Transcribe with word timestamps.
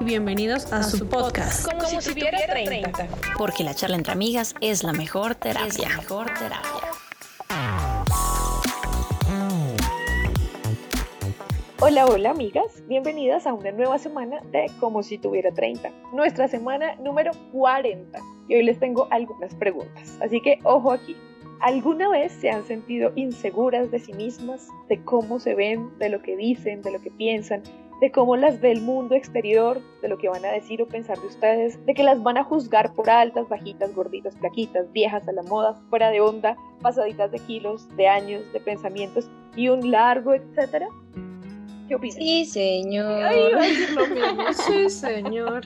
Bienvenidos 0.00 0.72
a, 0.72 0.82
su 0.82 1.06
podcast. 1.06 1.70
Como, 1.70 2.00
si, 2.00 2.10
tuviera 2.10 2.38
30. 2.46 3.06
Porque 3.36 3.64
la 3.64 3.74
charla 3.74 3.96
entre 3.96 4.12
amigas 4.14 4.54
es 4.62 4.82
la 4.82 4.94
mejor 4.94 5.34
terapia. 5.34 5.68
Es 5.68 5.78
la 5.78 5.88
mejor 5.88 6.26
terapia. 6.38 6.90
Hola, 11.80 12.06
hola 12.06 12.30
amigas, 12.30 12.82
bienvenidas 12.88 13.46
a 13.46 13.52
una 13.52 13.72
nueva 13.72 13.98
semana 13.98 14.40
de 14.52 14.70
Como 14.80 15.02
si 15.02 15.18
tuviera 15.18 15.52
30, 15.52 15.90
nuestra 16.14 16.48
semana 16.48 16.94
número 16.96 17.32
40. 17.52 18.18
Y 18.48 18.54
hoy 18.54 18.62
les 18.62 18.78
tengo 18.78 19.06
algunas 19.10 19.54
preguntas, 19.54 20.16
así 20.22 20.40
que 20.40 20.60
ojo 20.62 20.92
aquí. 20.92 21.14
¿Alguna 21.60 22.08
vez 22.08 22.32
se 22.32 22.48
han 22.48 22.64
sentido 22.64 23.12
inseguras 23.16 23.90
de 23.90 23.98
sí 23.98 24.14
mismas, 24.14 24.68
de 24.88 25.02
cómo 25.04 25.38
se 25.40 25.54
ven, 25.54 25.90
de 25.98 26.08
lo 26.08 26.22
que 26.22 26.36
dicen, 26.36 26.80
de 26.80 26.90
lo 26.90 27.02
que 27.02 27.10
piensan, 27.10 27.62
de 28.00 28.10
cómo 28.10 28.36
las 28.36 28.60
ve 28.60 28.72
el 28.72 28.80
mundo 28.80 29.14
exterior, 29.14 29.80
de 30.00 30.08
lo 30.08 30.18
que 30.18 30.28
van 30.28 30.44
a 30.44 30.52
decir 30.52 30.80
o 30.80 30.86
pensar 30.86 31.18
de 31.18 31.26
ustedes, 31.26 31.84
de 31.84 31.94
que 31.94 32.02
las 32.02 32.22
van 32.22 32.38
a 32.38 32.44
juzgar 32.44 32.94
por 32.94 33.10
altas, 33.10 33.48
bajitas, 33.48 33.94
gorditas, 33.94 34.34
plaquitas, 34.36 34.90
viejas 34.92 35.28
a 35.28 35.32
la 35.32 35.42
moda, 35.42 35.74
fuera 35.90 36.10
de 36.10 36.20
onda, 36.20 36.56
pasaditas 36.80 37.30
de 37.30 37.38
kilos, 37.40 37.86
de 37.96 38.08
años, 38.08 38.42
de 38.52 38.60
pensamientos 38.60 39.30
y 39.54 39.68
un 39.68 39.90
largo 39.90 40.34
etcétera? 40.34 40.88
¿Qué 41.88 41.94
opinas? 41.96 42.16
Sí, 42.16 42.44
señor. 42.44 43.24
Ay, 43.24 43.40
iba 43.50 43.60
a 43.60 43.66
decir 43.66 43.90
lo 43.90 44.06
mismo. 44.06 44.52
Sí, 44.52 44.90
señor. 44.90 45.62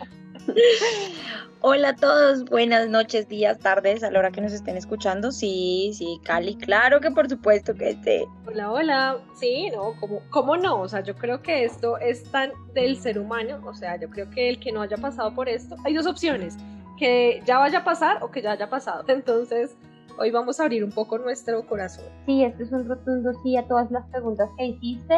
Hola 1.61 1.91
a 1.91 1.97
todos, 1.97 2.45
buenas 2.45 2.89
noches, 2.89 3.29
días, 3.29 3.59
tardes, 3.59 4.03
a 4.03 4.11
la 4.11 4.19
hora 4.19 4.31
que 4.31 4.41
nos 4.41 4.53
estén 4.53 4.77
escuchando. 4.77 5.33
Sí, 5.33 5.93
sí, 5.95 6.21
Cali, 6.23 6.57
claro 6.57 7.01
que 7.01 7.11
por 7.11 7.29
supuesto 7.29 7.75
que 7.75 7.91
esté. 7.91 8.27
Hola, 8.47 8.71
hola. 8.71 9.19
Sí, 9.41 9.71
no, 9.71 9.95
¿cómo, 9.99 10.21
¿cómo 10.31 10.57
no? 10.57 10.83
O 10.83 10.89
sea, 10.89 11.01
yo 11.01 11.15
creo 11.15 11.41
que 11.43 11.65
esto 11.65 11.97
es 11.99 12.25
tan 12.31 12.53
del 12.75 12.99
ser 12.99 13.19
humano. 13.19 13.61
O 13.67 13.75
sea, 13.75 13.99
yo 13.99 14.11
creo 14.11 14.29
que 14.31 14.51
el 14.51 14.61
que 14.61 14.73
no 14.73 14.83
haya 14.83 14.99
pasado 14.99 15.35
por 15.35 15.49
esto, 15.49 15.77
hay 15.85 15.95
dos 15.95 16.07
opciones: 16.07 16.57
que 16.99 17.43
ya 17.47 17.59
vaya 17.59 17.79
a 17.79 17.85
pasar 17.85 18.23
o 18.23 18.31
que 18.31 18.43
ya 18.43 18.53
haya 18.53 18.69
pasado. 18.69 19.05
Entonces, 19.09 19.75
hoy 20.19 20.31
vamos 20.31 20.61
a 20.61 20.65
abrir 20.65 20.85
un 20.85 20.93
poco 20.93 21.17
nuestro 21.19 21.67
corazón. 21.67 22.05
Sí, 22.27 22.45
este 22.45 22.65
es 22.65 22.73
un 22.73 22.87
rotundo 22.87 23.33
sí 23.43 23.57
a 23.57 23.67
todas 23.67 23.91
las 23.91 24.05
preguntas 24.11 24.51
que 24.59 24.67
hiciste 24.67 25.17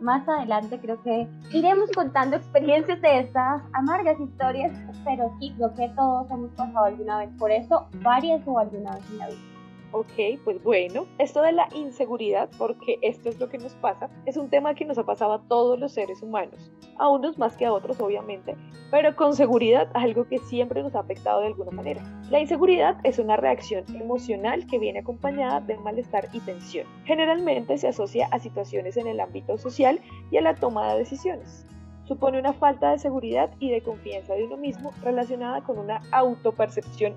más 0.00 0.28
adelante 0.28 0.78
creo 0.78 1.02
que 1.02 1.28
iremos 1.52 1.90
contando 1.92 2.36
experiencias 2.36 3.00
de 3.00 3.20
estas 3.20 3.62
amargas 3.72 4.18
historias, 4.20 4.72
pero 5.04 5.32
sí 5.40 5.52
creo 5.56 5.74
que 5.74 5.88
todos 5.96 6.30
hemos 6.30 6.50
pasado 6.52 6.86
alguna 6.86 7.18
vez 7.18 7.30
por 7.38 7.50
eso, 7.50 7.86
varias 8.02 8.42
o 8.46 8.58
alguna 8.58 8.94
vez 8.94 9.10
en 9.10 9.18
la 9.18 9.26
vida. 9.28 9.55
Ok, 9.98 10.38
pues 10.44 10.62
bueno, 10.62 11.06
esto 11.16 11.40
de 11.40 11.52
la 11.52 11.70
inseguridad, 11.74 12.50
porque 12.58 12.98
esto 13.00 13.30
es 13.30 13.40
lo 13.40 13.48
que 13.48 13.56
nos 13.56 13.72
pasa, 13.76 14.10
es 14.26 14.36
un 14.36 14.50
tema 14.50 14.74
que 14.74 14.84
nos 14.84 14.98
ha 14.98 15.06
pasado 15.06 15.32
a 15.32 15.42
todos 15.48 15.80
los 15.80 15.92
seres 15.92 16.20
humanos, 16.22 16.70
a 16.98 17.08
unos 17.08 17.38
más 17.38 17.56
que 17.56 17.64
a 17.64 17.72
otros 17.72 17.98
obviamente, 17.98 18.54
pero 18.90 19.16
con 19.16 19.34
seguridad 19.34 19.88
algo 19.94 20.28
que 20.28 20.36
siempre 20.36 20.82
nos 20.82 20.94
ha 20.94 21.00
afectado 21.00 21.40
de 21.40 21.46
alguna 21.46 21.70
manera. 21.70 22.02
La 22.28 22.40
inseguridad 22.40 22.98
es 23.04 23.18
una 23.18 23.38
reacción 23.38 23.86
emocional 23.96 24.66
que 24.66 24.78
viene 24.78 24.98
acompañada 24.98 25.62
de 25.62 25.78
malestar 25.78 26.28
y 26.34 26.40
tensión. 26.40 26.86
Generalmente 27.06 27.78
se 27.78 27.88
asocia 27.88 28.28
a 28.32 28.38
situaciones 28.38 28.98
en 28.98 29.06
el 29.06 29.18
ámbito 29.18 29.56
social 29.56 29.98
y 30.30 30.36
a 30.36 30.42
la 30.42 30.56
toma 30.56 30.92
de 30.92 30.98
decisiones 30.98 31.64
supone 32.04 32.38
una 32.38 32.52
falta 32.52 32.92
de 32.92 32.98
seguridad 32.98 33.50
y 33.58 33.70
de 33.72 33.82
confianza 33.82 34.34
de 34.34 34.44
uno 34.44 34.56
mismo 34.56 34.92
relacionada 35.02 35.62
con 35.62 35.76
una 35.76 36.02
autopercepción 36.12 37.16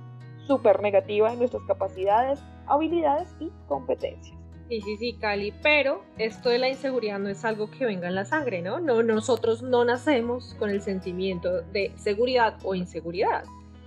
súper 0.50 0.81
negativa 0.81 1.31
en 1.31 1.38
nuestras 1.38 1.61
capacidades, 1.67 2.39
habilidades 2.66 3.30
y 3.39 3.52
competencias. 3.67 4.36
Sí, 4.67 4.81
sí, 4.81 4.97
sí, 4.97 5.14
Cali, 5.14 5.53
pero 5.61 6.02
esto 6.17 6.50
de 6.50 6.58
la 6.58 6.69
inseguridad 6.69 7.19
no 7.19 7.30
es 7.30 7.45
algo 7.45 7.69
que 7.69 7.86
venga 7.86 8.08
en 8.08 8.16
la 8.16 8.25
sangre, 8.25 8.64
¿no? 8.64 8.80
no 8.80 9.03
nosotros 9.03 9.61
no 9.61 9.86
nacemos 9.86 10.55
con 10.58 10.72
el 10.72 10.81
sentimiento 10.81 11.61
de 11.61 11.92
seguridad 11.97 12.58
o 12.64 12.73
inseguridad, 12.73 13.44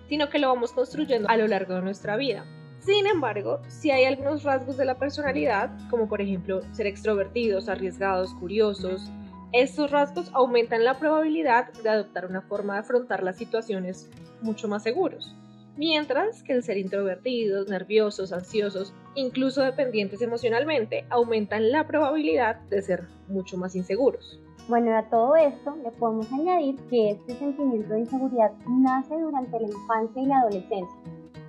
sino 0.08 0.28
que 0.28 0.38
lo 0.38 0.48
vamos 0.48 0.72
construyendo 0.72 1.28
a 1.28 1.36
lo 1.36 1.48
largo 1.48 1.74
de 1.74 1.82
nuestra 1.82 2.16
vida. 2.16 2.44
Sin 2.78 3.06
embargo, 3.06 3.60
si 3.66 3.90
hay 3.90 4.04
algunos 4.04 4.44
rasgos 4.44 4.76
de 4.76 4.84
la 4.84 4.98
personalidad, 4.98 5.70
como 5.90 6.08
por 6.08 6.20
ejemplo 6.20 6.62
ser 6.72 6.86
extrovertidos, 6.86 7.68
arriesgados, 7.68 8.34
curiosos, 8.34 9.10
estos 9.52 9.90
rasgos 9.90 10.30
aumentan 10.32 10.84
la 10.84 10.98
probabilidad 10.98 11.72
de 11.72 11.88
adoptar 11.88 12.26
una 12.26 12.42
forma 12.42 12.74
de 12.74 12.80
afrontar 12.80 13.24
las 13.24 13.36
situaciones 13.36 14.08
mucho 14.42 14.68
más 14.68 14.84
seguros 14.84 15.34
mientras 15.76 16.42
que 16.42 16.52
el 16.52 16.62
ser 16.62 16.78
introvertidos, 16.78 17.68
nerviosos, 17.68 18.32
ansiosos, 18.32 18.94
incluso 19.14 19.62
dependientes 19.62 20.22
emocionalmente, 20.22 21.04
aumentan 21.10 21.70
la 21.70 21.86
probabilidad 21.86 22.60
de 22.70 22.82
ser 22.82 23.08
mucho 23.28 23.56
más 23.56 23.74
inseguros. 23.74 24.40
Bueno, 24.68 24.96
a 24.96 25.02
todo 25.08 25.34
esto 25.34 25.74
le 25.82 25.90
podemos 25.90 26.32
añadir 26.32 26.76
que 26.88 27.10
este 27.10 27.34
sentimiento 27.34 27.94
de 27.94 28.00
inseguridad 28.00 28.52
nace 28.68 29.18
durante 29.18 29.58
la 29.58 29.66
infancia 29.66 30.22
y 30.22 30.26
la 30.26 30.38
adolescencia, 30.38 31.00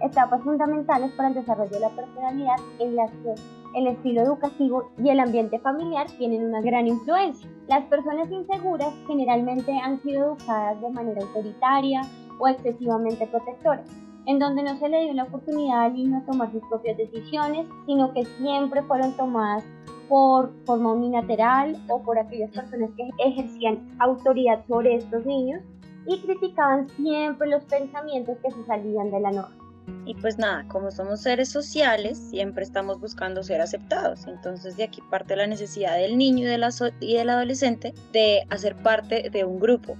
etapas 0.02 0.42
fundamentales 0.42 1.12
para 1.12 1.30
el 1.30 1.36
desarrollo 1.36 1.70
de 1.70 1.80
la 1.80 1.90
personalidad 1.90 2.56
en 2.80 2.96
las 2.96 3.12
que 3.12 3.36
el 3.76 3.88
estilo 3.88 4.22
educativo 4.22 4.92
y 5.04 5.10
el 5.10 5.20
ambiente 5.20 5.60
familiar 5.60 6.08
tienen 6.18 6.46
una 6.46 6.62
gran 6.62 6.88
influencia. 6.88 7.48
Las 7.68 7.84
personas 7.86 8.30
inseguras 8.32 8.94
generalmente 9.08 9.72
han 9.78 10.02
sido 10.02 10.34
educadas 10.34 10.82
de 10.82 10.90
manera 10.90 11.22
autoritaria 11.22 12.02
o 12.40 12.48
excesivamente 12.48 13.28
protectora, 13.28 13.84
en 14.26 14.40
donde 14.40 14.64
no 14.64 14.78
se 14.78 14.90
le 14.90 15.04
dio 15.04 15.14
la 15.14 15.24
oportunidad 15.24 15.84
al 15.84 15.94
niño 15.94 16.18
a 16.18 16.26
tomar 16.26 16.52
sus 16.52 16.64
propias 16.70 16.98
decisiones, 16.98 17.68
sino 17.86 18.14
que 18.14 18.26
siempre 18.26 18.82
fueron 18.84 19.16
tomadas 19.18 19.64
por 20.08 20.52
forma 20.66 20.94
unilateral 20.94 21.76
o 21.90 22.02
por 22.02 22.18
aquellas 22.18 22.52
personas 22.52 22.90
que 22.96 23.10
ejercían 23.26 23.96
autoridad 24.00 24.64
sobre 24.68 24.96
estos 24.96 25.26
niños 25.26 25.62
y 26.06 26.20
criticaban 26.20 26.90
siempre 26.90 27.50
los 27.50 27.64
pensamientos 27.66 28.38
que 28.44 28.52
se 28.52 28.66
salían 28.66 29.12
de 29.12 29.20
la 29.20 29.32
norma. 29.32 29.64
Y 30.06 30.16
pues 30.16 30.38
nada, 30.38 30.66
como 30.68 30.92
somos 30.92 31.22
seres 31.22 31.50
sociales, 31.50 32.18
siempre 32.18 32.64
estamos 32.64 33.00
buscando 33.00 33.44
ser 33.44 33.62
aceptados. 33.62 34.28
Entonces 34.28 34.78
de 34.78 34.84
aquí 34.84 35.02
parte 35.10 35.36
la 35.36 35.48
necesidad 35.48 35.98
del 35.98 36.18
niño 36.18 36.48
y, 36.48 37.06
y 37.06 37.14
del 37.18 37.30
adolescente 37.30 37.94
de 38.12 38.44
hacer 38.50 38.76
parte 38.76 39.30
de 39.30 39.46
un 39.46 39.60
grupo, 39.60 39.98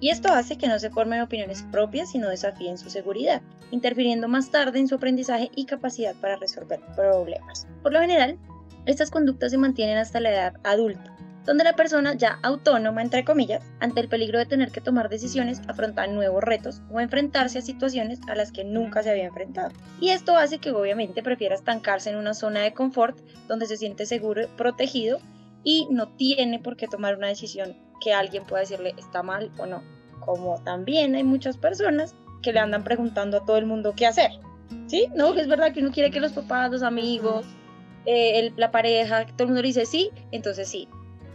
y 0.00 0.10
esto 0.10 0.28
hace 0.28 0.58
que 0.58 0.68
no 0.68 0.78
se 0.78 0.90
formen 0.90 1.22
opiniones 1.22 1.64
propias, 1.72 2.10
sino 2.10 2.28
desafíen 2.28 2.78
su 2.78 2.90
seguridad, 2.90 3.42
interfiriendo 3.70 4.28
más 4.28 4.50
tarde 4.50 4.78
en 4.78 4.88
su 4.88 4.96
aprendizaje 4.96 5.50
y 5.54 5.64
capacidad 5.64 6.14
para 6.16 6.36
resolver 6.36 6.80
problemas. 6.94 7.66
Por 7.82 7.92
lo 7.92 8.00
general, 8.00 8.38
estas 8.84 9.10
conductas 9.10 9.50
se 9.50 9.58
mantienen 9.58 9.98
hasta 9.98 10.20
la 10.20 10.30
edad 10.30 10.54
adulta, 10.64 11.16
donde 11.44 11.64
la 11.64 11.74
persona 11.74 12.14
ya 12.14 12.38
autónoma, 12.42 13.00
entre 13.00 13.24
comillas, 13.24 13.64
ante 13.80 14.00
el 14.00 14.08
peligro 14.08 14.38
de 14.38 14.46
tener 14.46 14.70
que 14.70 14.80
tomar 14.80 15.08
decisiones, 15.08 15.62
afronta 15.68 16.06
nuevos 16.06 16.42
retos 16.42 16.82
o 16.90 17.00
enfrentarse 17.00 17.58
a 17.58 17.62
situaciones 17.62 18.20
a 18.28 18.34
las 18.34 18.52
que 18.52 18.64
nunca 18.64 19.02
se 19.02 19.10
había 19.10 19.26
enfrentado. 19.26 19.70
Y 20.00 20.10
esto 20.10 20.36
hace 20.36 20.58
que 20.58 20.72
obviamente 20.72 21.22
prefiera 21.22 21.54
estancarse 21.54 22.10
en 22.10 22.16
una 22.16 22.34
zona 22.34 22.60
de 22.60 22.74
confort 22.74 23.18
donde 23.48 23.66
se 23.66 23.76
siente 23.76 24.06
seguro, 24.06 24.48
protegido 24.56 25.18
y 25.64 25.88
no 25.90 26.08
tiene 26.08 26.58
por 26.58 26.76
qué 26.76 26.86
tomar 26.86 27.16
una 27.16 27.28
decisión 27.28 27.85
que 28.00 28.12
alguien 28.12 28.44
pueda 28.44 28.60
decirle 28.60 28.94
está 28.96 29.22
mal 29.22 29.50
o 29.58 29.66
no. 29.66 29.82
Como 30.20 30.62
también 30.62 31.14
hay 31.14 31.24
muchas 31.24 31.56
personas 31.56 32.14
que 32.42 32.52
le 32.52 32.60
andan 32.60 32.84
preguntando 32.84 33.38
a 33.38 33.44
todo 33.44 33.56
el 33.56 33.66
mundo 33.66 33.94
qué 33.96 34.06
hacer. 34.06 34.30
¿Sí? 34.86 35.08
No, 35.14 35.34
es 35.34 35.48
verdad 35.48 35.72
que 35.72 35.80
uno 35.80 35.90
quiere 35.90 36.10
que 36.10 36.20
los 36.20 36.32
papás, 36.32 36.70
los 36.70 36.82
amigos, 36.82 37.46
eh, 38.04 38.52
la 38.56 38.70
pareja, 38.70 39.26
todo 39.26 39.44
el 39.44 39.46
mundo 39.48 39.62
le 39.62 39.68
dice 39.68 39.86
sí, 39.86 40.10
entonces 40.30 40.68
sí. 40.68 40.88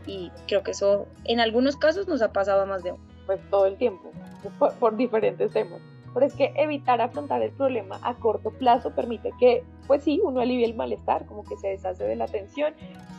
Y 0.05 0.31
creo 0.47 0.63
que 0.63 0.71
eso 0.71 1.07
en 1.25 1.39
algunos 1.39 1.77
casos 1.77 2.07
nos 2.07 2.21
ha 2.21 2.31
pasado 2.31 2.65
más 2.65 2.83
de 2.83 2.93
uno. 2.93 3.03
Pues 3.25 3.39
todo 3.49 3.65
el 3.65 3.77
tiempo, 3.77 4.11
por, 4.57 4.73
por 4.75 4.97
diferentes 4.97 5.51
temas. 5.51 5.79
Pero 6.13 6.25
es 6.25 6.33
que 6.33 6.53
evitar 6.57 6.99
afrontar 7.01 7.41
el 7.41 7.51
problema 7.51 7.99
a 8.03 8.15
corto 8.15 8.51
plazo 8.51 8.93
permite 8.93 9.31
que, 9.39 9.63
pues 9.87 10.03
sí, 10.03 10.19
uno 10.23 10.41
alivie 10.41 10.65
el 10.65 10.75
malestar, 10.75 11.25
como 11.25 11.43
que 11.43 11.55
se 11.57 11.69
deshace 11.69 12.03
de 12.03 12.15
la 12.15 12.27
tensión 12.27 12.73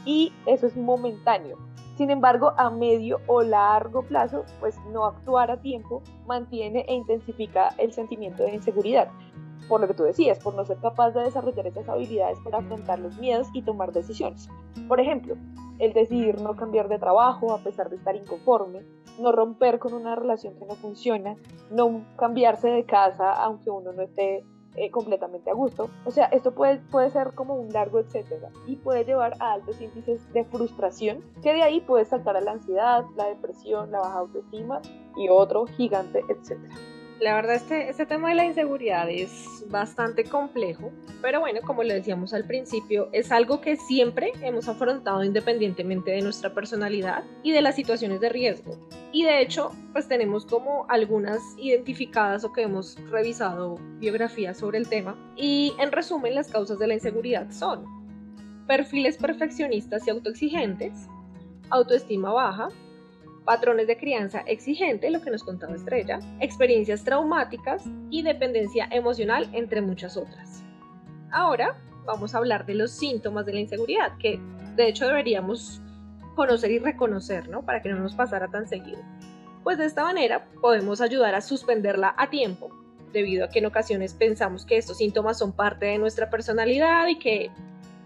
y 0.04 0.32
eso 0.46 0.66
es 0.66 0.76
momentáneo. 0.76 1.58
Sin 1.96 2.10
embargo, 2.10 2.54
a 2.56 2.70
medio 2.70 3.20
o 3.26 3.42
largo 3.42 4.02
plazo, 4.02 4.44
pues 4.60 4.78
no 4.92 5.04
actuar 5.04 5.50
a 5.50 5.60
tiempo 5.60 6.02
mantiene 6.26 6.84
e 6.88 6.94
intensifica 6.94 7.68
el 7.78 7.92
sentimiento 7.92 8.42
de 8.42 8.54
inseguridad. 8.54 9.08
Por 9.68 9.80
lo 9.80 9.88
que 9.88 9.94
tú 9.94 10.02
decías, 10.02 10.38
por 10.38 10.54
no 10.54 10.64
ser 10.64 10.78
capaz 10.78 11.10
de 11.10 11.22
desarrollar 11.22 11.66
esas 11.66 11.88
habilidades 11.88 12.38
para 12.40 12.58
afrontar 12.58 12.98
los 12.98 13.16
miedos 13.18 13.48
y 13.52 13.62
tomar 13.62 13.92
decisiones. 13.92 14.48
Por 14.88 15.00
ejemplo, 15.00 15.36
el 15.78 15.92
decidir 15.92 16.40
no 16.40 16.56
cambiar 16.56 16.88
de 16.88 16.98
trabajo 16.98 17.52
a 17.52 17.58
pesar 17.58 17.90
de 17.90 17.96
estar 17.96 18.16
inconforme, 18.16 18.84
no 19.20 19.32
romper 19.32 19.78
con 19.78 19.94
una 19.94 20.14
relación 20.14 20.54
que 20.54 20.64
no 20.64 20.74
funciona, 20.74 21.36
no 21.70 22.04
cambiarse 22.16 22.68
de 22.68 22.84
casa 22.84 23.32
aunque 23.32 23.70
uno 23.70 23.92
no 23.92 24.02
esté 24.02 24.44
eh, 24.76 24.90
completamente 24.90 25.50
a 25.50 25.54
gusto. 25.54 25.90
O 26.04 26.10
sea, 26.10 26.26
esto 26.26 26.52
puede, 26.54 26.78
puede 26.90 27.10
ser 27.10 27.34
como 27.34 27.54
un 27.54 27.68
largo 27.72 27.98
etcétera 27.98 28.50
y 28.66 28.76
puede 28.76 29.04
llevar 29.04 29.34
a 29.40 29.52
altos 29.52 29.80
índices 29.80 30.30
de 30.32 30.44
frustración, 30.44 31.22
que 31.42 31.52
de 31.52 31.62
ahí 31.62 31.80
puede 31.80 32.04
saltar 32.04 32.36
a 32.36 32.40
la 32.40 32.52
ansiedad, 32.52 33.04
la 33.16 33.26
depresión, 33.26 33.90
la 33.90 34.00
baja 34.00 34.18
autoestima 34.18 34.80
y 35.16 35.28
otro 35.28 35.66
gigante 35.66 36.22
etcétera. 36.28 36.74
La 37.20 37.34
verdad, 37.34 37.54
este, 37.54 37.88
este 37.88 38.04
tema 38.04 38.30
de 38.30 38.34
la 38.34 38.44
inseguridad 38.44 39.08
es 39.08 39.64
bastante 39.68 40.24
complejo, 40.24 40.90
pero 41.20 41.38
bueno, 41.38 41.60
como 41.64 41.84
le 41.84 41.94
decíamos 41.94 42.34
al 42.34 42.44
principio, 42.44 43.08
es 43.12 43.30
algo 43.30 43.60
que 43.60 43.76
siempre 43.76 44.32
hemos 44.42 44.68
afrontado 44.68 45.22
independientemente 45.22 46.10
de 46.10 46.20
nuestra 46.20 46.52
personalidad 46.52 47.22
y 47.44 47.52
de 47.52 47.62
las 47.62 47.76
situaciones 47.76 48.20
de 48.20 48.28
riesgo. 48.28 48.76
Y 49.12 49.24
de 49.24 49.40
hecho, 49.40 49.70
pues 49.92 50.08
tenemos 50.08 50.46
como 50.46 50.86
algunas 50.88 51.40
identificadas 51.58 52.42
o 52.44 52.52
que 52.52 52.62
hemos 52.62 52.96
revisado 53.10 53.76
biografías 54.00 54.58
sobre 54.58 54.78
el 54.78 54.88
tema. 54.88 55.16
Y 55.36 55.74
en 55.78 55.92
resumen, 55.92 56.34
las 56.34 56.48
causas 56.48 56.78
de 56.80 56.88
la 56.88 56.94
inseguridad 56.94 57.50
son 57.52 57.84
perfiles 58.66 59.16
perfeccionistas 59.16 60.06
y 60.06 60.10
autoexigentes, 60.10 61.08
autoestima 61.70 62.32
baja, 62.32 62.68
patrones 63.44 63.86
de 63.86 63.96
crianza 63.96 64.40
exigente, 64.40 65.10
lo 65.10 65.20
que 65.20 65.30
nos 65.30 65.42
contaba 65.42 65.74
Estrella, 65.74 66.20
experiencias 66.40 67.04
traumáticas 67.04 67.84
y 68.10 68.22
dependencia 68.22 68.88
emocional, 68.90 69.48
entre 69.52 69.80
muchas 69.80 70.16
otras. 70.16 70.62
Ahora 71.30 71.76
vamos 72.04 72.34
a 72.34 72.38
hablar 72.38 72.66
de 72.66 72.74
los 72.74 72.92
síntomas 72.92 73.46
de 73.46 73.54
la 73.54 73.60
inseguridad, 73.60 74.16
que 74.18 74.40
de 74.76 74.88
hecho 74.88 75.06
deberíamos 75.06 75.80
conocer 76.34 76.70
y 76.70 76.78
reconocer, 76.78 77.48
¿no? 77.48 77.62
Para 77.62 77.82
que 77.82 77.90
no 77.90 77.98
nos 77.98 78.14
pasara 78.14 78.48
tan 78.48 78.66
seguido. 78.68 79.00
Pues 79.62 79.78
de 79.78 79.86
esta 79.86 80.02
manera 80.02 80.46
podemos 80.60 81.00
ayudar 81.00 81.34
a 81.34 81.40
suspenderla 81.40 82.14
a 82.16 82.30
tiempo, 82.30 82.70
debido 83.12 83.44
a 83.44 83.48
que 83.48 83.58
en 83.58 83.66
ocasiones 83.66 84.14
pensamos 84.14 84.64
que 84.64 84.76
estos 84.76 84.98
síntomas 84.98 85.38
son 85.38 85.52
parte 85.52 85.86
de 85.86 85.98
nuestra 85.98 86.30
personalidad 86.30 87.06
y 87.08 87.18
que, 87.18 87.50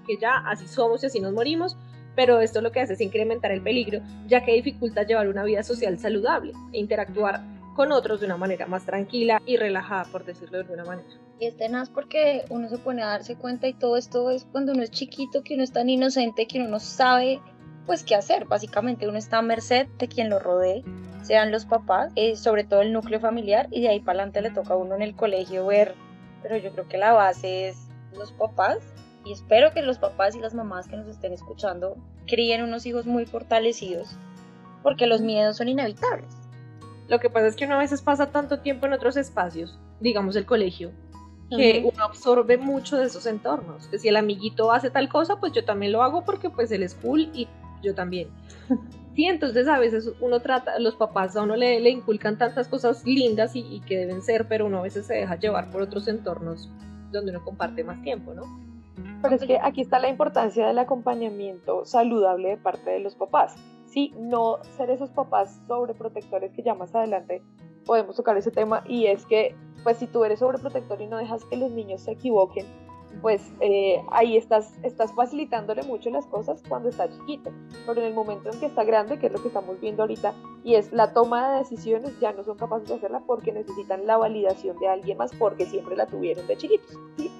que 0.07 0.19
ya 0.21 0.39
así 0.47 0.67
somos 0.67 1.03
y 1.03 1.07
así 1.07 1.21
nos 1.21 1.33
morimos, 1.33 1.77
pero 2.17 2.41
esto 2.41 2.61
lo 2.61 2.73
que 2.73 2.81
hace 2.81 2.95
es 2.95 3.01
incrementar 3.01 3.53
el 3.53 3.63
peligro, 3.63 4.01
ya 4.27 4.45
que 4.45 4.55
dificulta 4.55 5.05
llevar 5.05 5.29
una 5.29 5.45
vida 5.45 5.63
social 5.63 5.99
saludable 5.99 6.53
e 6.73 6.79
interactuar 6.81 7.43
con 7.77 7.93
otros 7.93 8.21
de 8.21 8.27
una 8.27 8.39
manera 8.39 8.67
más 8.67 8.87
tranquila 8.87 9.41
y 9.45 9.59
relajada, 9.59 10.07
por 10.11 10.25
decirlo 10.25 10.57
de 10.59 10.65
alguna 10.65 10.85
manera. 10.85 11.09
Y 11.39 11.47
es 11.47 11.57
tenaz 11.57 11.91
porque 11.91 12.47
uno 12.49 12.69
se 12.71 12.79
pone 12.79 13.03
a 13.03 13.09
darse 13.09 13.37
cuenta 13.37 13.69
y 13.69 13.75
todo 13.75 13.99
esto 13.99 14.31
es 14.31 14.47
cuando 14.51 14.73
uno 14.73 14.83
es 14.83 14.91
chiquito, 14.91 15.43
que 15.45 15.55
uno 15.55 15.63
es 15.63 15.73
tan 15.73 15.91
inocente, 15.91 16.47
que 16.47 16.59
uno 16.59 16.69
no 16.69 16.81
sabe 16.81 17.39
pues 17.85 18.03
qué 18.03 18.15
hacer. 18.15 18.47
Básicamente 18.47 19.07
uno 19.07 19.19
está 19.19 19.39
a 19.39 19.43
merced 19.43 19.87
de 19.99 20.09
quien 20.09 20.31
lo 20.31 20.39
rodee, 20.39 20.83
sean 21.23 21.53
los 21.53 21.67
papás, 21.67 22.13
eh, 22.17 22.37
sobre 22.37 22.65
todo 22.65 22.81
el 22.81 22.95
núcleo 22.95 23.21
familiar, 23.21 23.69
y 23.71 23.83
de 23.83 23.89
ahí 23.89 24.01
para 24.01 24.21
adelante 24.21 24.41
le 24.41 24.51
toca 24.51 24.73
a 24.73 24.77
uno 24.77 24.95
en 24.95 25.03
el 25.03 25.15
colegio 25.15 25.67
ver, 25.67 25.95
pero 26.43 26.57
yo 26.57 26.73
creo 26.73 26.89
que 26.89 26.97
la 26.97 27.13
base 27.13 27.69
es 27.69 27.89
los 28.17 28.33
papás. 28.33 28.79
Y 29.27 29.33
espero 29.33 29.73
que 29.73 29.83
los 29.83 29.99
papás 29.99 30.37
y 30.37 30.41
las 30.41 30.55
mamás 30.55 30.87
que 30.87 30.97
nos 30.97 31.09
estén 31.09 31.33
escuchando 31.33 31.97
críen 32.29 32.63
unos 32.63 32.87
hijos 32.87 33.07
muy 33.07 33.27
fortalecidos, 33.27 34.17
porque 34.85 35.09
los 35.09 35.21
miedos 35.21 35.57
son 35.57 35.69
inevitables. 35.69 36.31
Lo 37.09 37.19
que 37.19 37.29
pasa 37.29 37.49
es 37.49 37.57
que 37.57 37.65
uno 37.65 37.75
a 37.75 37.79
veces 37.79 38.03
pasa 38.03 38.31
tanto 38.31 38.61
tiempo 38.61 38.87
en 38.87 38.93
otros 38.93 39.17
espacios, 39.17 39.79
digamos 40.01 40.37
el 40.37 40.47
colegio, 40.47 40.93
que 41.51 41.89
uno 41.93 42.05
absorbe 42.05 42.57
mucho 42.57 42.97
de 42.97 43.07
esos 43.07 43.27
entornos. 43.27 43.89
Que 43.89 43.99
si 43.99 44.09
el 44.09 44.17
amiguito 44.17 44.73
hace 44.73 44.91
tal 44.91 45.09
cosa, 45.09 45.41
pues 45.41 45.53
yo 45.53 45.65
también 45.65 45.93
lo 45.93 46.03
hago 46.03 46.25
porque 46.25 46.49
pues 46.49 46.71
él 46.71 46.83
es 46.85 46.95
cool 46.95 47.29
y 47.35 47.49
yo 47.83 47.95
también. 47.95 48.29
Sí, 49.17 49.25
entonces 49.25 49.67
a 49.67 49.79
veces 49.79 50.13
uno 50.21 50.41
trata, 50.41 50.79
los 50.79 50.95
papás 50.95 51.35
a 51.37 51.43
uno 51.43 51.57
le, 51.57 51.81
le 51.81 51.89
inculcan 51.89 52.37
tantas 52.37 52.69
cosas 52.69 53.03
lindas 53.07 53.53
y, 53.57 53.81
que 53.87 53.97
deben 53.97 54.21
ser, 54.21 54.47
pero 54.47 54.67
uno 54.67 54.81
a 54.81 54.83
veces 54.83 55.07
se 55.07 55.15
deja 55.15 55.37
llevar 55.37 55.71
por 55.71 55.81
otros 55.81 56.07
entornos 56.07 56.69
donde 57.13 57.31
uno 57.31 57.43
comparte 57.43 57.83
más 57.83 58.03
tiempo, 58.03 58.35
¿no? 58.35 58.66
Pero 59.29 59.43
es 59.43 59.47
que 59.47 59.59
aquí 59.61 59.81
está 59.81 59.99
la 59.99 60.09
importancia 60.09 60.67
del 60.67 60.79
acompañamiento 60.79 61.85
saludable 61.85 62.51
de 62.51 62.57
parte 62.57 62.91
de 62.91 63.01
los 63.01 63.17
papás. 63.17 63.57
Sí, 63.87 64.15
no 64.19 64.59
ser 64.77 64.91
esos 64.91 65.11
papás 65.11 65.61
sobreprotectores 65.67 66.53
que 66.53 66.63
ya 66.63 66.75
más 66.75 66.95
adelante 66.95 67.43
podemos 67.85 68.17
tocar 68.17 68.37
ese 68.37 68.51
tema 68.51 68.85
y 68.87 69.07
es 69.07 69.27
que 69.27 69.57
pues 69.83 69.99
si 69.99 70.07
tú 70.07 70.25
eres 70.25 70.41
sobreprotector 70.41 71.01
y 71.01 71.07
no 71.07 71.17
dejas 71.19 71.45
que 71.45 71.57
los 71.57 71.71
niños 71.71 72.03
se 72.03 72.13
equivoquen, 72.13 72.67
pues 73.23 73.43
eh, 73.61 74.03
ahí 74.11 74.37
estás, 74.37 74.73
estás 74.83 75.13
facilitándole 75.15 75.83
mucho 75.83 76.11
las 76.11 76.27
cosas 76.27 76.63
cuando 76.69 76.89
está 76.89 77.09
chiquito, 77.09 77.51
pero 77.87 78.01
en 78.01 78.09
el 78.09 78.15
momento 78.15 78.51
en 78.51 78.61
que 78.61 78.67
está 78.67 78.85
grande, 78.85 79.19
que 79.19 79.27
es 79.27 79.33
lo 79.33 79.41
que 79.41 79.49
estamos 79.49 79.81
viendo 79.81 80.03
ahorita, 80.03 80.35
y 80.65 80.75
es 80.75 80.93
la 80.93 81.13
toma 81.13 81.53
de 81.53 81.59
decisiones, 81.59 82.19
ya 82.21 82.33
no 82.33 82.45
son 82.45 82.57
capaces 82.57 82.89
de 82.89 82.97
hacerla 82.97 83.23
porque 83.27 83.53
necesitan 83.53 84.07
la 84.07 84.17
validación 84.17 84.79
de 84.79 84.89
alguien 84.89 85.19
más, 85.19 85.31
porque 85.39 85.67
siempre 85.67 85.97
la 85.97 86.07
tuvieron 86.07 86.47
de 86.47 86.57
chiquitos. 86.57 86.97
Hay 87.19 87.31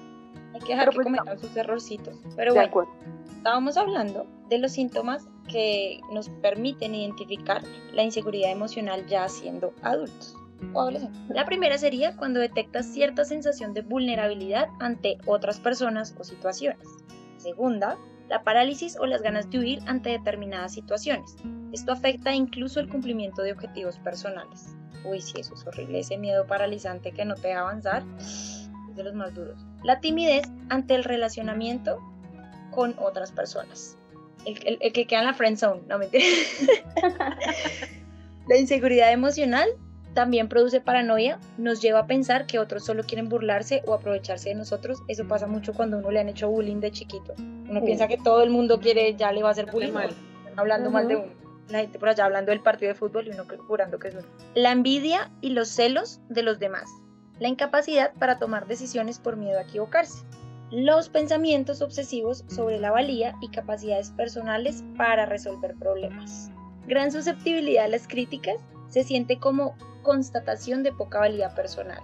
que 0.67 0.73
dejar 0.73 0.89
que 0.89 0.95
pues 0.95 1.05
cometan 1.05 1.39
sus 1.39 1.55
errorcitos. 1.55 2.15
Pero 2.35 2.53
bueno, 2.53 2.87
estábamos 3.37 3.77
hablando 3.77 4.27
de 4.49 4.59
los 4.59 4.73
síntomas 4.73 5.27
que 5.49 6.01
nos 6.11 6.29
permiten 6.29 6.93
identificar 6.93 7.63
la 7.93 8.03
inseguridad 8.03 8.51
emocional 8.51 9.05
ya 9.07 9.27
siendo 9.29 9.73
adultos. 9.81 10.35
La 11.29 11.45
primera 11.45 11.77
sería 11.77 12.15
cuando 12.15 12.39
detectas 12.39 12.87
cierta 12.87 13.25
sensación 13.25 13.73
de 13.73 13.81
vulnerabilidad 13.81 14.67
ante 14.79 15.17
otras 15.25 15.59
personas 15.59 16.15
o 16.19 16.23
situaciones. 16.23 16.87
Segunda, 17.37 17.97
la 18.27 18.43
parálisis 18.43 18.97
o 18.99 19.05
las 19.05 19.21
ganas 19.21 19.49
de 19.49 19.59
huir 19.59 19.79
ante 19.85 20.09
determinadas 20.09 20.73
situaciones. 20.73 21.35
Esto 21.71 21.91
afecta 21.91 22.33
incluso 22.33 22.79
el 22.79 22.89
cumplimiento 22.89 23.43
de 23.43 23.53
objetivos 23.53 23.99
personales. 23.99 24.75
Uy, 25.05 25.21
sí, 25.21 25.39
eso 25.39 25.53
es 25.53 25.65
horrible, 25.67 25.99
ese 25.99 26.17
miedo 26.17 26.47
paralizante 26.47 27.11
que 27.11 27.23
no 27.23 27.35
te 27.35 27.49
deja 27.49 27.61
avanzar 27.61 28.03
es 28.17 28.69
de 28.95 29.03
los 29.03 29.13
más 29.13 29.33
duros. 29.33 29.66
La 29.83 29.99
timidez 29.99 30.43
ante 30.69 30.95
el 30.95 31.03
relacionamiento 31.03 31.99
con 32.71 32.95
otras 32.99 33.31
personas. 33.31 33.97
El, 34.45 34.79
que 34.93 35.07
queda 35.07 35.19
en 35.19 35.25
la 35.25 35.33
friend 35.33 35.57
zone, 35.57 35.81
no 35.87 35.97
mentira. 35.99 36.23
la 38.47 38.57
inseguridad 38.57 39.11
emocional 39.11 39.67
también 40.13 40.47
produce 40.47 40.81
paranoia, 40.81 41.39
nos 41.57 41.81
lleva 41.81 41.99
a 41.99 42.07
pensar 42.07 42.47
que 42.47 42.57
otros 42.57 42.85
solo 42.85 43.03
quieren 43.03 43.29
burlarse 43.29 43.83
o 43.85 43.93
aprovecharse 43.93 44.49
de 44.49 44.55
nosotros. 44.55 45.03
Eso 45.07 45.27
pasa 45.27 45.47
mucho 45.47 45.73
cuando 45.73 45.97
uno 45.97 46.09
le 46.11 46.19
han 46.19 46.29
hecho 46.29 46.49
bullying 46.49 46.79
de 46.79 46.91
chiquito. 46.91 47.35
Uno 47.37 47.83
piensa 47.83 48.07
que 48.07 48.17
todo 48.17 48.41
el 48.41 48.49
mundo 48.49 48.79
quiere, 48.79 49.15
ya 49.15 49.31
le 49.31 49.43
va 49.43 49.49
a 49.49 49.51
hacer 49.51 49.69
bullying, 49.69 49.91
mal. 49.91 50.09
hablando 50.55 50.89
mal 50.89 51.07
de 51.07 51.17
uno. 51.17 51.27
La 51.69 51.81
gente 51.81 51.99
por 51.99 52.09
allá 52.09 52.25
hablando 52.25 52.51
del 52.51 52.61
partido 52.61 52.93
de 52.93 52.95
fútbol 52.95 53.27
y 53.27 53.31
uno 53.31 53.45
jurando 53.67 53.99
que 53.99 54.07
es 54.07 54.15
uno. 54.15 54.25
La 54.55 54.71
envidia 54.71 55.29
y 55.41 55.49
los 55.49 55.67
celos 55.67 56.21
de 56.29 56.41
los 56.41 56.59
demás. 56.59 56.89
La 57.39 57.47
incapacidad 57.47 58.13
para 58.13 58.39
tomar 58.39 58.67
decisiones 58.67 59.19
por 59.19 59.37
miedo 59.37 59.59
a 59.59 59.63
equivocarse. 59.63 60.23
Los 60.71 61.07
pensamientos 61.09 61.81
obsesivos 61.81 62.43
sobre 62.47 62.79
la 62.79 62.91
valía 62.91 63.35
y 63.41 63.49
capacidades 63.49 64.11
personales 64.11 64.83
para 64.97 65.25
resolver 65.25 65.75
problemas. 65.75 66.51
Gran 66.87 67.11
susceptibilidad 67.11 67.85
a 67.85 67.89
las 67.89 68.07
críticas 68.07 68.57
se 68.89 69.03
siente 69.03 69.39
como 69.39 69.75
constatación 70.01 70.83
de 70.83 70.91
poca 70.93 71.19
valía 71.19 71.53
personal. 71.53 71.99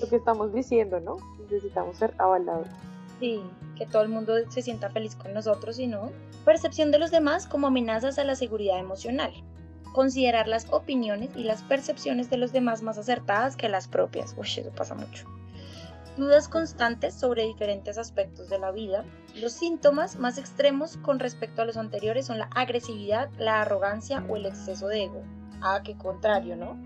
Lo 0.00 0.08
que 0.08 0.16
estamos 0.16 0.52
diciendo, 0.52 1.00
¿no? 1.00 1.16
Necesitamos 1.42 1.96
ser 1.96 2.14
avalados. 2.18 2.68
Sí, 3.20 3.40
que 3.76 3.86
todo 3.86 4.02
el 4.02 4.08
mundo 4.08 4.34
se 4.48 4.62
sienta 4.62 4.90
feliz 4.90 5.16
con 5.16 5.32
nosotros 5.32 5.78
y 5.78 5.86
no. 5.86 6.10
Percepción 6.44 6.90
de 6.90 6.98
los 6.98 7.10
demás 7.10 7.46
como 7.46 7.68
amenazas 7.68 8.18
a 8.18 8.24
la 8.24 8.34
seguridad 8.34 8.78
emocional. 8.78 9.32
Considerar 9.94 10.48
las 10.48 10.66
opiniones 10.72 11.30
y 11.36 11.44
las 11.44 11.62
percepciones 11.62 12.28
de 12.28 12.36
los 12.36 12.52
demás 12.52 12.82
más 12.82 12.98
acertadas 12.98 13.56
que 13.56 13.68
las 13.68 13.86
propias. 13.86 14.34
Uy, 14.36 14.48
eso 14.48 14.72
pasa 14.72 14.96
mucho. 14.96 15.24
Dudas 16.16 16.48
constantes 16.48 17.14
sobre 17.14 17.44
diferentes 17.44 17.96
aspectos 17.96 18.48
de 18.48 18.58
la 18.58 18.72
vida. 18.72 19.04
Los 19.36 19.52
síntomas 19.52 20.16
más 20.16 20.36
extremos 20.36 20.96
con 20.96 21.20
respecto 21.20 21.62
a 21.62 21.64
los 21.64 21.76
anteriores 21.76 22.26
son 22.26 22.40
la 22.40 22.50
agresividad, 22.56 23.30
la 23.38 23.62
arrogancia 23.62 24.24
o 24.28 24.36
el 24.36 24.46
exceso 24.46 24.88
de 24.88 25.04
ego. 25.04 25.22
Ah, 25.62 25.80
qué 25.84 25.96
contrario, 25.96 26.56
¿no? 26.56 26.76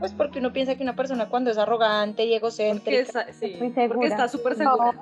Pues 0.00 0.10
porque 0.12 0.40
uno 0.40 0.52
piensa 0.52 0.74
que 0.74 0.82
una 0.82 0.96
persona 0.96 1.28
cuando 1.28 1.52
es 1.52 1.58
arrogante 1.58 2.24
y 2.24 2.34
egocéntrica, 2.34 3.32
sí, 3.32 3.56
porque 3.88 4.08
está 4.08 4.26
súper 4.26 4.56
segura. 4.56 4.92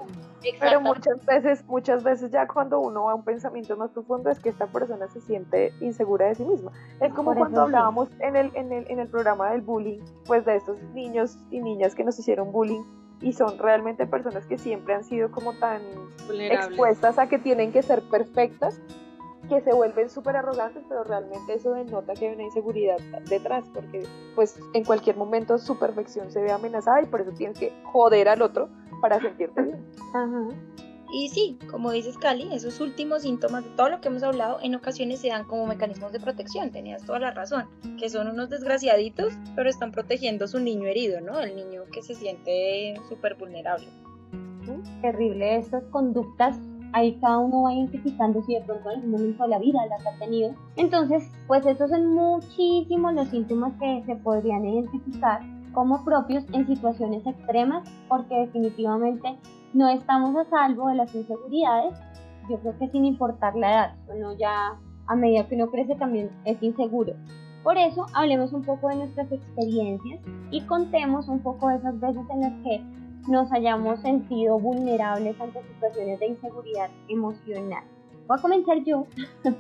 Pero 0.59 0.81
muchas 0.81 1.25
veces, 1.27 1.65
muchas 1.67 2.03
veces 2.03 2.31
ya 2.31 2.47
cuando 2.47 2.81
uno 2.81 3.05
va 3.05 3.13
a 3.13 3.15
un 3.15 3.25
pensamiento 3.25 3.77
más 3.77 3.91
profundo 3.91 4.31
es 4.31 4.41
que 4.41 4.49
esta 4.49 4.67
persona 4.67 5.09
se 5.09 5.21
siente 5.21 5.73
insegura 5.81 6.27
de 6.27 6.35
sí 6.35 6.45
misma. 6.45 6.73
Es 7.01 7.13
como 7.13 7.35
cuando 7.35 7.63
hablábamos 7.63 8.09
en 8.21 8.37
el, 8.37 8.51
en, 8.55 8.73
el, 8.73 8.91
en 8.91 8.99
el 8.99 9.09
programa 9.09 9.51
del 9.51 9.61
bullying, 9.61 10.01
pues 10.27 10.45
de 10.45 10.57
estos 10.57 10.81
niños 10.95 11.39
y 11.51 11.61
niñas 11.61 11.95
que 11.95 12.05
nos 12.05 12.19
hicieron 12.19 12.53
bullying 12.53 12.83
y 13.21 13.33
son 13.33 13.59
realmente 13.59 14.07
personas 14.07 14.47
que 14.47 14.59
siempre 14.59 14.95
han 14.95 15.05
sido 15.05 15.31
como 15.31 15.53
tan 15.55 15.83
expuestas 16.31 17.19
a 17.19 17.29
que 17.29 17.39
tienen 17.39 17.73
que 17.73 17.83
ser 17.83 18.03
perfectas 18.03 18.81
que 19.49 19.61
se 19.61 19.73
vuelven 19.73 20.09
súper 20.09 20.37
arrogantes, 20.37 20.85
pero 20.89 21.03
realmente 21.03 21.55
eso 21.55 21.73
denota 21.73 22.15
que 22.15 22.29
hay 22.29 22.35
una 22.35 22.45
inseguridad 22.45 22.99
detrás, 23.29 23.65
porque 23.75 24.07
pues 24.37 24.61
en 24.75 24.85
cualquier 24.85 25.17
momento 25.17 25.59
su 25.59 25.79
perfección 25.79 26.31
se 26.31 26.41
ve 26.41 26.53
amenazada 26.53 27.03
y 27.03 27.07
por 27.07 27.21
eso 27.21 27.33
tienes 27.33 27.59
que 27.59 27.73
joder 27.85 28.29
al 28.29 28.43
otro 28.43 28.69
para 29.01 29.21
sentirte 29.21 29.63
bien. 29.63 29.85
Y 31.13 31.29
sí, 31.29 31.59
como 31.71 31.91
dices 31.91 32.17
Cali, 32.17 32.49
esos 32.53 32.81
últimos 32.81 33.23
síntomas 33.23 33.65
de 33.65 33.71
todo 33.71 33.89
lo 33.89 34.01
que 34.01 34.09
hemos 34.09 34.23
hablado 34.23 34.59
en 34.63 34.77
ocasiones 34.77 35.21
se 35.21 35.29
dan 35.29 35.45
como 35.45 35.67
mecanismos 35.67 36.13
de 36.13 36.21
protección, 36.21 36.71
tenías 36.71 37.05
toda 37.05 37.19
la 37.19 37.33
razón, 37.33 37.65
que 37.99 38.09
son 38.09 38.29
unos 38.29 38.49
desgraciaditos, 38.49 39.33
pero 39.57 39.69
están 39.69 39.91
protegiendo 39.91 40.45
a 40.45 40.49
su 40.49 40.61
niño 40.61 40.87
herido, 40.87 41.21
¿no? 41.21 41.41
El 41.41 41.57
niño 41.57 41.83
que 41.93 42.03
se 42.03 42.15
siente 42.15 42.95
súper 43.09 43.35
vulnerable. 43.35 43.89
Terrible 45.03 45.57
estas 45.57 45.83
conductas 45.87 46.61
ahí 46.93 47.19
cada 47.21 47.39
uno 47.39 47.63
va 47.63 47.75
identificando 47.75 48.43
si 48.43 48.55
de 48.55 48.61
pronto 48.63 48.91
en 48.91 48.97
algún 48.97 49.11
momento 49.11 49.43
de 49.45 49.49
la 49.49 49.59
vida 49.59 49.79
las 49.87 50.07
ha 50.07 50.19
tenido. 50.19 50.55
Entonces, 50.77 51.31
pues 51.47 51.65
esos 51.67 51.91
son 51.91 52.07
muchísimos 52.15 53.15
los 53.15 53.29
síntomas 53.29 53.73
que 53.79 54.03
se 54.07 54.17
podrían 54.17 54.65
identificar 54.65 55.41
como 55.73 56.05
propios 56.05 56.45
en 56.53 56.67
situaciones 56.67 57.27
extremas, 57.27 57.89
porque 58.09 58.35
definitivamente 58.35 59.39
no 59.73 59.89
estamos 59.89 60.37
a 60.37 60.49
salvo 60.51 60.89
de 60.89 60.97
las 60.97 61.15
inseguridades. 61.15 61.99
Yo 62.49 62.59
creo 62.59 62.79
que 62.79 62.89
sin 62.89 63.05
importar 63.05 63.55
la 63.55 63.71
edad, 63.71 63.95
uno 64.09 64.33
ya 64.37 64.79
a 65.07 65.17
medida 65.17 65.47
que 65.47 65.57
uno 65.57 65.71
crece 65.71 65.95
también 65.97 66.31
es 66.45 66.63
inseguro. 66.63 67.15
Por 67.63 67.77
eso 67.77 68.07
hablemos 68.15 68.53
un 68.53 68.63
poco 68.63 68.89
de 68.89 68.97
nuestras 68.97 69.31
experiencias 69.31 70.21
y 70.51 70.63
contemos 70.63 71.29
un 71.29 71.41
poco 71.41 71.69
de 71.69 71.77
esas 71.77 72.01
veces 72.01 72.23
en 72.31 72.41
las 72.41 72.53
que 72.63 72.83
nos 73.29 73.53
hayamos 73.53 74.01
sentido 74.01 74.59
vulnerables 74.59 75.39
ante 75.41 75.63
situaciones 75.75 76.19
de 76.21 76.29
inseguridad 76.29 76.89
emocional. 77.09 77.85
Voy 78.27 78.39
a 78.39 78.43
comenzar 78.43 78.83
yo. 78.85 79.07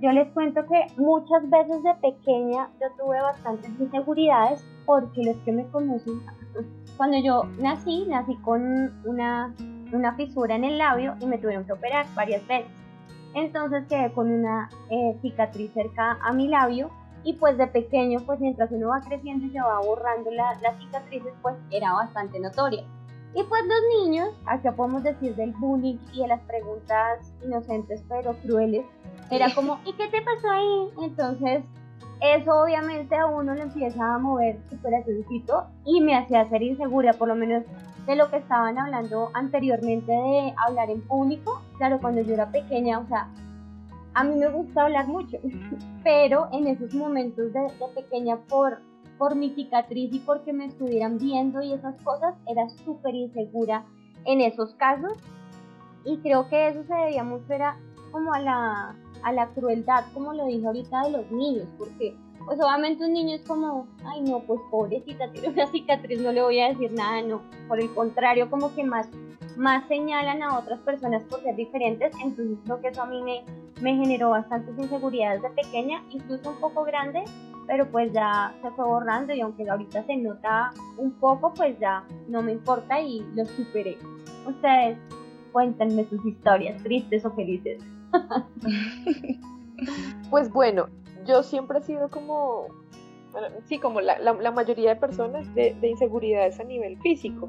Yo 0.00 0.12
les 0.12 0.30
cuento 0.32 0.60
que 0.66 0.86
muchas 0.98 1.48
veces 1.48 1.82
de 1.82 1.94
pequeña 1.94 2.68
yo 2.78 2.88
tuve 2.98 3.18
bastantes 3.18 3.70
inseguridades 3.80 4.62
porque 4.86 5.24
los 5.24 5.36
que 5.38 5.52
me 5.52 5.66
conocen, 5.66 6.22
cuando 6.96 7.18
yo 7.18 7.42
nací, 7.58 8.06
nací 8.08 8.36
con 8.36 8.94
una, 9.04 9.54
una 9.92 10.14
fisura 10.14 10.54
en 10.54 10.64
el 10.64 10.78
labio 10.78 11.16
y 11.20 11.26
me 11.26 11.38
tuvieron 11.38 11.64
que 11.64 11.72
operar 11.72 12.06
varias 12.14 12.46
veces. 12.46 12.70
Entonces 13.34 13.84
quedé 13.88 14.12
con 14.12 14.30
una 14.30 14.70
eh, 14.88 15.18
cicatriz 15.20 15.70
cerca 15.74 16.18
a 16.22 16.32
mi 16.32 16.48
labio 16.48 16.90
y 17.22 17.34
pues 17.34 17.58
de 17.58 17.66
pequeño, 17.66 18.20
pues 18.24 18.40
mientras 18.40 18.70
uno 18.70 18.88
va 18.88 19.00
creciendo 19.00 19.46
y 19.46 19.50
se 19.50 19.60
va 19.60 19.80
borrando 19.80 20.30
las 20.30 20.78
cicatrices, 20.78 21.34
pues 21.42 21.56
era 21.70 21.92
bastante 21.92 22.38
notoria. 22.38 22.84
Y 23.34 23.42
pues 23.42 23.62
los 23.66 24.06
niños, 24.06 24.30
acá 24.46 24.72
podemos 24.74 25.02
decir 25.02 25.34
del 25.34 25.52
bullying 25.52 25.98
y 26.14 26.22
de 26.22 26.28
las 26.28 26.40
preguntas 26.42 27.34
inocentes 27.44 28.02
pero 28.08 28.34
crueles, 28.36 28.86
era 29.30 29.54
como, 29.54 29.78
¿y 29.84 29.92
qué 29.92 30.08
te 30.08 30.22
pasó 30.22 30.50
ahí? 30.50 30.88
Entonces, 31.02 31.64
eso 32.20 32.62
obviamente 32.62 33.14
a 33.14 33.26
uno 33.26 33.54
le 33.54 33.62
empieza 33.62 34.14
a 34.14 34.18
mover 34.18 34.58
su 34.70 34.80
corazoncito 34.80 35.66
y 35.84 36.00
me 36.00 36.16
hacía 36.16 36.48
ser 36.48 36.62
insegura, 36.62 37.12
por 37.12 37.28
lo 37.28 37.34
menos 37.34 37.64
de 38.06 38.16
lo 38.16 38.30
que 38.30 38.38
estaban 38.38 38.78
hablando 38.78 39.30
anteriormente 39.34 40.12
de 40.12 40.54
hablar 40.66 40.90
en 40.90 41.02
público. 41.02 41.60
Claro, 41.76 41.98
cuando 42.00 42.22
yo 42.22 42.34
era 42.34 42.50
pequeña, 42.50 43.00
o 43.00 43.06
sea, 43.06 43.28
a 44.14 44.24
mí 44.24 44.34
me 44.34 44.48
gusta 44.48 44.84
hablar 44.84 45.08
mucho, 45.08 45.38
pero 46.04 46.48
en 46.52 46.68
esos 46.68 46.94
momentos 46.94 47.52
de, 47.52 47.70
pequeña 47.94 48.38
por, 48.48 48.80
por 49.18 49.34
mi 49.34 49.50
cicatriz 49.50 50.12
y 50.14 50.20
porque 50.20 50.52
me 50.52 50.66
estuvieran 50.66 51.18
viendo 51.18 51.60
y 51.60 51.72
esas 51.72 52.00
cosas, 52.02 52.34
era 52.46 52.68
súper 52.68 53.14
insegura 53.14 53.84
en 54.24 54.40
esos 54.40 54.74
casos. 54.74 55.12
Y 56.04 56.18
creo 56.18 56.48
que 56.48 56.68
eso 56.68 56.84
se 56.84 56.94
debía 56.94 57.24
mucho 57.24 57.52
era 57.52 57.76
como 58.12 58.32
a 58.32 58.38
la, 58.38 58.96
a 59.22 59.32
la 59.32 59.48
crueldad, 59.48 60.04
como 60.14 60.32
lo 60.32 60.46
dije 60.46 60.66
ahorita, 60.66 61.04
de 61.04 61.10
los 61.10 61.30
niños, 61.30 61.68
porque 61.78 62.16
pues 62.46 62.60
obviamente 62.60 63.04
un 63.04 63.12
niño 63.12 63.34
es 63.34 63.42
como, 63.42 63.88
ay 64.04 64.22
no, 64.22 64.40
pues 64.40 64.60
pobrecita, 64.70 65.30
tiene 65.32 65.48
una 65.48 65.66
cicatriz, 65.66 66.20
no 66.20 66.30
le 66.32 66.42
voy 66.42 66.60
a 66.60 66.68
decir 66.68 66.92
nada, 66.92 67.20
no, 67.22 67.42
por 67.66 67.80
el 67.80 67.92
contrario, 67.92 68.48
como 68.48 68.72
que 68.74 68.84
más, 68.84 69.08
más 69.56 69.86
señalan 69.88 70.42
a 70.42 70.58
otras 70.58 70.78
personas 70.80 71.24
por 71.24 71.42
ser 71.42 71.56
diferentes, 71.56 72.12
entonces 72.22 72.58
creo 72.64 72.80
que 72.80 72.88
eso 72.88 73.02
a 73.02 73.06
mí 73.06 73.20
me, 73.22 73.44
me 73.80 73.96
generó 73.96 74.30
bastantes 74.30 74.78
inseguridades 74.78 75.42
de 75.42 75.50
pequeña, 75.50 76.04
incluso 76.10 76.50
un 76.50 76.60
poco 76.60 76.84
grande, 76.84 77.24
pero 77.66 77.90
pues 77.90 78.12
ya 78.12 78.54
se 78.62 78.70
fue 78.70 78.84
borrando 78.84 79.34
y 79.34 79.40
aunque 79.40 79.68
ahorita 79.68 80.04
se 80.04 80.16
nota 80.16 80.70
un 80.98 81.10
poco, 81.12 81.52
pues 81.52 81.76
ya 81.80 82.04
no 82.28 82.42
me 82.42 82.52
importa 82.52 83.00
y 83.00 83.20
lo 83.34 83.44
superé. 83.44 83.98
Ustedes 84.46 84.98
cuéntenme 85.52 86.04
sus 86.04 86.24
historias, 86.24 86.80
tristes 86.82 87.24
o 87.24 87.30
felices. 87.32 87.82
pues 90.30 90.50
bueno, 90.50 90.86
yo 91.26 91.42
siempre 91.42 91.78
he 91.78 91.82
sido 91.82 92.08
como, 92.08 92.66
sí, 93.64 93.78
como 93.78 94.00
la, 94.00 94.18
la, 94.18 94.50
mayoría 94.50 94.90
de 94.90 94.96
personas 94.96 95.52
de, 95.54 95.74
de, 95.74 95.88
inseguridades 95.88 96.60
a 96.60 96.64
nivel 96.64 96.98
físico. 96.98 97.48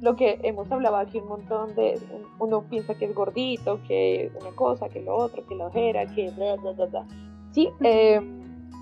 Lo 0.00 0.14
que 0.14 0.38
hemos 0.42 0.70
hablado 0.70 0.96
aquí 0.96 1.18
un 1.18 1.28
montón 1.28 1.74
de, 1.74 1.98
uno 2.38 2.62
piensa 2.68 2.94
que 2.94 3.06
es 3.06 3.14
gordito, 3.14 3.80
que 3.88 4.30
una 4.40 4.54
cosa, 4.54 4.88
que 4.88 5.00
lo 5.00 5.16
otro, 5.16 5.44
que 5.46 5.54
la 5.54 5.66
ojera, 5.66 6.06
que 6.14 6.30
bla, 6.30 6.56
bla, 6.56 6.72
bla, 6.72 6.86
bla. 6.86 7.06
Sí, 7.52 7.70
eh, 7.80 8.20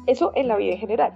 eso 0.07 0.33
en 0.35 0.49
la 0.49 0.57
vida 0.57 0.73
en 0.73 0.79
general. 0.79 1.15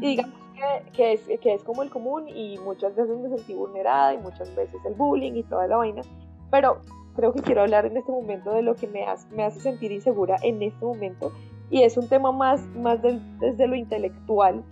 Y 0.00 0.10
digamos 0.10 0.34
que, 0.54 0.92
que, 0.92 1.12
es, 1.14 1.40
que 1.40 1.54
es 1.54 1.64
como 1.64 1.82
el 1.82 1.90
común 1.90 2.28
y 2.28 2.58
muchas 2.58 2.94
veces 2.94 3.18
me 3.18 3.30
sentí 3.30 3.54
vulnerada 3.54 4.14
y 4.14 4.18
muchas 4.18 4.54
veces 4.54 4.84
el 4.84 4.94
bullying 4.94 5.32
y 5.32 5.42
toda 5.44 5.66
la 5.66 5.78
vaina. 5.78 6.02
Pero 6.50 6.82
creo 7.18 7.32
que 7.32 7.42
quiero 7.42 7.62
hablar 7.62 7.84
en 7.84 7.96
este 7.96 8.12
momento 8.12 8.52
de 8.52 8.62
lo 8.62 8.76
que 8.76 8.86
me 8.86 9.02
hace, 9.04 9.28
me 9.34 9.42
hace 9.42 9.58
sentir 9.58 9.90
insegura 9.90 10.36
en 10.40 10.62
este 10.62 10.84
momento 10.84 11.32
y 11.68 11.82
es 11.82 11.96
un 11.96 12.08
tema 12.08 12.30
más, 12.30 12.64
más 12.76 13.00
desde 13.02 13.66
lo 13.66 13.74
intelectual, 13.74 14.62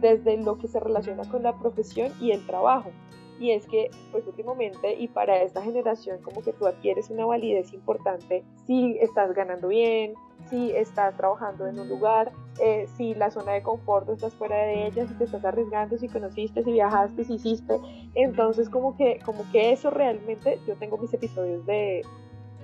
desde 0.00 0.36
lo 0.36 0.56
que 0.56 0.68
se 0.68 0.78
relaciona 0.78 1.28
con 1.28 1.42
la 1.42 1.58
profesión 1.58 2.12
y 2.20 2.30
el 2.30 2.46
trabajo. 2.46 2.92
Y 3.40 3.50
es 3.50 3.66
que, 3.66 3.90
pues 4.12 4.24
últimamente, 4.24 4.94
y 4.94 5.08
para 5.08 5.42
esta 5.42 5.62
generación, 5.62 6.22
como 6.22 6.42
que 6.42 6.52
tú 6.52 6.68
adquieres 6.68 7.10
una 7.10 7.26
validez 7.26 7.72
importante 7.72 8.44
si 8.68 8.96
estás 9.00 9.34
ganando 9.34 9.66
bien, 9.66 10.14
si 10.48 10.70
estás 10.72 11.16
trabajando 11.16 11.66
en 11.66 11.78
un 11.78 11.88
lugar, 11.88 12.32
eh, 12.60 12.86
si 12.96 13.14
la 13.14 13.30
zona 13.30 13.52
de 13.52 13.62
confort 13.62 14.08
estás 14.08 14.34
fuera 14.34 14.56
de 14.56 14.86
ella, 14.86 15.06
si 15.06 15.14
te 15.14 15.24
estás 15.24 15.44
arriesgando, 15.44 15.98
si 15.98 16.08
conociste, 16.08 16.62
si 16.62 16.72
viajaste, 16.72 17.24
si 17.24 17.34
hiciste. 17.34 17.78
Entonces, 18.14 18.68
como 18.68 18.96
que, 18.96 19.18
como 19.24 19.44
que 19.50 19.72
eso 19.72 19.90
realmente, 19.90 20.58
yo 20.66 20.76
tengo 20.76 20.98
mis 20.98 21.12
episodios 21.12 21.66
de, 21.66 22.02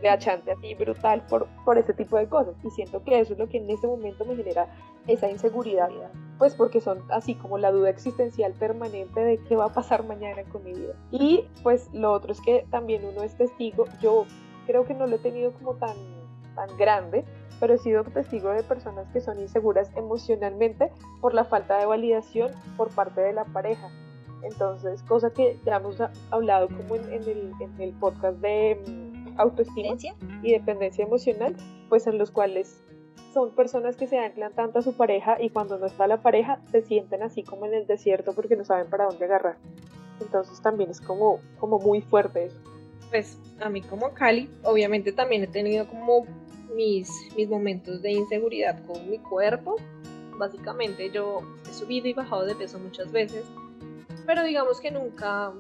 de 0.01 0.09
achante 0.09 0.53
así 0.53 0.75
brutal 0.75 1.25
por, 1.29 1.47
por 1.65 1.79
ese 1.79 1.95
tipo 1.95 2.17
de 2.17 2.29
cosas. 2.29 2.55
Y 2.65 2.71
siento 2.71 3.03
que 3.03 3.21
eso 3.21 3.33
es 3.33 3.39
lo 3.39 3.49
que 3.49 3.59
en 3.59 3.71
este 3.71 3.87
momento 3.87 4.25
me 4.25 4.37
genera 4.37 4.69
esa 5.07 5.31
inseguridad, 5.31 5.89
pues 6.39 6.55
porque 6.55 6.81
son 6.81 7.03
así 7.11 7.35
como 7.35 7.59
la 7.59 7.73
duda 7.73 7.91
existencial 7.91 8.53
permanente 8.53 9.21
de 9.21 9.39
qué 9.39 9.57
va 9.57 9.67
a 9.67 9.73
pasar 9.73 10.05
mañana 10.05 10.43
con 10.45 10.63
mi 10.65 10.73
vida. 10.73 10.95
Y 11.11 11.45
pues 11.63 11.89
lo 11.93 12.13
otro 12.13 12.33
es 12.33 12.41
que 12.41 12.67
también 12.71 13.05
uno 13.05 13.23
es 13.23 13.37
testigo, 13.37 13.87
yo 14.01 14.27
creo 14.67 14.85
que 14.85 14.95
no 14.95 15.07
lo 15.07 15.17
he 15.17 15.19
tenido 15.19 15.53
como 15.53 15.75
tan, 15.75 15.97
tan 16.55 16.77
grande, 16.77 17.25
pero 17.63 17.75
he 17.75 17.79
sido 17.79 18.03
testigo 18.03 18.51
de 18.51 18.65
personas 18.65 19.07
que 19.13 19.21
son 19.21 19.39
inseguras 19.39 19.89
emocionalmente 19.95 20.91
por 21.21 21.33
la 21.33 21.45
falta 21.45 21.79
de 21.79 21.87
validación 21.87 22.51
por 22.77 22.91
parte 22.91 23.21
de 23.21 23.33
la 23.33 23.45
pareja. 23.45 23.89
Entonces, 24.43 25.01
cosa 25.05 25.31
que 25.31 25.61
ya 25.65 25.77
hemos 25.77 25.97
hablado 26.33 26.67
como 26.67 26.97
en, 26.97 27.05
el, 27.13 27.53
en 27.61 27.81
el 27.81 27.93
podcast 27.93 28.39
de 28.39 28.83
mm, 28.85 29.39
autoestima 29.39 29.95
y 30.43 30.51
dependencia 30.51 31.05
emocional, 31.05 31.55
pues 31.89 32.09
en 32.09 32.19
los 32.19 32.33
cuales 32.33 32.83
son 33.33 33.55
personas 33.55 33.95
que 33.95 34.09
se 34.09 34.19
anclan 34.19 34.53
tanto 34.55 34.81
a 34.81 34.83
su 34.83 34.97
pareja 34.97 35.41
y 35.41 35.51
cuando 35.51 35.79
no 35.79 35.87
está 35.87 36.09
la 36.09 36.21
pareja 36.21 36.61
se 36.73 36.83
sienten 36.83 37.23
así 37.23 37.45
como 37.45 37.67
en 37.67 37.75
el 37.75 37.87
desierto 37.87 38.35
porque 38.35 38.57
no 38.57 38.65
saben 38.65 38.91
para 38.91 39.05
dónde 39.05 39.25
agarrar. 39.25 39.59
Entonces 40.21 40.61
también 40.61 40.91
es 40.91 41.01
como, 41.01 41.39
como 41.61 41.79
muy 41.79 42.01
fuerte 42.01 42.47
eso. 42.47 42.59
Pues 43.09 43.39
a 43.61 43.69
mí 43.69 43.83
como 43.83 44.11
Cali, 44.15 44.51
obviamente 44.65 45.13
también 45.13 45.45
he 45.45 45.47
tenido 45.47 45.87
como 45.87 46.27
mis, 46.75 47.11
mis 47.37 47.49
momentos 47.49 48.03
de 48.03 48.13
inseguridad 48.13 48.85
con 48.87 49.09
mi 49.09 49.19
cuerpo. 49.19 49.77
Básicamente 50.39 51.11
yo 51.11 51.43
he 51.69 51.73
subido 51.73 52.09
y 52.09 52.13
bajado 52.13 52.47
de 52.47 52.55
peso 52.55 52.79
muchas 52.79 53.13
veces, 53.13 53.45
pero 54.27 54.45
digamos 54.45 54.81
que 54.81 54.91
nunca, 54.91 55.53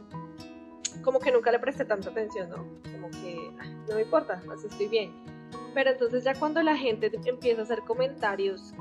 como 1.02 1.18
que 1.20 1.30
nunca 1.30 1.52
le 1.52 1.58
presté 1.58 1.84
tanta 1.84 2.10
atención, 2.10 2.50
¿no? 2.50 2.64
Como 2.90 3.10
que 3.10 3.50
no 3.88 3.96
me 3.96 4.02
importa, 4.02 4.42
así 4.52 4.66
estoy 4.66 4.88
bien. 4.88 5.12
Pero 5.74 5.90
entonces 5.90 6.24
ya 6.24 6.34
cuando 6.34 6.62
la 6.62 6.76
gente 6.76 7.10
empieza 7.24 7.60
a 7.60 7.64
hacer 7.64 7.80
comentarios 7.80 8.72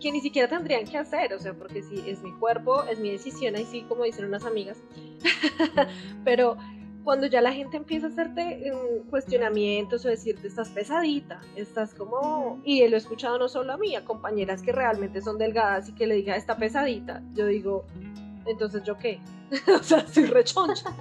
que 0.00 0.12
ni 0.12 0.20
siquiera 0.20 0.48
tendrían 0.48 0.84
que 0.84 0.98
hacer, 0.98 1.32
o 1.32 1.38
sea, 1.38 1.54
porque 1.54 1.82
si 1.82 2.08
es 2.08 2.22
mi 2.22 2.32
cuerpo, 2.32 2.84
es 2.84 2.98
mi 2.98 3.10
decisión, 3.10 3.56
ahí 3.56 3.64
sí, 3.64 3.82
como 3.88 4.04
dicen 4.04 4.26
unas 4.26 4.44
amigas. 4.44 4.78
Pero 6.24 6.56
cuando 7.04 7.26
ya 7.26 7.40
la 7.40 7.52
gente 7.52 7.76
empieza 7.76 8.06
a 8.06 8.10
hacerte 8.10 8.72
um, 8.72 9.08
cuestionamientos 9.10 10.04
o 10.04 10.08
decirte 10.08 10.48
estás 10.48 10.70
pesadita, 10.70 11.40
estás 11.54 11.94
como, 11.94 12.60
y 12.64 12.86
lo 12.88 12.96
he 12.96 12.98
escuchado 12.98 13.38
no 13.38 13.48
solo 13.48 13.74
a 13.74 13.76
mí, 13.76 13.94
a 13.94 14.04
compañeras 14.04 14.62
que 14.62 14.72
realmente 14.72 15.20
son 15.20 15.38
delgadas 15.38 15.88
y 15.90 15.92
que 15.92 16.06
le 16.06 16.14
diga 16.16 16.34
está 16.34 16.56
pesadita, 16.56 17.22
yo 17.34 17.46
digo, 17.46 17.84
entonces 18.46 18.82
yo 18.84 18.96
qué, 18.96 19.20
o 19.78 19.82
sea, 19.82 20.06
soy 20.06 20.26
rechoncha. 20.26 20.90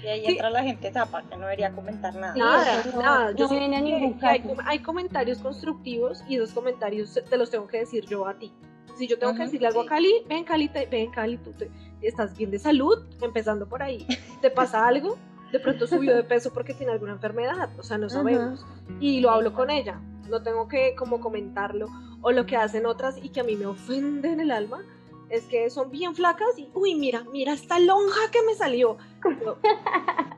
Y 0.00 0.06
ahí 0.06 0.26
entra 0.26 0.48
la 0.48 0.62
gente 0.62 0.92
tapa, 0.92 1.22
que 1.22 1.34
no 1.34 1.42
debería 1.42 1.72
comentar 1.72 2.14
nada. 2.14 2.32
Nada, 2.36 2.84
nada. 2.96 3.32
Yo 3.32 3.48
hay, 3.50 4.44
hay, 4.64 4.78
comentarios 4.78 5.38
constructivos 5.38 6.22
y 6.28 6.36
esos 6.36 6.52
comentarios 6.52 7.20
te 7.28 7.36
los 7.36 7.50
tengo 7.50 7.66
que 7.66 7.78
decir 7.78 8.06
yo 8.06 8.24
a 8.24 8.34
ti. 8.38 8.52
Si 8.96 9.08
yo 9.08 9.18
tengo 9.18 9.34
que 9.34 9.42
decirle 9.42 9.66
algo 9.66 9.82
a 9.82 9.86
Cali, 9.86 10.12
ven 10.28 10.44
Cali, 10.44 10.68
ven 10.68 11.10
Cali, 11.10 11.36
tú 11.38 11.52
te, 11.52 11.68
estás 12.00 12.36
bien 12.36 12.52
de 12.52 12.60
salud, 12.60 13.06
empezando 13.20 13.68
por 13.68 13.82
ahí. 13.82 14.06
¿Te 14.40 14.50
pasa 14.50 14.86
algo? 14.86 15.18
De 15.52 15.60
pronto 15.60 15.86
subió 15.86 16.14
de 16.14 16.24
peso 16.24 16.52
porque 16.52 16.74
tiene 16.74 16.92
alguna 16.92 17.12
enfermedad, 17.12 17.70
o 17.78 17.82
sea, 17.82 17.98
no 17.98 18.08
sabemos. 18.08 18.66
Y 19.00 19.20
lo 19.20 19.30
hablo 19.30 19.54
con 19.54 19.70
ella, 19.70 20.00
no 20.28 20.42
tengo 20.42 20.68
que 20.68 20.94
como 20.94 21.20
comentarlo. 21.20 21.86
O 22.20 22.32
lo 22.32 22.46
que 22.46 22.56
hacen 22.56 22.84
otras 22.84 23.16
y 23.22 23.28
que 23.28 23.40
a 23.40 23.44
mí 23.44 23.54
me 23.54 23.66
ofende 23.66 24.32
en 24.32 24.40
el 24.40 24.50
alma, 24.50 24.82
es 25.30 25.44
que 25.44 25.70
son 25.70 25.90
bien 25.90 26.14
flacas 26.14 26.58
y, 26.58 26.70
uy, 26.74 26.94
mira, 26.94 27.24
mira 27.32 27.52
esta 27.52 27.78
lonja 27.78 28.30
que 28.32 28.42
me 28.42 28.54
salió. 28.54 28.96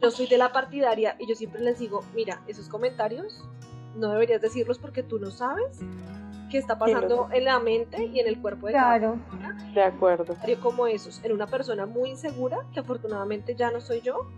Yo, 0.02 0.10
soy 0.10 0.26
de 0.26 0.38
la 0.38 0.52
partidaria 0.52 1.16
y 1.18 1.26
yo 1.26 1.34
siempre 1.34 1.60
les 1.62 1.78
digo, 1.78 2.04
mira, 2.14 2.42
esos 2.46 2.68
comentarios 2.68 3.44
no 3.96 4.10
deberías 4.10 4.40
decirlos 4.40 4.78
porque 4.78 5.02
tú 5.02 5.18
no 5.18 5.30
sabes 5.30 5.80
qué 6.50 6.58
está 6.58 6.78
pasando 6.78 7.28
en 7.32 7.44
la 7.44 7.60
mente 7.60 8.06
y 8.06 8.18
en 8.18 8.26
el 8.26 8.40
cuerpo 8.40 8.66
de 8.66 8.72
claro. 8.72 9.18
cada 9.30 9.54
persona. 9.54 9.72
De 9.72 9.82
acuerdo. 9.82 10.36
Como 10.60 10.86
esos, 10.86 11.22
en 11.24 11.32
una 11.32 11.46
persona 11.46 11.86
muy 11.86 12.10
insegura, 12.10 12.66
que 12.72 12.80
afortunadamente 12.80 13.54
ya 13.54 13.70
no 13.70 13.80
soy 13.80 14.00
yo, 14.00 14.28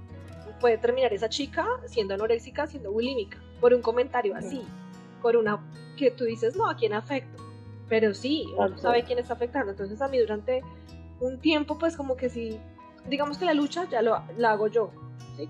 puede 0.63 0.79
terminar 0.79 1.13
esa 1.13 1.29
chica 1.29 1.67
siendo 1.85 2.15
anoréxica, 2.15 2.67
siendo 2.67 2.91
bulímica, 2.91 3.39
por 3.61 3.75
un 3.75 3.83
comentario 3.83 4.35
así, 4.35 4.63
por 5.21 5.37
una 5.37 5.59
que 5.99 6.11
tú 6.11 6.25
dices, 6.25 6.57
no, 6.57 6.71
¿a 6.71 6.75
quién 6.75 6.95
afecto? 6.95 7.43
pero 7.93 8.15
sí, 8.15 8.47
uno 8.57 8.71
no 8.71 8.79
sabe 8.79 9.03
quién 9.03 9.19
está 9.19 9.35
afectando. 9.35 9.71
Entonces 9.71 10.01
a 10.01 10.09
mí 10.09 10.19
durante 10.19 10.63
un 11.21 11.39
tiempo, 11.39 11.77
pues 11.77 11.95
como 11.95 12.17
que 12.17 12.31
sí, 12.31 12.59
digamos 13.07 13.37
que 13.37 13.45
la 13.45 13.53
lucha 13.53 13.87
ya 13.91 14.01
lo, 14.01 14.23
la 14.39 14.53
hago 14.53 14.69
yo. 14.69 14.91
¿sí? 15.37 15.47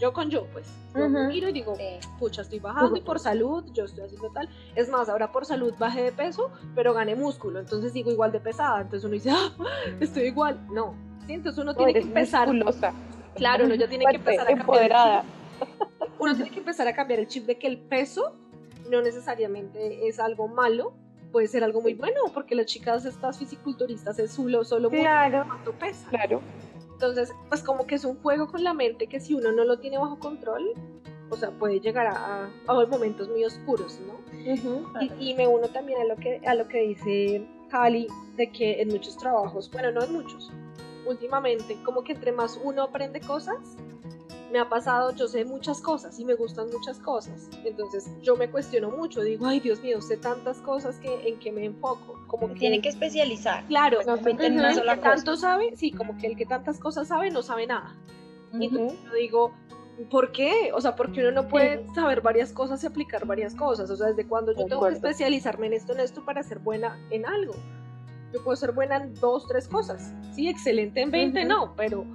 yo 0.00 0.12
con 0.14 0.30
yo, 0.30 0.46
pues. 0.54 0.66
Yo 0.94 1.06
me 1.10 1.26
miro 1.26 1.50
y 1.50 1.52
digo, 1.52 1.76
pucha, 2.18 2.40
estoy 2.40 2.60
bajando 2.60 2.96
y 2.96 3.02
por 3.02 3.18
salud, 3.18 3.62
yo 3.74 3.84
estoy 3.84 4.04
haciendo 4.04 4.30
tal. 4.30 4.48
Es 4.74 4.88
más, 4.88 5.10
ahora 5.10 5.30
por 5.32 5.44
salud 5.44 5.74
bajé 5.78 6.02
de 6.02 6.12
peso, 6.12 6.50
pero 6.74 6.94
gané 6.94 7.14
músculo, 7.14 7.60
entonces 7.60 7.92
digo 7.92 8.10
igual 8.10 8.32
de 8.32 8.40
pesada. 8.40 8.80
Entonces 8.80 9.04
uno 9.04 9.12
dice, 9.12 9.30
ah, 9.32 9.52
estoy 10.00 10.28
igual. 10.28 10.66
No, 10.70 10.94
¿sí? 11.26 11.34
entonces 11.34 11.62
uno 11.62 11.74
tiene 11.74 11.92
que 11.92 11.98
empezar. 12.00 12.48
Musculosa. 12.48 12.94
Claro, 13.36 13.66
uno 13.66 13.74
ya 13.74 13.88
tiene 13.88 14.04
que 14.06 14.16
empezar 14.16 14.48
a 14.48 14.50
empoderada. 14.50 15.24
Uno 16.18 16.34
tiene 16.34 16.50
que 16.50 16.58
empezar 16.58 16.88
a 16.88 16.94
cambiar 16.94 17.20
el 17.20 17.28
chip 17.28 17.46
de 17.46 17.58
que 17.58 17.66
el 17.66 17.78
peso 17.78 18.34
no 18.90 19.02
necesariamente 19.02 20.08
es 20.08 20.18
algo 20.18 20.48
malo, 20.48 20.94
puede 21.32 21.48
ser 21.48 21.64
algo 21.64 21.80
muy 21.80 21.94
bueno, 21.94 22.20
porque 22.32 22.54
las 22.54 22.66
chicas 22.66 23.04
estas 23.04 23.38
fisiculturistas 23.38 24.18
es 24.18 24.32
solo, 24.32 24.64
solo 24.64 24.90
claro, 24.90 25.44
cuánto 25.46 25.72
pesa. 25.72 26.08
Claro. 26.08 26.40
Entonces, 26.92 27.32
pues 27.48 27.62
como 27.62 27.86
que 27.86 27.96
es 27.96 28.04
un 28.04 28.16
juego 28.22 28.48
con 28.48 28.64
la 28.64 28.72
mente 28.72 29.06
que 29.06 29.20
si 29.20 29.34
uno 29.34 29.52
no 29.52 29.64
lo 29.64 29.78
tiene 29.78 29.98
bajo 29.98 30.18
control, 30.18 30.72
o 31.28 31.36
sea, 31.36 31.50
puede 31.50 31.80
llegar 31.80 32.06
a, 32.06 32.48
a, 32.66 32.86
momentos 32.86 33.28
muy 33.28 33.44
oscuros, 33.44 34.00
¿no? 34.06 34.16
y, 35.20 35.34
me 35.34 35.46
uno 35.46 35.68
también 35.68 36.00
a 36.00 36.04
lo 36.04 36.16
que, 36.16 36.40
a 36.46 36.54
lo 36.54 36.68
que 36.68 36.80
dice 36.82 37.46
Cali, 37.68 38.06
de 38.36 38.50
que 38.50 38.80
en 38.80 38.88
muchos 38.88 39.16
trabajos, 39.16 39.70
bueno, 39.70 39.90
no 39.90 40.02
en 40.04 40.12
muchos, 40.12 40.50
últimamente, 41.06 41.76
como 41.84 42.02
que 42.02 42.12
entre 42.12 42.32
más 42.32 42.58
uno 42.62 42.82
aprende 42.82 43.20
cosas, 43.20 43.76
me 44.52 44.58
ha 44.58 44.68
pasado, 44.68 45.12
yo 45.14 45.26
sé 45.26 45.44
muchas 45.44 45.80
cosas 45.80 46.18
y 46.18 46.24
me 46.24 46.34
gustan 46.34 46.68
muchas 46.70 46.98
cosas. 46.98 47.48
Entonces 47.64 48.10
yo 48.22 48.36
me 48.36 48.48
cuestiono 48.50 48.90
mucho, 48.90 49.22
digo, 49.22 49.46
ay 49.46 49.60
Dios 49.60 49.82
mío, 49.82 50.00
sé 50.00 50.16
tantas 50.16 50.58
cosas 50.58 50.98
que 50.98 51.28
en 51.28 51.38
que 51.38 51.52
me 51.52 51.64
enfoco. 51.64 52.20
Como 52.26 52.48
que, 52.48 52.54
tiene 52.54 52.80
que 52.80 52.88
especializar. 52.88 53.64
Claro, 53.66 53.98
no, 54.06 54.16
en 54.16 54.58
una 54.58 54.74
sola 54.74 55.00
tanto 55.00 55.36
sabe, 55.36 55.76
sí, 55.76 55.90
como 55.90 56.16
que 56.18 56.28
el 56.28 56.36
que 56.36 56.46
tantas 56.46 56.78
cosas 56.78 57.08
sabe 57.08 57.30
no 57.30 57.42
sabe 57.42 57.66
nada. 57.66 57.96
Y 58.58 58.70
yo 58.70 58.88
digo, 59.14 59.52
¿por 60.10 60.32
qué? 60.32 60.70
O 60.72 60.80
sea, 60.80 60.94
porque 60.94 61.20
uno 61.20 61.30
no 61.30 61.48
puede 61.48 61.84
saber 61.94 62.20
varias 62.20 62.52
cosas 62.52 62.82
y 62.84 62.86
aplicar 62.86 63.26
varias 63.26 63.54
cosas. 63.54 63.90
O 63.90 63.96
sea, 63.96 64.08
desde 64.08 64.26
cuando 64.26 64.52
yo 64.52 64.66
tengo 64.66 64.86
que 64.86 64.94
especializarme 64.94 65.66
en 65.66 65.72
esto, 65.74 65.92
en 65.92 66.00
esto 66.00 66.24
para 66.24 66.42
ser 66.42 66.60
buena 66.60 66.98
en 67.10 67.26
algo. 67.26 67.54
Yo 68.32 68.42
puedo 68.42 68.56
ser 68.56 68.72
buena 68.72 68.96
en 68.96 69.14
dos, 69.14 69.46
tres 69.46 69.68
cosas. 69.68 70.12
Sí, 70.34 70.48
excelente 70.48 71.00
en 71.00 71.10
20, 71.10 71.44
no, 71.44 71.74
pero 71.76 72.06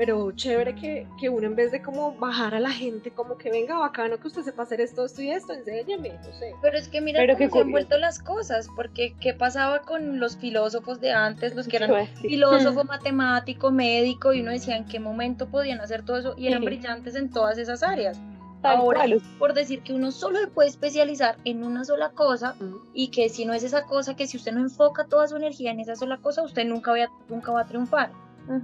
pero 0.00 0.32
chévere 0.32 0.74
que, 0.74 1.06
que, 1.18 1.28
uno 1.28 1.46
en 1.46 1.54
vez 1.54 1.72
de 1.72 1.82
como 1.82 2.12
bajar 2.12 2.54
a 2.54 2.60
la 2.60 2.70
gente, 2.70 3.10
como 3.10 3.36
que 3.36 3.50
venga 3.50 3.76
bacano 3.76 4.18
que 4.18 4.28
usted 4.28 4.40
sepa 4.40 4.62
hacer 4.62 4.80
esto, 4.80 5.04
esto 5.04 5.20
y 5.20 5.30
esto, 5.30 5.52
enséñeme, 5.52 6.14
no 6.14 6.32
sé. 6.32 6.54
Pero 6.62 6.78
es 6.78 6.88
que 6.88 7.02
mira 7.02 7.20
cómo 7.26 7.50
se 7.50 7.58
han 7.58 7.70
vuelto 7.70 7.98
las 7.98 8.18
cosas, 8.18 8.68
porque 8.74 9.14
¿qué 9.20 9.34
pasaba 9.34 9.80
con 9.82 10.18
los 10.18 10.38
filósofos 10.38 11.02
de 11.02 11.12
antes, 11.12 11.54
los 11.54 11.68
que 11.68 11.76
eran 11.76 12.06
filósofo, 12.06 12.84
matemático, 12.84 13.70
médico, 13.70 14.32
y 14.32 14.40
uno 14.40 14.52
decía 14.52 14.78
en 14.78 14.86
qué 14.86 15.00
momento 15.00 15.48
podían 15.48 15.80
hacer 15.80 16.02
todo 16.02 16.16
eso, 16.16 16.34
y 16.38 16.46
eran 16.46 16.64
brillantes 16.64 17.14
en 17.14 17.28
todas 17.28 17.58
esas 17.58 17.82
áreas. 17.82 18.18
Ahora, 18.62 19.04
por 19.38 19.54
decir 19.54 19.82
que 19.82 19.92
uno 19.92 20.10
solo 20.10 20.38
se 20.38 20.46
puede 20.48 20.68
especializar 20.68 21.36
en 21.44 21.64
una 21.64 21.84
sola 21.84 22.10
cosa 22.10 22.56
y 22.92 23.08
que 23.08 23.28
si 23.28 23.44
no 23.44 23.54
es 23.54 23.62
esa 23.62 23.86
cosa, 23.86 24.14
que 24.16 24.26
si 24.26 24.36
usted 24.36 24.52
no 24.52 24.60
enfoca 24.60 25.06
toda 25.06 25.26
su 25.28 25.36
energía 25.36 25.70
en 25.70 25.80
esa 25.80 25.96
sola 25.96 26.18
cosa, 26.18 26.42
usted 26.42 26.66
nunca 26.66 26.92
va 26.92 27.04
a, 27.04 27.08
nunca 27.28 27.52
va 27.52 27.62
a 27.62 27.66
triunfar. 27.66 28.10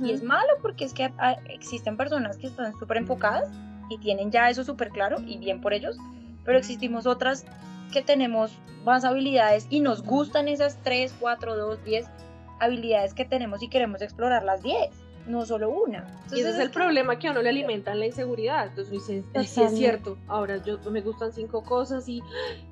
Y 0.02 0.10
es 0.10 0.22
malo 0.22 0.48
porque 0.62 0.84
es 0.84 0.92
que 0.92 1.12
existen 1.48 1.96
personas 1.96 2.36
que 2.38 2.48
están 2.48 2.76
súper 2.78 2.96
enfocadas 2.96 3.48
y 3.88 3.98
tienen 3.98 4.32
ya 4.32 4.50
eso 4.50 4.64
súper 4.64 4.90
claro 4.90 5.18
y 5.24 5.38
bien 5.38 5.60
por 5.60 5.72
ellos, 5.72 5.96
pero 6.44 6.58
existimos 6.58 7.06
otras 7.06 7.44
que 7.92 8.02
tenemos 8.02 8.58
más 8.84 9.04
habilidades 9.04 9.66
y 9.70 9.80
nos 9.80 10.02
gustan 10.02 10.48
esas 10.48 10.76
3, 10.82 11.14
4, 11.20 11.56
2, 11.56 11.84
10 11.84 12.06
habilidades 12.58 13.14
que 13.14 13.24
tenemos 13.24 13.62
y 13.62 13.68
queremos 13.68 14.02
explorar 14.02 14.42
las 14.44 14.62
10, 14.62 14.90
no 15.26 15.44
solo 15.44 15.70
una. 15.70 16.06
y 16.30 16.40
ese 16.40 16.50
es, 16.50 16.58
el 16.58 16.70
problema 16.70 17.18
que 17.18 17.28
a 17.28 17.32
uno 17.32 17.42
le 17.42 17.48
alimentan 17.48 17.98
la 17.98 18.06
inseguridad. 18.06 18.68
Entonces 18.68 18.90
dice, 18.90 19.24
sí 19.44 19.62
es 19.62 19.74
cierto, 19.76 20.18
ahora 20.28 20.62
yo 20.64 20.78
me 20.90 21.00
gustan 21.00 21.32
cinco 21.32 21.62
cosas 21.62 22.08
y, 22.08 22.22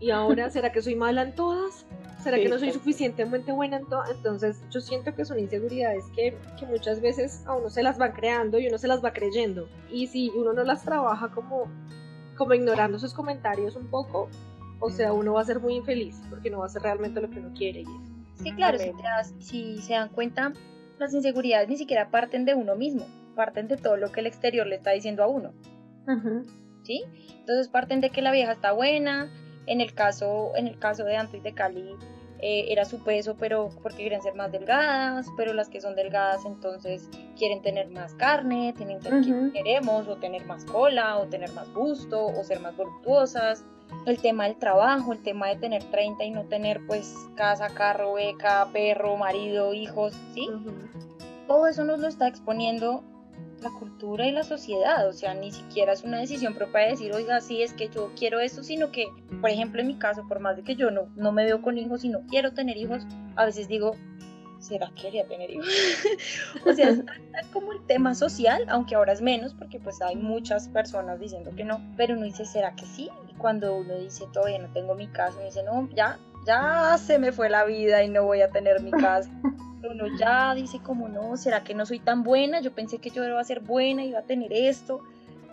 y 0.00 0.10
ahora 0.10 0.50
será 0.50 0.72
que 0.72 0.82
soy 0.82 0.94
mala 0.94 1.22
en 1.22 1.34
todas. 1.34 1.84
¿Será 2.22 2.38
que 2.38 2.48
no 2.48 2.58
soy 2.58 2.72
suficientemente 2.72 3.52
buena 3.52 3.76
en 3.76 3.86
todo? 3.86 4.02
Entonces 4.10 4.62
yo 4.70 4.80
siento 4.80 5.14
que 5.14 5.26
son 5.26 5.38
inseguridades 5.38 6.06
que, 6.16 6.34
que, 6.58 6.64
muchas 6.64 7.02
veces 7.02 7.44
a 7.46 7.54
uno 7.54 7.68
se 7.68 7.82
las 7.82 7.98
van 7.98 8.12
creando 8.12 8.58
y 8.58 8.66
uno 8.66 8.78
se 8.78 8.88
las 8.88 9.04
va 9.04 9.12
creyendo. 9.12 9.68
Y 9.90 10.06
si 10.06 10.30
uno 10.30 10.54
no 10.54 10.64
las 10.64 10.82
trabaja 10.82 11.28
como, 11.28 11.68
como 12.36 12.54
ignorando 12.54 12.98
sus 12.98 13.12
comentarios 13.12 13.76
un 13.76 13.88
poco, 13.88 14.30
o 14.80 14.90
sea, 14.90 15.12
uno 15.12 15.34
va 15.34 15.42
a 15.42 15.44
ser 15.44 15.60
muy 15.60 15.74
infeliz 15.74 16.16
porque 16.30 16.48
no 16.48 16.60
va 16.60 16.66
a 16.66 16.70
ser 16.70 16.82
realmente 16.82 17.20
lo 17.20 17.28
que 17.28 17.40
uno 17.40 17.52
quiere. 17.54 17.80
Y 17.82 18.14
Sí, 18.42 18.52
claro, 18.52 18.78
si, 19.38 19.78
se 19.78 19.94
dan 19.94 20.08
cuenta, 20.08 20.52
las 20.98 21.12
inseguridades 21.14 21.68
ni 21.68 21.76
siquiera 21.76 22.10
parten 22.10 22.44
de 22.44 22.54
uno 22.54 22.76
mismo, 22.76 23.06
parten 23.34 23.68
de 23.68 23.76
todo 23.76 23.96
lo 23.96 24.12
que 24.12 24.20
el 24.20 24.26
exterior 24.26 24.66
le 24.66 24.76
está 24.76 24.90
diciendo 24.90 25.22
a 25.22 25.28
uno. 25.28 25.52
¿Sí? 26.82 27.04
Entonces 27.38 27.68
parten 27.68 28.00
de 28.00 28.10
que 28.10 28.22
la 28.22 28.32
vieja 28.32 28.52
está 28.52 28.72
buena, 28.72 29.30
en 29.66 29.80
el 29.80 29.94
caso, 29.94 30.52
en 30.56 30.66
el 30.66 30.78
caso 30.78 31.04
de 31.04 31.16
Anto 31.16 31.36
y 31.36 31.40
de 31.40 31.54
Cali, 31.54 31.96
eh, 32.40 32.66
era 32.72 32.84
su 32.84 33.02
peso, 33.02 33.36
pero 33.38 33.70
porque 33.82 34.02
quieren 34.02 34.20
ser 34.20 34.34
más 34.34 34.52
delgadas, 34.52 35.26
pero 35.36 35.54
las 35.54 35.70
que 35.70 35.80
son 35.80 35.94
delgadas 35.94 36.44
entonces 36.44 37.08
quieren 37.38 37.62
tener 37.62 37.88
más 37.88 38.14
carne, 38.14 38.74
tienen, 38.76 39.00
queremos 39.52 40.06
o 40.08 40.16
tener 40.16 40.44
más 40.44 40.64
cola 40.66 41.16
o 41.16 41.26
tener 41.28 41.50
más 41.52 41.72
gusto 41.72 42.26
o 42.26 42.44
ser 42.44 42.60
más 42.60 42.76
voluptuosas. 42.76 43.64
El 44.06 44.18
tema 44.18 44.44
del 44.44 44.56
trabajo, 44.56 45.12
el 45.12 45.22
tema 45.22 45.48
de 45.48 45.56
tener 45.56 45.84
30 45.84 46.24
y 46.24 46.30
no 46.30 46.44
tener 46.44 46.80
pues 46.86 47.14
casa, 47.34 47.68
carro, 47.68 48.14
beca, 48.14 48.68
perro, 48.72 49.16
marido, 49.16 49.72
hijos, 49.72 50.14
¿sí? 50.34 50.48
Todo 51.46 51.66
eso 51.66 51.84
nos 51.84 52.00
lo 52.00 52.08
está 52.08 52.28
exponiendo 52.28 53.02
la 53.62 53.70
cultura 53.70 54.26
y 54.26 54.30
la 54.30 54.44
sociedad, 54.44 55.08
o 55.08 55.12
sea, 55.12 55.34
ni 55.34 55.50
siquiera 55.50 55.92
es 55.92 56.04
una 56.04 56.20
decisión 56.20 56.54
propia 56.54 56.82
de 56.82 56.90
decir, 56.90 57.12
oiga, 57.14 57.40
sí, 57.40 57.62
es 57.62 57.72
que 57.72 57.88
yo 57.88 58.12
quiero 58.16 58.38
esto, 58.40 58.62
sino 58.62 58.92
que, 58.92 59.06
por 59.40 59.50
ejemplo, 59.50 59.80
en 59.80 59.86
mi 59.86 59.96
caso, 59.96 60.26
por 60.28 60.38
más 60.38 60.56
de 60.56 60.62
que 60.62 60.76
yo 60.76 60.90
no, 60.90 61.08
no 61.16 61.32
me 61.32 61.44
veo 61.44 61.62
con 61.62 61.78
hijos 61.78 62.04
y 62.04 62.10
no 62.10 62.20
quiero 62.28 62.52
tener 62.52 62.76
hijos, 62.76 63.06
a 63.36 63.46
veces 63.46 63.66
digo, 63.66 63.92
¿será 64.64 64.90
que 64.94 65.02
quería 65.02 65.26
tener 65.26 65.50
hijos? 65.50 65.66
o 66.66 66.72
sea, 66.72 66.90
es 66.90 67.46
como 67.52 67.72
el 67.72 67.84
tema 67.86 68.14
social, 68.14 68.64
aunque 68.68 68.94
ahora 68.94 69.12
es 69.12 69.20
menos, 69.20 69.54
porque 69.54 69.78
pues 69.78 70.00
hay 70.02 70.16
muchas 70.16 70.68
personas 70.68 71.20
diciendo 71.20 71.52
que 71.56 71.64
no, 71.64 71.80
pero 71.96 72.14
uno 72.14 72.24
dice, 72.24 72.44
¿será 72.44 72.74
que 72.74 72.86
sí? 72.86 73.10
Y 73.30 73.34
cuando 73.34 73.76
uno 73.76 73.94
dice, 73.98 74.24
todavía 74.32 74.58
no 74.58 74.72
tengo 74.72 74.94
mi 74.94 75.06
casa, 75.08 75.36
uno 75.36 75.46
dice, 75.46 75.62
no, 75.62 75.88
ya, 75.94 76.18
ya 76.46 76.96
se 76.98 77.18
me 77.18 77.32
fue 77.32 77.50
la 77.50 77.64
vida 77.64 78.02
y 78.02 78.08
no 78.08 78.24
voy 78.24 78.40
a 78.40 78.50
tener 78.50 78.82
mi 78.82 78.90
casa 78.90 79.30
uno 79.90 80.06
ya 80.18 80.54
dice 80.54 80.80
como 80.80 81.08
no, 81.08 81.36
¿será 81.36 81.62
que 81.64 81.74
no 81.74 81.86
soy 81.86 81.98
tan 81.98 82.22
buena? 82.22 82.60
Yo 82.60 82.72
pensé 82.72 82.98
que 82.98 83.10
yo 83.10 83.24
iba 83.24 83.40
a 83.40 83.44
ser 83.44 83.60
buena, 83.60 84.04
iba 84.04 84.20
a 84.20 84.22
tener 84.22 84.52
esto. 84.52 85.00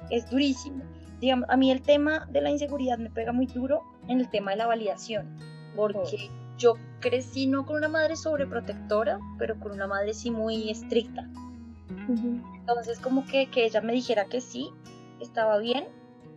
Es 0.10 0.30
durísimo. 0.30 0.84
Digamos, 1.20 1.50
a 1.50 1.58
mí 1.58 1.72
el 1.72 1.82
tema 1.82 2.28
de 2.32 2.42
la 2.42 2.50
inseguridad 2.50 2.98
me 2.98 3.10
pega 3.10 3.32
muy 3.32 3.46
duro 3.46 3.84
en 4.08 4.20
el 4.20 4.30
tema 4.30 4.52
de 4.52 4.58
la 4.58 4.68
validación, 4.68 5.38
porque 5.76 6.30
yo 6.62 6.76
crecí 7.00 7.48
no 7.48 7.66
con 7.66 7.78
una 7.78 7.88
madre 7.88 8.16
sobreprotectora, 8.16 9.20
pero 9.40 9.60
con 9.60 9.72
una 9.72 9.88
madre 9.88 10.14
sí 10.14 10.30
muy 10.30 10.70
estricta. 10.70 11.28
Entonces 12.60 13.00
como 13.00 13.26
que, 13.26 13.48
que 13.48 13.66
ella 13.66 13.82
me 13.82 13.94
dijera 13.94 14.26
que 14.26 14.42
sí, 14.42 14.70
estaba 15.20 15.58
bien, 15.58 15.86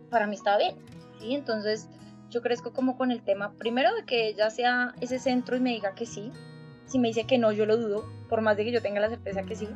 para 0.09 0.27
mí 0.27 0.35
estaba 0.35 0.57
bien. 0.57 0.75
¿sí? 1.19 1.35
Entonces 1.35 1.87
yo 2.29 2.41
crezco 2.41 2.73
como 2.73 2.97
con 2.97 3.11
el 3.11 3.21
tema, 3.21 3.53
primero 3.53 3.93
de 3.95 4.03
que 4.03 4.27
ella 4.29 4.49
sea 4.49 4.95
ese 4.99 5.19
centro 5.19 5.55
y 5.55 5.59
me 5.59 5.69
diga 5.69 5.93
que 5.93 6.05
sí, 6.05 6.31
si 6.85 6.99
me 6.99 7.09
dice 7.09 7.25
que 7.25 7.37
no, 7.37 7.51
yo 7.51 7.65
lo 7.65 7.77
dudo, 7.77 8.05
por 8.27 8.41
más 8.41 8.57
de 8.57 8.65
que 8.65 8.71
yo 8.71 8.81
tenga 8.81 8.99
la 8.99 9.09
certeza 9.09 9.43
que 9.43 9.55
sí. 9.55 9.67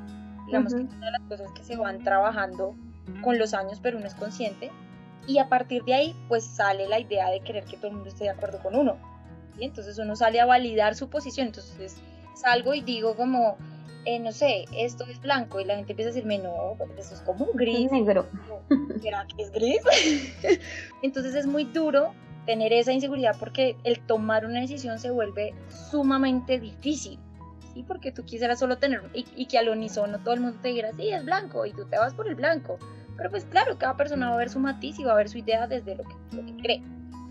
Digamos 0.48 0.74
que 0.74 0.82
es 0.82 0.90
una 0.92 1.06
de 1.06 1.12
las 1.12 1.22
cosas 1.30 1.52
que 1.52 1.64
se 1.64 1.78
van 1.78 2.04
trabajando 2.04 2.76
con 3.24 3.38
los 3.38 3.54
años, 3.54 3.80
pero 3.82 3.98
uno 3.98 4.08
es 4.08 4.16
consciente. 4.16 4.72
Y 5.28 5.38
a 5.38 5.48
partir 5.48 5.84
de 5.84 5.94
ahí, 5.94 6.16
pues 6.28 6.44
sale 6.44 6.88
la 6.88 7.00
idea 7.00 7.30
de 7.30 7.42
querer 7.42 7.66
que 7.66 7.78
todo 7.78 7.88
el 7.88 7.94
mundo 7.94 8.10
esté 8.10 8.24
de 8.24 8.32
acuerdo 8.32 8.60
con 8.60 8.76
uno. 8.76 8.98
Y 9.60 9.66
Entonces 9.66 9.98
uno 9.98 10.16
sale 10.16 10.40
a 10.40 10.46
validar 10.46 10.96
su 10.96 11.10
posición. 11.10 11.48
Entonces 11.48 11.98
salgo 12.36 12.74
y 12.74 12.82
digo 12.82 13.16
como, 13.16 13.58
eh, 14.06 14.20
no 14.20 14.32
sé, 14.32 14.66
esto 14.76 15.06
es 15.06 15.20
blanco 15.22 15.60
y 15.60 15.66
la 15.66 15.76
gente 15.76 15.94
empieza 15.94 16.10
a 16.10 16.14
decirme, 16.14 16.38
no, 16.38 16.78
eso 16.98 17.14
es 17.14 17.22
como 17.22 17.46
un 17.46 17.56
gris. 17.56 17.92
Negro. 17.92 18.28
¿Será 19.02 19.26
que 19.28 19.44
es 19.44 19.52
gris? 19.52 19.82
Entonces 21.04 21.36
es 21.36 21.46
muy 21.46 21.66
duro 21.66 22.14
tener 22.46 22.74
esa 22.74 22.92
inseguridad 22.92 23.36
porque 23.40 23.76
el 23.84 24.00
tomar 24.00 24.46
una 24.46 24.62
decisión 24.62 25.00
se 25.00 25.12
vuelve 25.12 25.54
sumamente 25.92 26.60
difícil. 26.60 27.20
¿sí? 27.74 27.84
Porque 27.88 28.12
tú 28.12 28.24
quisieras 28.24 28.60
solo 28.60 28.78
tener, 28.78 29.02
y, 29.14 29.46
que 29.46 29.58
al 29.58 29.70
unísono 29.70 30.20
todo 30.20 30.34
el 30.34 30.42
mundo 30.42 30.58
te 30.62 30.70
dijera, 30.70 30.92
sí, 30.98 31.10
es 31.10 31.24
blanco, 31.24 31.66
y 31.66 31.74
tú 31.74 31.86
te 31.86 31.98
vas 31.98 32.14
por 32.14 32.28
el 32.28 32.36
blanco. 32.36 32.80
Pero 33.18 33.30
pues 33.30 33.46
claro, 33.46 33.78
cada 33.78 33.98
persona 33.98 34.30
va 34.30 34.36
a 34.36 34.38
ver 34.38 34.50
su 34.50 34.60
matiz 34.60 34.98
y 34.98 35.04
va 35.04 35.12
a 35.12 35.16
ver 35.16 35.30
su 35.30 35.38
idea 35.38 35.68
desde 35.68 35.96
lo 35.96 36.04
que, 36.04 36.56
cree. 36.62 36.82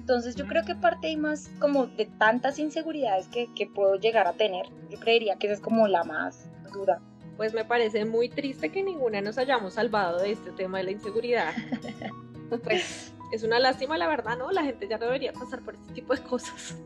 Entonces 0.09 0.37
yo 0.37 0.47
creo 0.47 0.65
que 0.65 0.75
parte 0.75 1.15
más 1.19 1.51
como 1.59 1.87
de 1.87 2.07
tantas 2.07 2.59
inseguridades 2.59 3.29
que, 3.29 3.47
que 3.55 3.67
puedo 3.67 3.97
llegar 3.97 4.27
a 4.27 4.33
tener. 4.33 4.65
Yo 4.89 4.99
creería 4.99 5.37
que 5.37 5.49
esa 5.49 5.57
es 5.57 5.61
como 5.61 5.87
la 5.87 6.03
más 6.03 6.49
dura. 6.73 6.99
Pues 7.37 7.53
me 7.53 7.67
parece 7.67 8.07
muy 8.07 8.31
triste 8.31 8.71
que 8.71 8.83
ninguna 8.83 9.21
nos 9.21 9.37
hayamos 9.37 9.75
salvado 9.75 10.19
de 10.19 10.33
este 10.33 10.51
tema 10.53 10.79
de 10.79 10.85
la 10.85 10.91
inseguridad. 10.93 11.53
pues 12.65 13.13
es 13.35 13.43
una 13.43 13.59
lástima, 13.59 13.99
la 13.99 14.09
verdad, 14.09 14.39
¿no? 14.39 14.51
La 14.51 14.63
gente 14.63 14.89
ya 14.89 14.97
debería 14.97 15.35
pasar 15.35 15.61
por 15.61 15.75
este 15.75 15.93
tipo 15.93 16.15
de 16.15 16.23
cosas. 16.23 16.79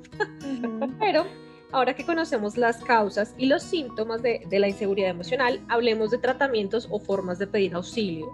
Pero 0.98 1.24
Ahora 1.70 1.94
que 1.94 2.04
conocemos 2.04 2.58
las 2.58 2.84
causas 2.84 3.34
y 3.38 3.46
los 3.46 3.62
síntomas 3.62 4.20
de, 4.20 4.46
la 4.50 4.68
inseguridad 4.68 5.08
emocional, 5.08 5.58
hablemos 5.68 6.10
de 6.10 6.18
tratamientos 6.18 6.86
o 6.90 6.98
formas 6.98 7.38
de 7.38 7.46
pedir 7.46 7.74
auxilio. 7.74 8.26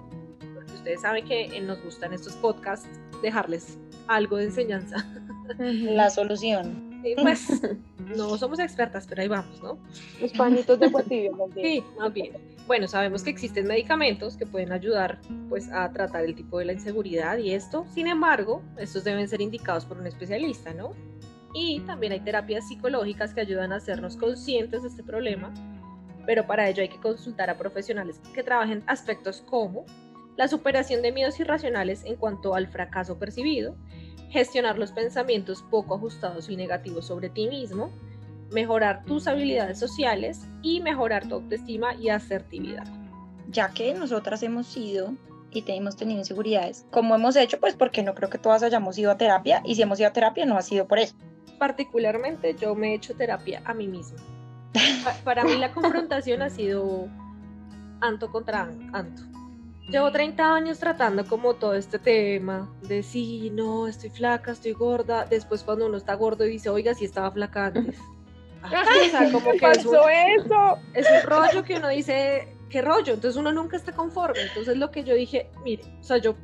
Porque 0.55 0.73
ustedes 0.73 1.03
saben 1.03 1.25
que 1.25 1.61
nos 1.61 1.81
gustan 1.85 2.13
estos 2.15 2.35
podcasts 2.35 2.89
dejarles 3.23 3.79
algo 4.09 4.37
de 4.37 4.45
enseñanza. 4.45 5.07
La 5.59 6.11
solución. 6.11 7.01
pues 7.23 7.63
no 8.17 8.37
somos 8.37 8.59
expertas, 8.59 9.07
pero 9.09 9.23
ahí 9.23 9.29
vamos, 9.29 9.63
¿no? 9.63 9.79
Los 10.21 10.33
panitos 10.33 10.81
de 10.81 10.91
cuatillo, 10.91 11.33
Sí, 11.55 11.83
más 11.99 12.13
bien. 12.13 12.33
Bueno, 12.67 12.87
sabemos 12.87 13.23
que 13.23 13.31
existen 13.31 13.67
medicamentos 13.67 14.37
que 14.37 14.45
pueden 14.45 14.73
ayudar 14.73 15.21
pues 15.49 15.71
a 15.73 15.91
tratar 15.93 16.25
el 16.25 16.35
tipo 16.35 16.59
de 16.59 16.67
la 16.67 16.73
inseguridad 16.73 17.39
y 17.39 17.53
esto. 17.53 17.87
Sin 17.95 18.07
embargo, 18.07 18.63
estos 18.77 19.05
deben 19.05 19.29
ser 19.29 19.41
indicados 19.41 19.85
por 19.85 19.99
un 19.99 20.07
especialista, 20.07 20.75
¿no? 20.75 20.93
Y 21.55 21.81
también 21.81 22.13
hay 22.13 22.21
terapias 22.21 22.69
psicológicas 22.69 23.33
que 23.33 23.41
ayudan 23.41 23.73
a 23.73 23.77
hacernos 23.77 24.17
conscientes 24.17 24.83
de 24.83 24.89
este 24.89 25.03
problema, 25.03 25.53
pero 26.27 26.47
para 26.47 26.69
ello 26.69 26.83
hay 26.83 26.91
que 26.91 27.01
consultar 27.01 27.49
a 27.49 27.57
profesionales 27.57 28.21
que 28.35 28.43
trabajen 28.43 28.83
aspectos 28.87 29.43
como 29.49 29.87
la 30.39 30.49
superación 30.49 31.03
de 31.03 31.13
miedos 31.13 31.39
irracionales 31.41 32.05
en 32.05 32.17
cuanto 32.17 32.55
al 32.55 32.69
fracaso 32.69 33.19
percibido, 33.19 33.77
gestionar 34.31 34.79
los 34.79 34.93
pensamientos 34.93 35.63
poco 35.71 35.97
ajustados 35.97 36.49
y 36.49 36.57
negativos 36.57 37.07
sobre 37.07 37.29
ti 37.29 37.49
mismo, 37.49 37.91
mejorar 38.51 39.05
tus 39.05 39.27
habilidades 39.27 39.79
sociales 39.79 40.47
y 40.63 40.81
mejorar 40.81 41.29
tu 41.29 41.35
autoestima 41.35 41.95
y 41.97 42.09
asertividad. 42.09 42.87
Ya 43.49 43.69
que 43.71 43.93
nosotras 43.93 44.43
hemos 44.43 44.67
sido 44.67 45.15
y 45.51 45.65
hemos 45.67 45.97
tenido 45.97 46.21
inseguridades, 46.21 46.87
como 46.91 47.15
hemos 47.15 47.35
hecho, 47.37 47.59
pues 47.59 47.75
porque 47.75 48.03
no 48.03 48.15
creo 48.15 48.31
que 48.31 48.39
todas 48.39 48.63
hayamos 48.63 48.97
ido 48.97 49.11
a 49.11 49.19
terapia 49.19 49.61
y 49.65 49.75
si 49.75 49.83
hemos 49.83 49.99
ido 49.99 50.09
a 50.09 50.13
terapia 50.13 50.47
no 50.47 50.57
ha 50.57 50.63
sido 50.63 50.87
por 50.87 50.99
eso 50.99 51.15
particularmente 51.59 52.55
yo 52.55 52.75
me 52.75 52.93
he 52.93 52.95
hecho 52.95 53.15
terapia 53.15 53.61
a 53.65 53.75
mí 53.75 53.89
misma. 53.89 54.19
Para 55.25 55.45
mí 55.45 55.57
la 55.57 55.73
confrontación 55.73 56.43
ha 56.43 56.51
sido 56.51 57.09
Anto 58.01 58.31
contra 58.31 58.71
Anto. 58.93 59.38
Llevo 59.89 60.13
30 60.13 60.55
años 60.55 60.79
tratando 60.79 61.27
como 61.27 61.55
todo 61.55 61.75
este 61.75 61.99
tema 61.99 62.71
de 62.83 63.03
sí, 63.03 63.51
no, 63.55 63.87
estoy 63.87 64.11
flaca, 64.11 64.53
estoy 64.53 64.73
gorda. 64.73 65.25
Después 65.25 65.63
cuando 65.63 65.87
uno 65.87 65.97
está 65.97 66.15
gordo 66.15 66.45
y 66.45 66.51
dice, 66.51 66.69
oiga, 66.69 66.95
si 66.95 67.07
estaba 67.07 67.31
flaca 67.31 67.67
antes. 67.67 67.97
o 68.65 69.11
sea, 69.11 69.33
como 69.33 69.51
que 69.53 69.71
es 69.71 69.87
un, 69.87 69.97
eso? 69.97 70.79
Es 70.93 71.07
un 71.11 71.31
rollo 71.31 71.65
que 71.65 71.77
uno 71.77 71.89
dice, 71.89 72.55
¿qué 72.69 72.83
rollo? 72.83 73.15
Entonces 73.15 73.37
uno 73.37 73.51
nunca 73.51 73.77
está 73.79 73.93
conforme. 73.93 74.43
Entonces 74.43 74.77
lo 74.77 74.91
que 74.91 75.05
yo 75.05 75.15
dije, 75.15 75.51
mire, 75.65 75.85
o 76.01 76.03
sea, 76.03 76.19
yo 76.19 76.35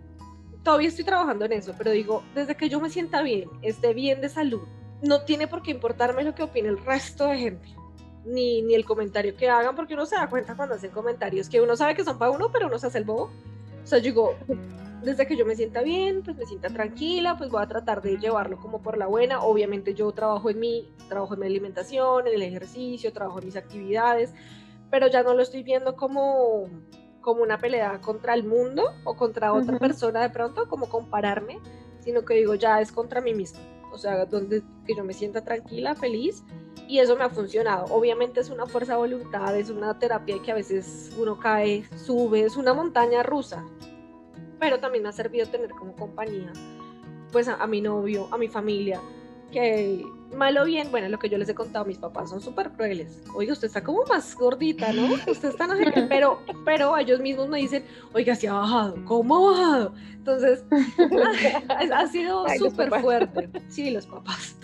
todavía 0.63 0.89
estoy 0.89 1.05
trabajando 1.05 1.45
en 1.45 1.53
eso, 1.53 1.75
pero 1.77 1.91
digo, 1.91 2.23
desde 2.35 2.57
que 2.57 2.69
yo 2.69 2.81
me 2.81 2.89
sienta 2.89 3.23
bien, 3.23 3.51
esté 3.61 3.93
bien 3.93 4.21
de 4.23 4.31
salud, 4.31 4.63
no 5.03 5.23
tiene 5.23 5.47
por 5.47 5.63
qué 5.63 5.71
importarme 5.71 6.25
lo 6.25 6.35
que 6.35 6.43
opine 6.43 6.69
el 6.71 6.83
resto 6.83 7.27
de 7.27 7.39
gente. 7.39 7.69
Ni, 8.25 8.63
ni 8.63 8.75
el 8.75 8.87
comentario 8.87 9.37
que 9.37 9.51
hagan, 9.51 9.77
porque 9.77 9.95
uno 9.95 10.07
se 10.07 10.17
da 10.17 10.29
cuenta 10.29 10.57
cuando 10.57 10.77
hacen 10.77 10.91
comentarios 10.91 11.49
que 11.51 11.61
uno 11.61 11.77
sabe 11.77 11.95
que 11.95 12.05
son 12.05 12.19
para 12.19 12.31
uno, 12.31 12.51
pero 12.51 12.69
uno 12.69 12.79
se 12.79 12.87
hace 12.87 12.99
el 12.99 13.05
bobo. 13.05 13.31
O 13.83 13.87
sea, 13.87 13.99
yo 13.99 14.05
digo, 14.05 14.35
desde 15.03 15.27
que 15.27 15.37
yo 15.37 15.45
me 15.45 15.55
sienta 15.55 15.83
bien, 15.83 16.23
pues 16.23 16.37
me 16.37 16.47
sienta 16.47 16.71
tranquila, 16.71 17.37
pues 17.37 17.51
voy 17.51 17.63
a 17.63 17.67
tratar 17.67 18.01
de 18.01 18.17
llevarlo 18.17 18.59
como 18.59 18.81
por 18.81 18.97
la 18.97 19.07
buena. 19.07 19.43
Obviamente 19.43 19.93
yo 19.93 20.11
trabajo 20.13 20.49
en 20.49 20.59
mi, 20.59 20.89
trabajo 21.09 21.35
en 21.35 21.41
mi 21.41 21.47
alimentación, 21.47 22.27
en 22.27 22.35
el 22.35 22.43
ejercicio, 22.43 23.13
trabajo 23.13 23.41
en 23.41 23.47
mis 23.47 23.57
actividades, 23.57 24.33
pero 24.91 25.09
ya 25.09 25.23
no 25.23 25.35
lo 25.35 25.43
estoy 25.43 25.63
viendo 25.63 25.95
como, 25.95 26.71
como 27.21 27.43
una 27.43 27.59
pelea 27.59 28.01
contra 28.01 28.33
el 28.33 28.45
mundo 28.45 28.85
o 29.05 29.17
contra 29.17 29.53
otra 29.53 29.79
persona 29.79 30.23
de 30.23 30.31
pronto, 30.31 30.67
como 30.67 30.89
compararme, 30.89 31.61
sino 32.01 32.25
que 32.25 32.35
digo, 32.35 32.55
ya 32.55 32.81
es 32.81 32.91
contra 32.91 33.21
mí 33.21 33.35
misma 33.35 33.61
o 33.95 33.99
sea, 33.99 34.27
donde 34.27 34.63
que 34.87 34.95
yo 34.97 35.05
me 35.05 35.13
sienta 35.13 35.43
tranquila, 35.43 35.95
feliz, 35.95 36.43
y 36.89 36.99
eso 36.99 37.17
me 37.17 37.25
ha 37.25 37.31
funcionado. 37.31 37.87
Obviamente 37.87 38.41
es 38.41 38.51
una 38.51 38.67
fuerza 38.67 38.93
de 38.93 38.99
voluntad, 38.99 39.57
es 39.57 39.71
una 39.71 39.99
terapia 39.99 40.37
que 40.43 40.53
a 40.53 40.55
veces 40.55 41.13
uno 41.19 41.39
cae, 41.39 41.85
sube, 41.97 42.45
es 42.45 42.57
una 42.57 42.75
montaña 42.75 43.23
rusa, 43.23 43.65
pero 44.59 44.81
también 44.81 45.03
me 45.03 45.09
ha 45.09 45.13
servido 45.13 45.47
tener 45.47 45.71
como 45.71 45.95
compañía, 45.95 46.53
pues 47.33 47.49
a, 47.49 47.57
a 47.57 47.67
mi 47.67 47.81
novio, 47.81 48.29
a 48.31 48.39
mi 48.39 48.49
familia, 48.49 49.01
que 49.51 50.05
malo 50.35 50.65
bien, 50.65 50.91
bueno, 50.91 51.09
lo 51.09 51.19
que 51.19 51.29
yo 51.29 51.39
les 51.39 51.49
he 51.49 51.55
contado, 51.55 51.85
mis 51.85 51.99
papás 51.99 52.31
son 52.31 52.41
súper 52.41 52.73
crueles. 52.73 53.23
Oiga, 53.35 53.53
usted 53.53 53.69
está 53.69 53.83
como 53.83 54.05
más 54.05 54.35
gordita, 54.35 54.93
¿no? 54.93 55.15
Usted 55.31 55.51
está 55.51 55.67
no 55.67 55.77
sé 55.77 55.91
qué, 55.93 56.03
pero, 56.03 56.41
pero 56.65 56.97
ellos 56.99 57.21
mismos 57.21 57.49
me 57.49 57.59
dicen, 57.59 57.85
oiga, 58.13 58.35
si 58.35 58.47
ha 58.47 58.55
bajado, 58.55 58.97
¿cómo 59.05 59.37
ha 59.37 59.51
bajado? 59.53 59.95
Entonces, 60.13 60.65
ha 61.95 62.07
sido 62.09 62.47
súper 62.59 62.91
fuerte. 63.01 63.49
Sí, 63.69 63.91
los 63.91 64.07
papás. 64.07 64.57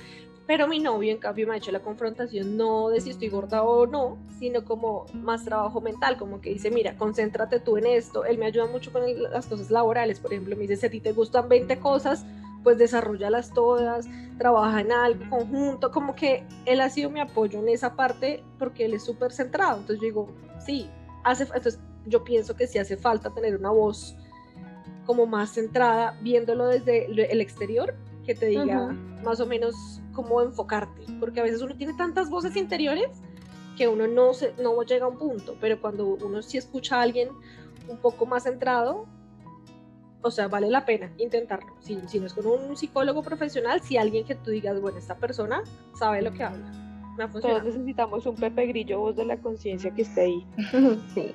Pero 0.50 0.66
mi 0.66 0.80
novio, 0.80 1.12
en 1.12 1.18
cambio, 1.18 1.46
me 1.46 1.54
ha 1.54 1.58
hecho 1.58 1.70
la 1.70 1.78
confrontación 1.78 2.56
no 2.56 2.88
de 2.88 3.00
si 3.00 3.10
estoy 3.10 3.28
gorda 3.28 3.62
o 3.62 3.86
no, 3.86 4.18
sino 4.40 4.64
como 4.64 5.06
más 5.12 5.44
trabajo 5.44 5.80
mental, 5.80 6.16
como 6.16 6.40
que 6.40 6.50
dice, 6.50 6.72
mira, 6.72 6.96
concéntrate 6.96 7.60
tú 7.60 7.76
en 7.76 7.86
esto. 7.86 8.24
Él 8.24 8.36
me 8.36 8.46
ayuda 8.46 8.66
mucho 8.66 8.90
con 8.90 9.02
las 9.30 9.46
cosas 9.46 9.70
laborales, 9.70 10.18
por 10.18 10.32
ejemplo, 10.32 10.56
me 10.56 10.62
dice, 10.62 10.74
si 10.74 10.86
a 10.86 10.90
ti 10.90 10.98
te 10.98 11.12
gustan 11.12 11.48
20 11.48 11.78
cosas, 11.78 12.26
pues 12.64 12.78
desarrollalas 12.78 13.54
todas, 13.54 14.08
trabaja 14.38 14.80
en 14.80 14.90
algo 14.90 15.24
conjunto, 15.30 15.92
como 15.92 16.16
que 16.16 16.44
él 16.66 16.80
ha 16.80 16.90
sido 16.90 17.10
mi 17.10 17.20
apoyo 17.20 17.60
en 17.60 17.68
esa 17.68 17.94
parte 17.94 18.42
porque 18.58 18.86
él 18.86 18.94
es 18.94 19.04
súper 19.04 19.30
centrado, 19.30 19.78
entonces 19.78 20.00
yo 20.00 20.06
digo, 20.06 20.28
sí, 20.58 20.90
hace, 21.22 21.44
entonces 21.44 21.78
yo 22.06 22.24
pienso 22.24 22.56
que 22.56 22.66
sí 22.66 22.80
hace 22.80 22.96
falta 22.96 23.30
tener 23.30 23.54
una 23.54 23.70
voz 23.70 24.16
como 25.06 25.26
más 25.26 25.50
centrada, 25.50 26.18
viéndolo 26.22 26.66
desde 26.66 27.04
el 27.06 27.40
exterior, 27.40 27.94
que 28.26 28.34
te 28.34 28.46
diga 28.46 28.96
más 29.22 29.40
o 29.40 29.46
menos 29.46 30.00
cómo 30.22 30.42
enfocarte, 30.42 31.02
porque 31.18 31.40
a 31.40 31.42
veces 31.42 31.62
uno 31.62 31.74
tiene 31.76 31.94
tantas 31.94 32.28
voces 32.28 32.56
interiores 32.56 33.08
que 33.76 33.88
uno 33.88 34.06
no, 34.06 34.34
se, 34.34 34.52
no 34.62 34.82
llega 34.82 35.06
a 35.06 35.08
un 35.08 35.16
punto, 35.16 35.56
pero 35.60 35.80
cuando 35.80 36.18
uno 36.22 36.42
sí 36.42 36.58
escucha 36.58 36.98
a 36.98 37.02
alguien 37.02 37.30
un 37.88 37.96
poco 37.98 38.26
más 38.26 38.42
centrado, 38.42 39.06
o 40.22 40.30
sea, 40.30 40.48
vale 40.48 40.68
la 40.68 40.84
pena 40.84 41.10
intentarlo. 41.16 41.74
Si, 41.80 41.98
si 42.06 42.20
no 42.20 42.26
es 42.26 42.34
con 42.34 42.46
un 42.46 42.76
psicólogo 42.76 43.22
profesional, 43.22 43.80
si 43.80 43.96
alguien 43.96 44.26
que 44.26 44.34
tú 44.34 44.50
digas, 44.50 44.78
bueno, 44.80 44.98
esta 44.98 45.16
persona 45.16 45.62
sabe 45.98 46.20
lo 46.20 46.32
que 46.32 46.44
habla. 46.44 46.70
Todos 47.40 47.64
necesitamos 47.64 48.26
un 48.26 48.36
Pepe 48.36 48.66
Grillo, 48.66 49.00
voz 49.00 49.16
de 49.16 49.24
la 49.24 49.38
conciencia 49.38 49.90
que 49.94 50.02
esté 50.02 50.22
ahí. 50.22 50.46
sí. 51.14 51.34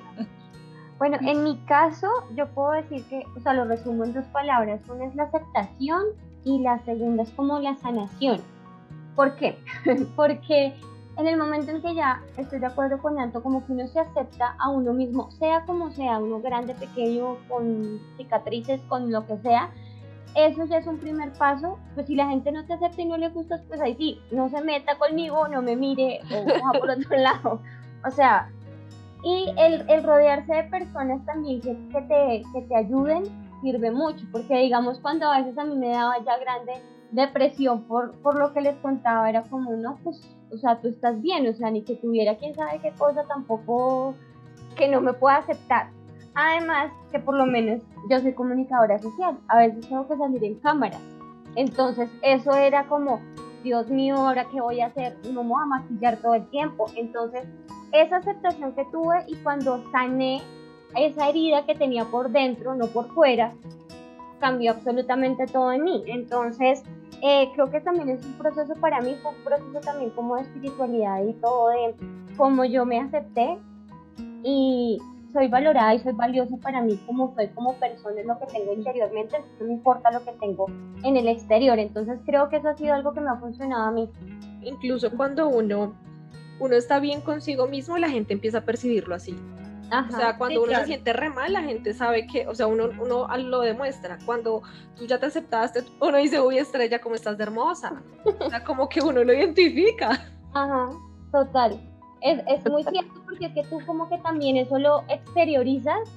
Bueno, 0.98 1.18
en 1.20 1.44
mi 1.44 1.56
caso, 1.66 2.08
yo 2.34 2.48
puedo 2.48 2.72
decir 2.72 3.04
que, 3.08 3.22
o 3.36 3.40
sea, 3.40 3.54
lo 3.54 3.64
resumo 3.66 4.04
en 4.04 4.14
dos 4.14 4.24
palabras. 4.26 4.80
Una 4.88 5.04
es 5.04 5.14
la 5.14 5.24
aceptación 5.24 6.04
y 6.44 6.60
la 6.60 6.78
segunda 6.84 7.24
es 7.24 7.30
como 7.32 7.58
la 7.58 7.76
sanación. 7.76 8.40
¿Por 9.16 9.34
qué? 9.36 9.58
Porque 10.16 10.74
en 11.16 11.26
el 11.26 11.38
momento 11.38 11.70
en 11.70 11.82
que 11.82 11.94
ya 11.94 12.22
estoy 12.36 12.60
de 12.60 12.66
acuerdo 12.66 12.98
con 12.98 13.18
Anto, 13.18 13.42
como 13.42 13.64
que 13.66 13.72
uno 13.72 13.88
se 13.88 13.98
acepta 13.98 14.54
a 14.58 14.68
uno 14.68 14.92
mismo, 14.92 15.30
sea 15.32 15.64
como 15.64 15.90
sea, 15.90 16.18
uno 16.18 16.40
grande, 16.40 16.74
pequeño, 16.74 17.38
con 17.48 17.98
cicatrices, 18.18 18.80
con 18.82 19.10
lo 19.10 19.26
que 19.26 19.38
sea, 19.38 19.70
eso 20.34 20.66
ya 20.66 20.76
es 20.76 20.86
un 20.86 20.98
primer 20.98 21.32
paso. 21.32 21.78
Pues 21.94 22.06
si 22.06 22.14
la 22.14 22.28
gente 22.28 22.52
no 22.52 22.64
te 22.66 22.74
acepta 22.74 23.00
y 23.00 23.06
no 23.06 23.16
le 23.16 23.30
gustas, 23.30 23.62
pues 23.66 23.80
ahí 23.80 23.96
sí, 23.96 24.20
no 24.30 24.50
se 24.50 24.60
meta 24.60 24.98
conmigo, 24.98 25.48
no 25.48 25.62
me 25.62 25.74
mire 25.74 26.20
o 26.30 26.44
va 26.44 26.78
por 26.78 26.90
otro 26.90 27.16
lado. 27.16 27.62
O 28.06 28.10
sea, 28.10 28.50
y 29.24 29.52
el, 29.56 29.88
el 29.88 30.04
rodearse 30.04 30.54
de 30.54 30.64
personas 30.64 31.24
también 31.24 31.62
que, 31.62 31.74
te, 31.74 32.42
que 32.52 32.62
te 32.68 32.76
ayuden 32.76 33.24
sirve 33.62 33.90
mucho, 33.90 34.24
porque 34.30 34.58
digamos 34.58 34.98
cuando 35.00 35.30
a 35.30 35.38
veces 35.38 35.56
a 35.56 35.64
mí 35.64 35.74
me 35.74 35.88
daba 35.88 36.18
ya 36.22 36.36
grande 36.38 36.74
depresión 37.12 37.84
por, 37.84 38.12
por 38.18 38.38
lo 38.38 38.52
que 38.52 38.60
les 38.60 38.76
contaba, 38.76 39.28
era 39.28 39.42
como, 39.42 39.72
no, 39.72 39.98
pues 40.02 40.20
o 40.52 40.58
sea, 40.58 40.80
tú 40.80 40.88
estás 40.88 41.20
bien, 41.22 41.46
o 41.46 41.54
sea, 41.54 41.70
ni 41.70 41.82
que 41.82 41.96
tuviera 41.96 42.36
quién 42.36 42.54
sabe 42.54 42.78
qué 42.80 42.92
cosa 42.92 43.24
tampoco 43.26 44.14
que 44.76 44.88
no 44.88 45.00
me 45.00 45.12
pueda 45.12 45.36
aceptar. 45.36 45.90
Además, 46.34 46.92
que 47.10 47.18
por 47.18 47.34
lo 47.36 47.46
menos 47.46 47.82
yo 48.10 48.20
soy 48.20 48.34
comunicadora 48.34 48.98
social, 48.98 49.38
a 49.48 49.58
veces 49.58 49.88
tengo 49.88 50.06
que 50.06 50.16
salir 50.16 50.44
en 50.44 50.56
cámara. 50.56 50.98
Entonces, 51.56 52.10
eso 52.22 52.54
era 52.54 52.86
como, 52.86 53.20
Dios 53.64 53.88
mío, 53.88 54.16
ahora 54.16 54.46
qué 54.52 54.60
voy 54.60 54.80
a 54.80 54.86
hacer, 54.86 55.16
no 55.32 55.42
me 55.42 55.48
voy 55.48 55.62
a 55.62 55.66
maquillar 55.66 56.18
todo 56.18 56.34
el 56.34 56.46
tiempo. 56.50 56.86
Entonces, 56.94 57.44
esa 57.92 58.18
aceptación 58.18 58.74
que 58.74 58.84
tuve 58.92 59.24
y 59.26 59.36
cuando 59.36 59.82
sané 59.90 60.42
esa 60.94 61.28
herida 61.28 61.64
que 61.64 61.74
tenía 61.74 62.04
por 62.04 62.30
dentro, 62.30 62.74
no 62.74 62.86
por 62.88 63.08
fuera, 63.14 63.54
cambió 64.38 64.72
absolutamente 64.72 65.46
todo 65.46 65.72
en 65.72 65.84
mí. 65.84 66.04
Entonces, 66.06 66.82
eh, 67.22 67.50
creo 67.54 67.70
que 67.70 67.80
también 67.80 68.10
es 68.10 68.24
un 68.24 68.34
proceso 68.34 68.74
para 68.74 69.00
mí, 69.00 69.16
fue 69.22 69.32
un 69.32 69.44
proceso 69.44 69.80
también 69.80 70.10
como 70.10 70.36
de 70.36 70.42
espiritualidad 70.42 71.24
y 71.24 71.32
todo, 71.34 71.68
de 71.68 71.94
cómo 72.36 72.64
yo 72.64 72.84
me 72.84 73.00
acepté 73.00 73.58
y 74.42 74.98
soy 75.32 75.48
valorada 75.48 75.94
y 75.94 75.98
soy 75.98 76.12
valiosa 76.12 76.56
para 76.58 76.80
mí 76.82 76.98
como 77.06 77.34
soy 77.34 77.48
como 77.48 77.74
persona, 77.74 78.20
es 78.20 78.26
lo 78.26 78.38
que 78.38 78.46
tengo 78.46 78.72
interiormente, 78.72 79.36
no 79.60 79.66
me 79.66 79.72
importa 79.74 80.10
lo 80.10 80.24
que 80.24 80.32
tengo 80.32 80.66
en 81.02 81.16
el 81.16 81.28
exterior. 81.28 81.78
Entonces 81.78 82.18
creo 82.24 82.48
que 82.48 82.56
eso 82.56 82.68
ha 82.68 82.76
sido 82.76 82.94
algo 82.94 83.12
que 83.12 83.20
me 83.20 83.30
ha 83.30 83.36
funcionado 83.36 83.84
a 83.84 83.90
mí. 83.90 84.08
Incluso 84.62 85.10
cuando 85.16 85.48
uno, 85.48 85.94
uno 86.58 86.74
está 86.74 87.00
bien 87.00 87.20
consigo 87.20 87.66
mismo, 87.66 87.98
la 87.98 88.08
gente 88.08 88.32
empieza 88.32 88.58
a 88.58 88.62
percibirlo 88.62 89.14
así 89.14 89.36
o 89.90 90.16
sea, 90.16 90.36
cuando 90.36 90.62
uno 90.62 90.72
se 90.78 90.86
siente 90.86 91.12
re 91.12 91.30
mal, 91.30 91.52
la 91.52 91.62
gente 91.62 91.94
sabe 91.94 92.26
que, 92.26 92.46
o 92.46 92.54
sea, 92.54 92.66
uno, 92.66 92.88
uno 93.00 93.28
lo 93.36 93.60
demuestra. 93.60 94.18
Cuando 94.24 94.62
tú 94.96 95.06
ya 95.06 95.18
te 95.18 95.26
aceptaste, 95.26 95.84
uno 96.00 96.18
dice, 96.18 96.40
uy, 96.40 96.58
estrella, 96.58 97.00
¿cómo 97.00 97.14
estás 97.14 97.36
de 97.38 97.44
hermosa? 97.44 98.02
O 98.40 98.50
sea, 98.50 98.64
como 98.64 98.88
que 98.88 99.00
uno 99.00 99.22
lo 99.22 99.32
identifica. 99.32 100.24
Ajá, 100.52 100.90
total. 101.32 101.80
Es, 102.20 102.40
es 102.48 102.70
muy 102.70 102.82
cierto 102.84 103.12
porque 103.24 103.46
es 103.46 103.52
que 103.52 103.62
tú 103.64 103.78
como 103.86 104.08
que 104.08 104.18
también 104.18 104.56
eso 104.56 104.78
lo 104.78 105.02
exteriorizas 105.08 106.08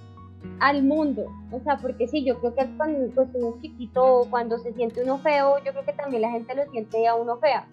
al 0.60 0.84
mundo. 0.84 1.26
O 1.52 1.60
sea, 1.60 1.78
porque 1.78 2.08
sí, 2.08 2.24
yo 2.24 2.40
creo 2.40 2.56
que 2.56 2.66
cuando 2.78 3.14
pues, 3.14 3.28
uno 3.34 3.56
es 3.56 3.62
chiquito, 3.62 4.28
cuando 4.30 4.58
se 4.60 4.74
siente 4.74 5.04
uno 5.04 5.18
feo, 5.20 5.58
yo 5.64 5.72
creo 5.72 5.86
que 5.86 5.94
también 5.94 6.22
la 6.22 6.32
gente 6.32 6.56
lo 6.56 6.70
siente 6.72 7.08
a 7.08 7.16
uno 7.16 7.38
fea. 7.38 7.68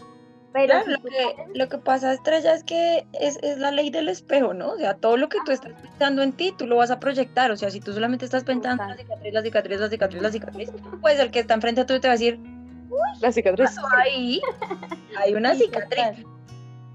Pero 0.53 0.87
lo, 0.87 1.03
que, 1.03 1.35
lo 1.55 1.69
que 1.69 1.79
pasa, 1.79 2.15
Estrella, 2.15 2.55
es 2.55 2.65
que 2.65 3.07
es, 3.13 3.39
es, 3.43 3.59
la 3.59 3.71
ley 3.71 3.91
del 3.91 4.09
espejo, 4.09 4.55
¿no? 4.55 4.71
O 4.71 4.79
sea, 4.79 4.95
todo 4.95 5.17
lo 5.17 5.29
que 5.29 5.39
tú 5.45 5.53
estás 5.53 5.73
pensando 5.81 6.23
en 6.23 6.33
ti, 6.33 6.55
tú 6.57 6.67
lo 6.67 6.77
vas 6.77 6.91
a 6.91 6.99
proyectar. 6.99 7.51
O 7.51 7.57
sea, 7.57 7.71
si 7.71 7.81
tú 7.81 7.93
solamente 7.93 8.25
estás 8.25 8.45
pensando 8.45 8.83
en 8.83 8.91
la 8.91 8.97
cicatriz, 8.97 9.33
la 9.35 9.43
cicatriz, 9.43 9.81
la 9.81 9.91
cicatriz, 9.91 10.23
la 10.23 10.33
cicatriz, 10.33 10.71
pues 11.03 11.21
el 11.21 11.31
que 11.31 11.41
está 11.41 11.55
enfrente 11.55 11.83
a 11.83 11.87
tú 11.87 11.99
te 12.01 12.09
va 12.09 12.15
a 12.15 12.17
decir, 12.17 12.41
Uy, 12.89 13.21
la 13.21 13.33
cicatriz. 13.33 13.77
Ahí 13.97 14.41
hay 15.19 15.35
una 15.35 15.55
cicatriz. 15.55 16.25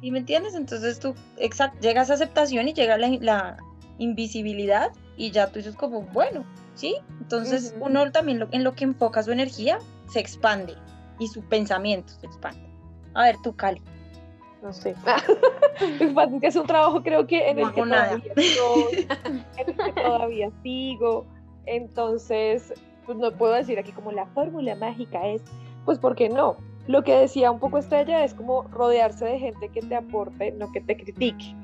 ¿Sí 0.02 0.10
me 0.10 0.20
entiendes? 0.20 0.56
Entonces 0.56 1.00
tú 1.00 1.14
exact, 1.38 1.80
llegas 1.82 2.10
a 2.10 2.16
aceptación 2.16 2.68
y 2.68 2.74
llega 2.74 2.98
la, 2.98 3.10
la 3.22 3.58
invisibilidad 4.00 4.92
y 5.16 5.30
ya 5.30 5.48
tú 5.48 5.60
dices 5.60 5.76
como, 5.76 6.02
bueno, 6.02 6.44
¿sí? 6.74 6.96
Entonces 7.20 7.76
uno 7.80 8.12
también 8.12 8.40
lo, 8.40 8.48
en 8.52 8.64
lo 8.64 8.74
que 8.74 8.86
enfoca 8.86 9.22
su 9.22 9.32
energía 9.32 9.78
se 10.12 10.20
expande 10.20 10.76
y 11.20 11.28
su 11.28 11.44
pensamiento 11.44 12.14
se 12.20 12.26
expande. 12.26 12.71
A 13.14 13.24
ver, 13.24 13.38
tú, 13.44 13.56
Cali. 13.56 13.82
No 14.62 14.72
sé. 14.74 14.96
que 16.42 16.48
es 16.48 16.56
un 16.56 16.68
trabajo 16.68 17.02
creo 17.02 17.26
que 17.26 17.50
en, 17.50 17.60
el 17.60 17.74
que, 17.74 17.82
todavía 17.82 18.22
en 19.58 19.70
el 19.70 19.76
que 19.76 20.02
todavía 20.02 20.52
sigo. 20.62 21.26
Entonces, 21.66 22.74
pues 23.06 23.18
no 23.18 23.32
puedo 23.32 23.54
decir 23.54 23.80
aquí 23.80 23.92
como 23.92 24.12
la 24.12 24.28
fórmula 24.28 24.76
mágica 24.76 25.28
es, 25.28 25.42
pues 25.86 25.98
porque 25.98 26.30
no. 26.30 26.58
Lo 26.88 27.04
que 27.04 27.16
decía 27.16 27.52
un 27.52 27.60
poco 27.60 27.78
Estrella 27.78 28.24
es 28.24 28.34
como 28.34 28.64
rodearse 28.64 29.26
de 29.26 29.40
gente 29.40 29.70
que 29.70 29.82
te 29.82 29.96
aporte, 29.96 30.52
no 30.52 30.72
que 30.72 30.82
te 30.82 30.96
critique. 30.98 31.56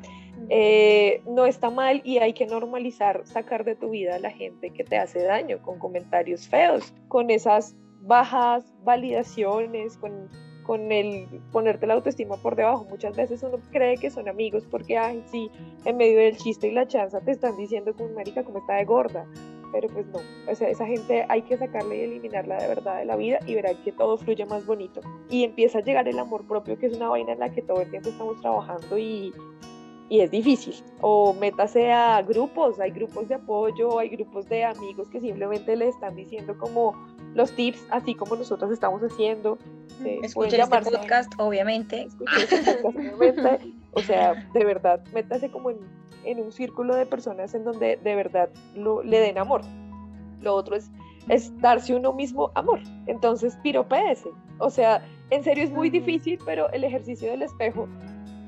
Eh, 0.49 1.21
no 1.27 1.45
está 1.45 1.69
mal 1.69 2.01
y 2.05 2.19
hay 2.19 2.33
que 2.33 2.45
normalizar 2.45 3.21
sacar 3.25 3.65
de 3.65 3.75
tu 3.75 3.89
vida 3.89 4.15
a 4.15 4.19
la 4.19 4.31
gente 4.31 4.69
que 4.69 4.83
te 4.83 4.97
hace 4.97 5.23
daño 5.23 5.61
con 5.61 5.77
comentarios 5.77 6.47
feos, 6.47 6.93
con 7.09 7.29
esas 7.29 7.75
bajas 8.01 8.73
validaciones, 8.83 9.97
con, 9.97 10.29
con 10.67 10.91
el 10.91 11.27
ponerte 11.53 11.87
la 11.87 11.93
autoestima 11.95 12.35
por 12.35 12.57
debajo. 12.57 12.85
Muchas 12.89 13.15
veces 13.15 13.41
uno 13.41 13.57
cree 13.71 13.97
que 13.97 14.11
son 14.11 14.27
amigos 14.27 14.67
porque, 14.69 14.97
ay, 14.97 15.23
sí, 15.31 15.49
en 15.85 15.95
medio 15.95 16.19
del 16.19 16.35
chiste 16.35 16.67
y 16.67 16.71
la 16.71 16.85
chanza 16.85 17.21
te 17.21 17.31
están 17.31 17.55
diciendo 17.55 17.93
como 17.95 18.09
marica 18.09 18.43
como 18.43 18.59
está 18.59 18.75
de 18.75 18.85
gorda. 18.85 19.25
Pero 19.71 19.89
pues 19.89 20.05
no, 20.07 20.19
o 20.49 20.55
sea, 20.55 20.69
esa 20.69 20.85
gente 20.85 21.25
hay 21.27 21.41
que 21.41 21.57
sacarla 21.57 21.95
y 21.95 22.01
eliminarla 22.01 22.57
de 22.57 22.67
verdad 22.67 22.99
de 22.99 23.05
la 23.05 23.15
vida 23.15 23.39
y 23.45 23.55
verá 23.55 23.73
que 23.83 23.91
todo 23.91 24.17
fluye 24.17 24.45
más 24.45 24.65
bonito. 24.65 25.01
Y 25.29 25.43
empieza 25.43 25.79
a 25.79 25.81
llegar 25.81 26.07
el 26.07 26.19
amor 26.19 26.45
propio, 26.45 26.77
que 26.77 26.87
es 26.87 26.95
una 26.95 27.09
vaina 27.09 27.33
en 27.33 27.39
la 27.39 27.49
que 27.49 27.61
todo 27.61 27.81
el 27.81 27.89
tiempo 27.89 28.09
estamos 28.09 28.39
trabajando 28.41 28.97
y, 28.97 29.33
y 30.09 30.21
es 30.21 30.31
difícil. 30.31 30.75
O 31.01 31.33
métase 31.33 31.91
a 31.91 32.21
grupos, 32.21 32.79
hay 32.79 32.91
grupos 32.91 33.27
de 33.27 33.35
apoyo, 33.35 33.99
hay 33.99 34.09
grupos 34.09 34.47
de 34.47 34.63
amigos 34.63 35.09
que 35.09 35.19
simplemente 35.19 35.75
le 35.75 35.89
están 35.89 36.15
diciendo 36.15 36.57
como 36.57 36.93
los 37.33 37.51
tips, 37.53 37.85
así 37.89 38.15
como 38.15 38.35
nosotros 38.35 38.71
estamos 38.71 39.01
haciendo. 39.01 39.57
Eh, 40.05 40.19
Escuchen 40.23 40.61
este 40.61 40.81
podcast, 40.91 41.33
obviamente. 41.37 42.03
Este 42.03 42.25
podcast, 42.25 42.85
obviamente. 42.85 43.73
O 43.91 44.01
sea, 44.01 44.33
de 44.53 44.65
verdad, 44.65 45.03
métase 45.13 45.49
como 45.49 45.71
en, 45.71 45.77
en, 46.23 46.39
un 46.39 46.51
círculo 46.51 46.95
de 46.95 47.05
personas 47.05 47.53
en 47.55 47.63
donde 47.63 47.97
de 47.97 48.15
verdad 48.15 48.49
lo, 48.75 49.01
le 49.03 49.19
den 49.19 49.37
amor. 49.37 49.61
Lo 50.41 50.53
otro 50.53 50.75
es, 50.75 50.91
es 51.29 51.59
darse 51.61 51.95
uno 51.95 52.13
mismo 52.13 52.51
amor. 52.55 52.79
Entonces, 53.07 53.57
piropéese. 53.63 54.29
O 54.59 54.69
sea, 54.69 55.03
en 55.29 55.43
serio 55.43 55.63
es 55.63 55.71
muy 55.71 55.89
difícil, 55.89 56.39
pero 56.45 56.69
el 56.71 56.83
ejercicio 56.83 57.29
del 57.29 57.41
espejo 57.41 57.87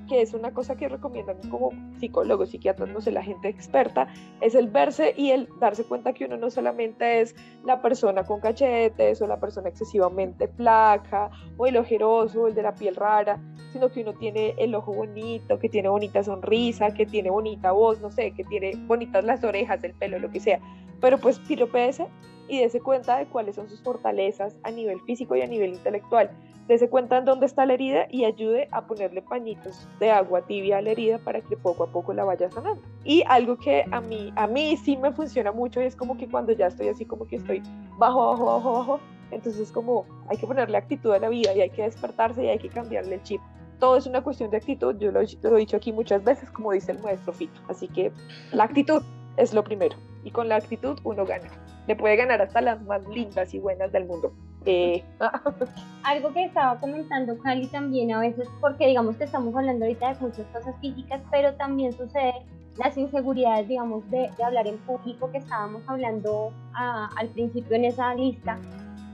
que 0.09 0.21
es 0.21 0.33
una 0.33 0.51
cosa 0.53 0.75
que 0.75 0.89
recomiendan 0.89 1.37
como 1.49 1.71
psicólogos, 1.99 2.49
psiquiatras, 2.49 2.89
no 2.89 2.99
sé, 2.99 3.11
la 3.11 3.23
gente 3.23 3.47
experta, 3.47 4.07
es 4.41 4.55
el 4.55 4.67
verse 4.67 5.13
y 5.15 5.31
el 5.31 5.47
darse 5.59 5.83
cuenta 5.85 6.13
que 6.13 6.25
uno 6.25 6.35
no 6.35 6.49
solamente 6.49 7.21
es 7.21 7.35
la 7.63 7.81
persona 7.81 8.23
con 8.25 8.41
cachetes 8.41 9.21
o 9.21 9.27
la 9.27 9.39
persona 9.39 9.69
excesivamente 9.69 10.47
flaca 10.47 11.29
o 11.57 11.67
el 11.67 11.77
ojeroso 11.77 12.41
o 12.41 12.47
el 12.47 12.55
de 12.55 12.63
la 12.63 12.73
piel 12.73 12.95
rara, 12.95 13.39
sino 13.71 13.89
que 13.89 14.01
uno 14.01 14.13
tiene 14.13 14.55
el 14.57 14.73
ojo 14.75 14.93
bonito, 14.93 15.59
que 15.59 15.69
tiene 15.69 15.87
bonita 15.89 16.23
sonrisa, 16.23 16.93
que 16.93 17.05
tiene 17.05 17.29
bonita 17.29 17.71
voz, 17.71 18.01
no 18.01 18.11
sé, 18.11 18.31
que 18.31 18.43
tiene 18.43 18.73
bonitas 18.87 19.23
las 19.23 19.43
orejas, 19.43 19.83
el 19.83 19.93
pelo, 19.93 20.19
lo 20.19 20.31
que 20.31 20.39
sea. 20.39 20.59
Pero 20.99 21.19
pues 21.19 21.39
piropese 21.39 22.07
y 22.49 22.59
dése 22.59 22.81
cuenta 22.81 23.17
de 23.17 23.27
cuáles 23.27 23.55
son 23.55 23.69
sus 23.69 23.81
fortalezas 23.81 24.57
a 24.63 24.71
nivel 24.71 24.99
físico 25.01 25.35
y 25.35 25.41
a 25.41 25.47
nivel 25.47 25.73
intelectual 25.73 26.31
dése 26.69 26.87
cuenta 26.87 27.17
en 27.17 27.25
dónde 27.25 27.47
está 27.47 27.65
la 27.65 27.73
herida 27.73 28.05
y 28.11 28.25
ayude 28.25 28.67
a 28.71 28.85
ponerle 28.85 29.23
pañitos 29.23 29.87
de 29.99 30.11
agua 30.11 30.43
tibia 30.43 30.77
a 30.77 30.81
la 30.83 30.91
herida 30.91 31.17
para 31.17 31.41
que 31.41 31.57
poco 31.57 31.83
a 31.83 31.87
poco 31.87 32.13
la 32.13 32.23
vaya 32.23 32.49
sanando. 32.51 32.83
Y 33.03 33.23
algo 33.27 33.57
que 33.57 33.85
a 33.91 33.99
mí, 33.99 34.31
a 34.35 34.45
mí 34.45 34.77
sí 34.77 34.95
me 34.95 35.11
funciona 35.11 35.51
mucho 35.51 35.81
es 35.81 35.95
como 35.95 36.15
que 36.15 36.29
cuando 36.29 36.53
ya 36.53 36.67
estoy 36.67 36.89
así 36.89 37.05
como 37.05 37.25
que 37.25 37.37
estoy 37.37 37.63
bajo, 37.97 38.29
bajo, 38.29 38.45
bajo, 38.45 38.73
bajo, 38.73 38.99
entonces 39.31 39.71
como 39.71 40.05
hay 40.27 40.37
que 40.37 40.45
ponerle 40.45 40.77
actitud 40.77 41.11
a 41.11 41.17
la 41.17 41.29
vida 41.29 41.55
y 41.55 41.61
hay 41.61 41.71
que 41.71 41.81
despertarse 41.81 42.45
y 42.45 42.49
hay 42.49 42.59
que 42.59 42.69
cambiarle 42.69 43.15
el 43.15 43.23
chip. 43.23 43.41
Todo 43.79 43.97
es 43.97 44.05
una 44.05 44.21
cuestión 44.21 44.51
de 44.51 44.57
actitud, 44.57 44.95
yo 44.99 45.11
lo, 45.11 45.21
lo 45.21 45.57
he 45.57 45.59
dicho 45.59 45.77
aquí 45.77 45.91
muchas 45.91 46.23
veces, 46.23 46.51
como 46.51 46.71
dice 46.71 46.91
el 46.91 46.99
maestro 46.99 47.33
Fito. 47.33 47.59
Así 47.67 47.87
que 47.87 48.11
la 48.51 48.65
actitud 48.65 49.01
es 49.37 49.55
lo 49.55 49.63
primero 49.63 49.95
y 50.23 50.31
con 50.31 50.49
la 50.49 50.55
actitud 50.55 50.99
uno 51.03 51.25
gana. 51.25 51.49
Le 51.87 51.95
puede 51.95 52.15
ganar 52.15 52.41
hasta 52.41 52.61
las 52.61 52.81
más 52.83 53.07
lindas 53.07 53.53
y 53.53 53.59
buenas 53.59 53.91
del 53.91 54.05
mundo. 54.05 54.33
Eh, 54.65 55.03
Algo 56.03 56.33
que 56.33 56.45
estaba 56.45 56.79
comentando 56.79 57.37
Cali 57.39 57.67
también 57.67 58.11
a 58.11 58.19
veces, 58.19 58.47
porque 58.59 58.87
digamos 58.87 59.15
que 59.17 59.23
estamos 59.23 59.55
hablando 59.55 59.85
ahorita 59.85 60.13
de 60.13 60.19
muchas 60.19 60.45
cosas 60.47 60.75
físicas, 60.81 61.21
pero 61.31 61.53
también 61.55 61.93
sucede 61.93 62.33
las 62.77 62.97
inseguridades, 62.97 63.67
digamos, 63.67 64.09
de, 64.09 64.29
hablar 64.43 64.67
en 64.67 64.77
público 64.79 65.29
que 65.31 65.39
estábamos 65.39 65.81
hablando 65.87 66.53
al 66.73 67.27
principio 67.29 67.75
en 67.75 67.85
esa 67.85 68.15
lista. 68.15 68.57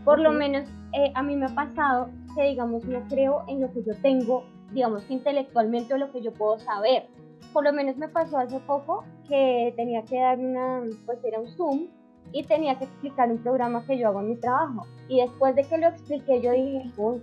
Por 0.04 0.20
lo 0.20 0.32
menos 0.32 0.70
eh, 0.94 1.12
a 1.16 1.24
mí 1.24 1.36
me 1.36 1.48
ha 1.48 1.56
pasado 1.56 2.10
que, 2.36 2.44
digamos, 2.44 2.86
no 2.86 3.02
creo 3.10 3.44
en 3.48 3.62
lo 3.62 3.72
que 3.72 3.84
yo 3.84 3.96
tengo, 4.02 4.46
digamos, 4.72 5.10
intelectualmente 5.10 5.94
o 5.96 5.98
lo 5.98 6.12
que 6.12 6.22
yo 6.22 6.32
puedo 6.32 6.60
saber. 6.60 7.08
Por 7.56 7.64
lo 7.64 7.72
menos 7.72 7.96
me 7.96 8.10
pasó 8.10 8.38
hace 8.38 8.60
poco 8.60 9.06
que 9.30 9.74
tenía 9.78 10.04
que 10.04 10.20
dar 10.20 10.38
una, 10.38 10.84
pues 11.06 11.24
era 11.24 11.40
un 11.40 11.48
Zoom 11.48 11.88
y 12.34 12.44
tenía 12.44 12.78
que 12.78 12.84
explicar 12.84 13.32
un 13.32 13.38
programa 13.38 13.82
que 13.88 13.98
yo 13.98 14.10
hago 14.10 14.20
en 14.20 14.32
mi 14.32 14.36
trabajo. 14.36 14.86
Y 15.08 15.22
después 15.22 15.56
de 15.56 15.64
que 15.64 15.78
lo 15.78 15.88
expliqué, 15.88 16.42
yo 16.42 16.52
dije, 16.52 16.92
oh, 16.98 17.16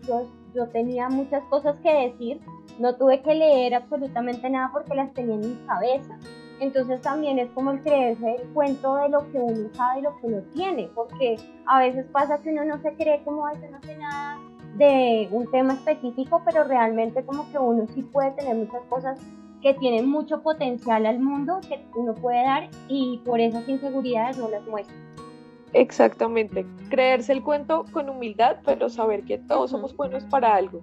yo, 0.55 0.69
tenía 0.69 1.11
muchas 1.11 1.45
cosas 1.51 1.77
que 1.83 2.09
decir, 2.09 2.41
no 2.79 2.97
tuve 2.97 3.21
que 3.21 3.35
leer 3.35 3.75
absolutamente 3.75 4.49
nada 4.49 4.71
porque 4.73 4.95
las 4.95 5.13
tenía 5.13 5.35
en 5.35 5.41
mi 5.41 5.67
cabeza. 5.67 6.19
Entonces 6.61 7.03
también 7.03 7.39
es 7.39 7.51
como 7.51 7.73
el 7.73 7.83
creerse 7.83 8.37
el 8.37 8.49
cuento 8.55 8.97
de 8.97 9.11
lo 9.11 9.31
que 9.33 9.39
uno 9.39 9.69
sabe 9.75 9.99
y 9.99 10.03
lo 10.03 10.17
que 10.17 10.29
uno 10.29 10.43
tiene, 10.55 10.89
porque 10.95 11.37
a 11.67 11.79
veces 11.79 12.07
pasa 12.07 12.41
que 12.41 12.53
uno 12.53 12.65
no 12.65 12.79
se 12.79 12.95
cree 12.95 13.23
como, 13.23 13.45
ay, 13.45 13.59
no 13.71 13.83
sé 13.83 13.99
nada 13.99 14.39
de 14.79 15.29
un 15.31 15.51
tema 15.51 15.75
específico, 15.75 16.41
pero 16.47 16.65
realmente 16.65 17.23
como 17.23 17.51
que 17.53 17.59
uno 17.59 17.87
sí 17.89 18.03
puede 18.03 18.31
tener 18.31 18.57
muchas 18.57 18.83
cosas 18.89 19.21
que 19.63 19.75
tienen 19.75 20.09
mucho 20.09 20.43
potencial 20.43 21.07
al 21.07 21.21
mundo 21.21 21.61
que 21.69 21.81
uno 21.95 22.15
puede 22.15 22.43
dar 22.43 22.69
y 22.89 23.21
por 23.25 23.41
esas 23.41 23.69
inseguridades 23.69 24.37
no 24.39 24.49
las 24.49 24.67
muestra. 24.67 24.97
Exactamente, 25.73 26.67
creerse 26.91 27.33
el 27.33 27.43
cuento 27.43 27.85
con 27.93 28.11
humildad, 28.11 28.57
pero 28.65 28.91
saber 28.91 29.23
que 29.23 29.39
todos 29.39 29.71
somos 29.71 29.97
buenos 29.97 30.25
para 30.25 30.55
algo. 30.55 30.83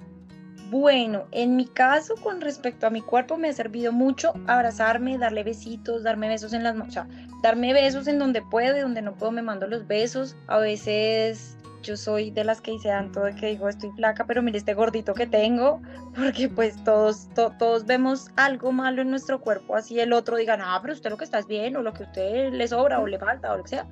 Bueno, 0.71 1.23
en 1.31 1.55
mi 1.55 1.65
caso, 1.65 2.15
con 2.21 2.41
respecto 2.41 2.85
a 2.85 2.91
mi 2.91 3.01
cuerpo, 3.01 3.37
me 3.37 3.49
ha 3.49 3.53
servido 3.53 3.91
mucho 3.91 4.33
abrazarme, 4.45 5.17
darle 5.17 5.43
besitos, 5.43 6.03
darme 6.03 6.27
besos 6.27 6.53
en 6.53 6.63
las 6.63 6.75
manos, 6.75 6.89
o 6.89 6.91
sea, 6.91 7.07
darme 7.41 7.73
besos 7.73 8.07
en 8.07 8.19
donde 8.19 8.43
puedo 8.43 8.77
y 8.77 8.81
donde 8.81 9.01
no 9.01 9.15
puedo 9.15 9.31
me 9.31 9.41
mando 9.41 9.65
los 9.65 9.87
besos. 9.87 10.35
A 10.47 10.59
veces 10.59 11.57
yo 11.81 11.97
soy 11.97 12.31
de 12.31 12.43
las 12.43 12.61
que 12.61 12.73
hice 12.73 12.89
tanto 12.89 13.21
de 13.21 13.35
que 13.35 13.47
digo 13.47 13.69
estoy 13.69 13.91
flaca, 13.91 14.25
pero 14.25 14.41
mire 14.41 14.57
este 14.57 14.73
gordito 14.73 15.13
que 15.13 15.27
tengo, 15.27 15.81
porque 16.15 16.49
pues 16.49 16.83
todos, 16.83 17.29
todos 17.33 17.85
vemos 17.85 18.29
algo 18.35 18.71
malo 18.71 19.01
en 19.01 19.09
nuestro 19.09 19.39
cuerpo, 19.39 19.75
así 19.75 19.99
el 19.99 20.13
otro 20.13 20.37
diga, 20.37 20.57
ah, 20.59 20.79
pero 20.81 20.93
usted 20.93 21.09
lo 21.09 21.17
que 21.17 21.23
está 21.23 21.39
es 21.39 21.47
bien, 21.47 21.75
o 21.75 21.81
lo 21.81 21.93
que 21.93 22.03
a 22.03 22.07
usted 22.07 22.53
le 22.53 22.67
sobra, 22.67 22.99
o 22.99 23.07
le 23.07 23.19
falta, 23.19 23.53
o 23.53 23.57
lo 23.57 23.63
que 23.63 23.69
sea. 23.69 23.87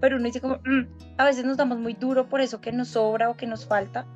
Pero 0.00 0.16
uno 0.16 0.24
dice 0.24 0.40
como, 0.40 0.56
mm", 0.56 0.86
a 1.18 1.24
veces 1.24 1.44
nos 1.44 1.56
damos 1.56 1.78
muy 1.78 1.94
duro 1.94 2.28
por 2.28 2.40
eso 2.40 2.60
que 2.60 2.72
nos 2.72 2.88
sobra 2.88 3.28
o 3.30 3.36
que 3.36 3.46
nos 3.46 3.66
falta. 3.66 4.06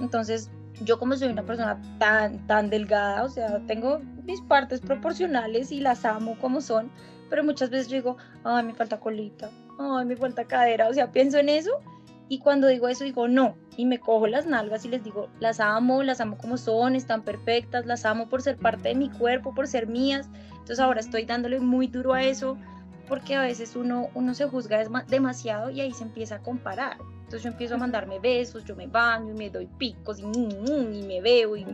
Entonces, 0.00 0.50
yo 0.84 0.98
como 0.98 1.16
soy 1.16 1.28
una 1.28 1.42
persona 1.42 1.80
tan, 1.98 2.46
tan 2.46 2.70
delgada, 2.70 3.24
o 3.24 3.28
sea, 3.28 3.60
tengo 3.66 4.00
mis 4.24 4.40
partes 4.42 4.80
proporcionales 4.80 5.70
y 5.72 5.80
las 5.80 6.04
amo 6.04 6.36
como 6.40 6.60
son, 6.60 6.90
pero 7.28 7.44
muchas 7.44 7.70
veces 7.70 7.88
digo, 7.88 8.16
ay, 8.44 8.64
me 8.64 8.74
falta 8.74 8.98
colita, 8.98 9.50
ay, 9.78 10.04
me 10.06 10.16
falta 10.16 10.44
cadera, 10.44 10.88
o 10.88 10.94
sea, 10.94 11.10
pienso 11.10 11.38
en 11.38 11.48
eso 11.48 11.80
y 12.32 12.38
cuando 12.38 12.66
digo 12.66 12.88
eso, 12.88 13.04
digo 13.04 13.28
no. 13.28 13.58
Y 13.76 13.84
me 13.84 14.00
cojo 14.00 14.26
las 14.26 14.46
nalgas 14.46 14.86
y 14.86 14.88
les 14.88 15.04
digo, 15.04 15.28
las 15.38 15.60
amo, 15.60 16.02
las 16.02 16.18
amo 16.22 16.38
como 16.38 16.56
son, 16.56 16.96
están 16.96 17.24
perfectas, 17.24 17.84
las 17.84 18.06
amo 18.06 18.30
por 18.30 18.40
ser 18.40 18.56
parte 18.56 18.88
de 18.88 18.94
mi 18.94 19.10
cuerpo, 19.10 19.54
por 19.54 19.68
ser 19.68 19.86
mías. 19.86 20.30
Entonces 20.52 20.80
ahora 20.80 21.00
estoy 21.00 21.26
dándole 21.26 21.60
muy 21.60 21.88
duro 21.88 22.14
a 22.14 22.22
eso 22.22 22.56
porque 23.06 23.34
a 23.34 23.42
veces 23.42 23.76
uno, 23.76 24.08
uno 24.14 24.32
se 24.32 24.46
juzga 24.48 24.82
demasiado 25.08 25.68
y 25.68 25.82
ahí 25.82 25.92
se 25.92 26.04
empieza 26.04 26.36
a 26.36 26.38
comparar. 26.38 26.96
entonces 27.24 27.42
yo 27.42 27.50
empiezo 27.50 27.74
a 27.74 27.76
mandarme 27.76 28.18
besos, 28.18 28.64
yo 28.64 28.76
me 28.76 28.86
baño 28.86 29.34
y 29.34 29.36
me 29.36 29.50
doy 29.50 29.66
picos 29.66 30.18
y, 30.18 30.22
y 30.22 31.02
me 31.06 31.20
veo 31.20 31.54
y, 31.54 31.66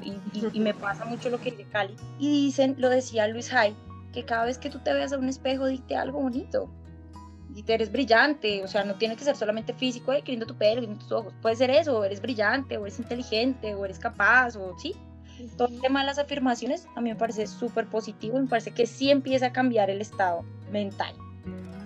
y, 0.52 0.58
me 0.58 0.74
pasa 0.74 1.04
mucho 1.04 1.30
lo 1.30 1.38
que 1.40 1.52
dice 1.52 1.66
Cali. 1.70 1.94
Y 2.18 2.46
dicen, 2.46 2.74
lo 2.78 2.88
decía 2.88 3.28
Luis 3.28 3.54
Hay, 3.54 3.76
que 4.12 4.24
cada 4.24 4.44
vez 4.44 4.58
que 4.58 4.70
tú 4.70 4.80
te 4.80 4.92
veas 4.92 5.12
a 5.12 5.18
un 5.18 5.28
espejo, 5.28 5.66
dite 5.66 5.94
algo 5.94 6.20
bonito. 6.20 6.68
Dite, 7.48 7.74
eres 7.74 7.90
brillante, 7.90 8.62
o 8.62 8.68
sea, 8.68 8.84
no 8.84 8.96
tiene 8.96 9.16
que 9.16 9.24
ser 9.24 9.34
solamente 9.34 9.72
físico, 9.72 10.12
de 10.12 10.22
que 10.22 10.32
lindo 10.32 10.46
tu 10.46 10.54
pelo, 10.54 10.80
lindo 10.80 10.98
tus 10.98 11.12
ojos. 11.12 11.32
Puede 11.40 11.56
ser 11.56 11.70
eso, 11.70 11.98
o 11.98 12.04
eres 12.04 12.20
brillante, 12.20 12.76
o 12.76 12.82
eres 12.82 12.98
inteligente, 12.98 13.74
o 13.74 13.84
eres 13.84 13.98
capaz, 13.98 14.56
o 14.56 14.78
sí. 14.78 14.94
Todo 15.56 15.68
el 15.68 15.80
tema 15.80 16.00
de 16.00 16.06
las 16.06 16.18
afirmaciones 16.18 16.86
a 16.96 17.00
mí 17.00 17.10
me 17.10 17.16
parece 17.16 17.46
súper 17.46 17.86
positivo, 17.86 18.38
me 18.38 18.48
parece 18.48 18.72
que 18.72 18.86
sí 18.86 19.10
empieza 19.10 19.46
a 19.46 19.52
cambiar 19.52 19.88
el 19.88 20.00
estado 20.00 20.44
mental. 20.70 21.14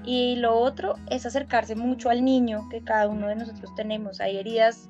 Y 0.05 0.37
lo 0.37 0.59
otro 0.59 0.95
es 1.11 1.27
acercarse 1.27 1.77
mucho 1.77 2.11
al 2.11 2.25
niño 2.25 2.69
que 2.71 2.83
cada 2.83 3.09
uno 3.09 3.29
de 3.29 3.37
nosotros 3.37 3.73
tenemos. 3.77 4.21
Hay 4.21 4.37
heridas 4.37 4.89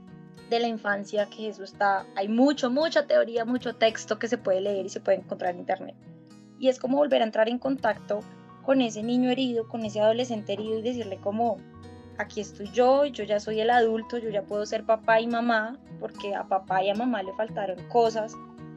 de 0.48 0.60
la 0.60 0.68
infancia 0.68 1.26
que 1.26 1.48
eso 1.48 1.64
está, 1.64 2.06
hay 2.14 2.28
mucho, 2.28 2.70
mucha 2.70 3.06
teoría, 3.06 3.44
mucho 3.44 3.74
texto 3.74 4.18
que 4.18 4.28
se 4.28 4.38
puede 4.38 4.60
leer 4.60 4.86
y 4.86 4.90
se 4.90 5.00
puede 5.00 5.18
encontrar 5.18 5.54
en 5.54 5.60
internet. 5.60 5.96
Y 6.58 6.68
es 6.68 6.78
como 6.78 6.98
volver 6.98 7.22
a 7.22 7.24
entrar 7.24 7.48
en 7.48 7.58
contacto 7.58 8.20
con 8.64 8.80
ese 8.80 9.02
niño 9.02 9.30
herido, 9.30 9.68
con 9.68 9.84
ese 9.84 10.00
adolescente 10.00 10.52
herido 10.52 10.78
y 10.78 10.82
decirle 10.82 11.18
como, 11.18 11.58
aquí 12.18 12.40
estoy 12.40 12.70
yo, 12.70 13.04
yo 13.06 13.24
ya 13.24 13.40
soy 13.40 13.60
el 13.60 13.70
adulto, 13.70 14.18
yo 14.18 14.30
ya 14.30 14.42
puedo 14.42 14.64
ser 14.66 14.84
papá 14.84 15.20
y 15.20 15.26
mamá, 15.26 15.78
porque 16.00 16.34
a 16.34 16.44
papá 16.44 16.82
y 16.82 16.90
a 16.90 16.94
mamá 16.94 17.22
le 17.22 17.32
faltaron 17.32 17.76
cosas, 17.88 18.34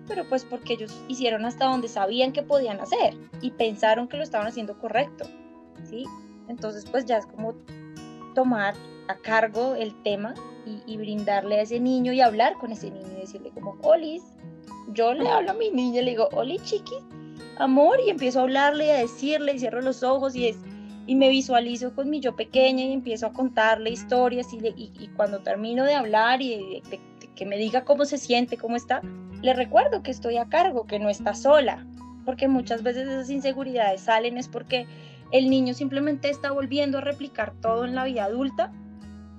pero 0.07 0.27
pues 0.27 0.45
porque 0.45 0.73
ellos 0.73 0.95
hicieron 1.07 1.45
hasta 1.45 1.65
donde 1.65 1.87
sabían 1.87 2.31
que 2.31 2.43
podían 2.43 2.79
hacer 2.79 3.15
y 3.41 3.51
pensaron 3.51 4.07
que 4.07 4.17
lo 4.17 4.23
estaban 4.23 4.47
haciendo 4.47 4.77
correcto, 4.77 5.25
¿sí? 5.83 6.05
Entonces 6.47 6.85
pues 6.89 7.05
ya 7.05 7.17
es 7.17 7.25
como 7.25 7.55
tomar 8.33 8.75
a 9.07 9.15
cargo 9.15 9.75
el 9.75 10.01
tema 10.03 10.33
y, 10.87 10.97
brindarle 10.97 11.59
a 11.59 11.61
ese 11.61 11.79
niño 11.79 12.11
y 12.11 12.21
hablar 12.21 12.57
con 12.57 12.71
ese 12.71 12.89
niño 12.89 13.07
y 13.17 13.21
decirle 13.21 13.51
como, 13.51 13.77
Olis, 13.83 14.23
yo 14.93 15.13
le 15.13 15.29
hablo 15.29 15.51
a 15.51 15.53
mi 15.53 15.69
niña, 15.69 16.01
le 16.01 16.11
digo, 16.11 16.27
Oli 16.31 16.57
chiquis, 16.59 17.03
amor, 17.57 17.99
y 18.05 18.09
empiezo 18.09 18.39
a 18.39 18.43
hablarle 18.43 18.87
y 18.87 18.89
a 18.89 18.97
decirle 18.97 19.53
y 19.53 19.59
cierro 19.59 19.81
los 19.81 20.03
ojos 20.03 20.35
y 20.35 20.47
es 20.47 20.57
y 21.07 21.15
me 21.15 21.29
visualizo 21.29 21.93
con 21.93 22.09
mi 22.09 22.19
yo 22.19 22.35
pequeña 22.35 22.83
y 22.83 22.91
empiezo 22.91 23.27
a 23.27 23.33
contarle 23.33 23.91
historias 23.91 24.51
y, 24.53 24.57
y, 24.75 25.07
cuando 25.15 25.39
termino 25.39 25.83
de 25.83 25.93
hablar 25.93 26.41
y 26.41 26.81
que 27.35 27.45
me 27.45 27.57
diga 27.57 27.83
cómo 27.83 28.05
se 28.05 28.17
siente, 28.17 28.57
cómo 28.57 28.75
está, 28.75 29.01
le 29.41 29.53
recuerdo 29.53 30.01
que 30.01 30.11
estoy 30.11 30.37
a 30.37 30.45
cargo, 30.45 30.87
que 30.87 30.97
no 30.97 31.09
está 31.09 31.35
sola, 31.35 31.85
porque 32.25 32.47
muchas 32.47 32.81
veces 32.81 33.07
esas 33.07 33.29
inseguridades 33.29 34.01
salen 34.01 34.37
es 34.37 34.47
porque 34.47 34.87
el 35.31 35.49
niño 35.49 35.73
simplemente 35.73 36.29
está 36.29 36.51
volviendo 36.51 36.97
a 36.97 37.01
replicar 37.01 37.53
todo 37.61 37.85
en 37.85 37.93
la 37.93 38.05
vida 38.05 38.25
adulta 38.25 38.71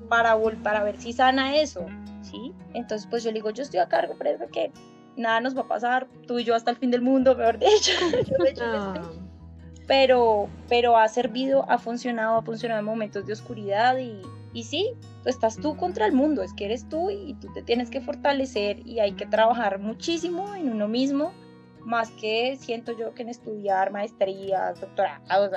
para, 0.08 0.36
para 0.62 0.84
ver 0.84 0.96
si 0.98 1.12
sana 1.12 1.56
eso, 1.56 1.86
¿sí? 2.22 2.52
Entonces, 2.74 3.08
pues 3.10 3.24
yo 3.24 3.30
le 3.30 3.36
digo, 3.36 3.50
yo 3.50 3.62
estoy 3.62 3.80
a 3.80 3.88
cargo, 3.88 4.14
pero 4.18 4.30
es 4.30 4.50
que 4.52 4.70
nada 5.16 5.40
nos 5.40 5.56
va 5.56 5.62
a 5.62 5.68
pasar, 5.68 6.06
tú 6.26 6.38
y 6.38 6.44
yo 6.44 6.54
hasta 6.54 6.70
el 6.70 6.76
fin 6.76 6.90
del 6.90 7.02
mundo, 7.02 7.34
mejor 7.36 7.58
dicho. 7.58 7.92
Ah. 8.60 9.02
pero, 9.86 10.48
pero 10.68 10.96
ha 10.96 11.08
servido, 11.08 11.68
ha 11.70 11.78
funcionado, 11.78 12.38
ha 12.38 12.42
funcionado 12.42 12.80
en 12.80 12.86
momentos 12.86 13.26
de 13.26 13.32
oscuridad 13.32 13.98
y, 13.98 14.20
y 14.52 14.64
sí, 14.64 14.92
estás 15.24 15.56
tú 15.56 15.76
contra 15.76 16.06
el 16.06 16.12
mundo, 16.12 16.42
es 16.42 16.52
que 16.54 16.64
eres 16.64 16.88
tú 16.88 17.10
y 17.10 17.34
tú 17.34 17.52
te 17.52 17.62
tienes 17.62 17.90
que 17.90 18.00
fortalecer 18.00 18.86
y 18.86 19.00
hay 19.00 19.12
que 19.12 19.26
trabajar 19.26 19.78
muchísimo 19.78 20.54
en 20.54 20.70
uno 20.70 20.88
mismo 20.88 21.32
más 21.86 22.10
que 22.10 22.56
siento 22.56 22.92
yo 22.98 23.14
que 23.14 23.22
en 23.22 23.28
estudiar 23.28 23.92
maestrías, 23.92 24.80
doctorados, 24.80 25.50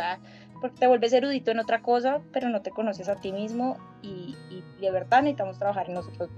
porque 0.62 0.78
te 0.78 0.88
vuelves 0.88 1.12
erudito 1.12 1.50
en 1.50 1.60
otra 1.60 1.82
cosa, 1.82 2.22
pero 2.32 2.50
no 2.50 2.62
te 2.62 2.69
conoces 2.69 3.10
a 3.10 3.15
ti 3.15 3.32
mismo 3.32 3.78
y, 4.04 4.36
de 4.80 4.91
verdad 4.91 5.24
necesitamos 5.24 5.58
trabajar 5.58 5.88
en 5.89 5.95
nosotros 5.95 6.30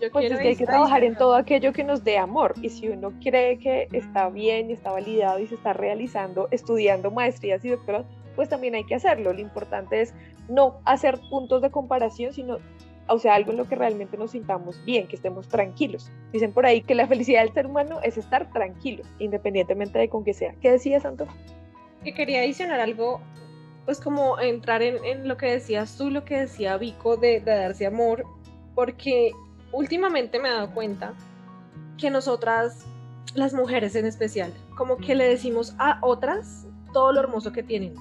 Yo 0.00 0.10
pues 0.12 0.30
es 0.30 0.38
que 0.38 0.48
hay 0.48 0.56
que 0.56 0.66
trabajar 0.66 1.02
en 1.02 1.16
todo 1.16 1.34
aquello 1.34 1.72
que 1.72 1.82
nos 1.82 2.04
dé 2.04 2.18
amor 2.18 2.54
y 2.62 2.68
si 2.68 2.88
uno 2.88 3.12
cree 3.20 3.58
que 3.58 3.88
está 3.92 4.28
bien 4.28 4.70
y 4.70 4.74
está 4.74 4.92
validado 4.92 5.40
y 5.40 5.46
se 5.48 5.56
está 5.56 5.72
realizando, 5.72 6.48
estudiando 6.52 7.10
maestrías 7.10 7.64
y 7.64 7.70
doctorados, 7.70 8.06
pues 8.36 8.48
también 8.48 8.76
hay 8.76 8.84
que 8.84 8.94
hacerlo. 8.94 9.32
Lo 9.32 9.40
importante 9.40 10.00
es 10.00 10.14
no 10.48 10.78
hacer 10.84 11.18
puntos 11.28 11.62
de 11.62 11.70
comparación, 11.70 12.32
sino 12.32 12.58
o 13.08 13.18
sea, 13.18 13.34
algo 13.34 13.50
en 13.52 13.56
lo 13.56 13.68
que 13.68 13.74
realmente 13.74 14.16
nos 14.16 14.32
sintamos 14.32 14.84
bien, 14.84 15.08
que 15.08 15.16
estemos 15.16 15.48
tranquilos. 15.48 16.10
Dicen 16.32 16.52
por 16.52 16.66
ahí 16.66 16.82
que 16.82 16.94
la 16.94 17.06
felicidad 17.06 17.42
del 17.42 17.52
ser 17.52 17.66
humano 17.66 18.00
es 18.02 18.18
estar 18.18 18.52
tranquilo, 18.52 19.02
independientemente 19.18 19.98
de 19.98 20.08
con 20.08 20.24
qué 20.24 20.34
sea. 20.34 20.54
¿Qué 20.60 20.70
decía 20.70 21.00
Santo? 21.00 21.26
Que 22.04 22.12
quería 22.12 22.40
adicionar 22.40 22.80
algo, 22.80 23.20
pues 23.86 23.98
como 23.98 24.38
entrar 24.38 24.82
en, 24.82 25.26
lo 25.26 25.36
que 25.36 25.46
decías 25.46 25.96
tú, 25.96 26.10
lo 26.10 26.24
que 26.24 26.36
decía 26.36 26.76
Vico 26.76 27.16
de, 27.16 27.40
de 27.40 27.56
darse 27.56 27.86
amor, 27.86 28.24
porque 28.74 29.32
últimamente 29.72 30.38
me 30.38 30.48
he 30.48 30.52
dado 30.52 30.72
cuenta 30.72 31.14
que 31.96 32.10
nosotras, 32.10 32.84
las 33.34 33.54
mujeres 33.54 33.94
en 33.94 34.06
especial, 34.06 34.52
como 34.76 34.96
que 34.96 35.14
le 35.14 35.28
decimos 35.28 35.74
a 35.78 35.98
otras 36.02 36.66
todo 36.92 37.12
lo 37.12 37.20
hermoso 37.20 37.52
que 37.52 37.62
tienen 37.62 37.94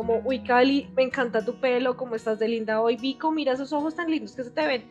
como, 0.00 0.22
uy, 0.24 0.40
Cali, 0.40 0.88
me 0.96 1.02
encanta 1.02 1.44
tu 1.44 1.60
pelo, 1.60 1.94
cómo 1.96 2.14
estás 2.14 2.38
de 2.38 2.48
linda 2.48 2.80
hoy, 2.80 2.96
Vico, 2.96 3.30
mira 3.30 3.52
esos 3.52 3.70
ojos 3.72 3.94
tan 3.94 4.10
lindos 4.10 4.32
que 4.32 4.44
se 4.44 4.50
te 4.50 4.66
ven. 4.66 4.84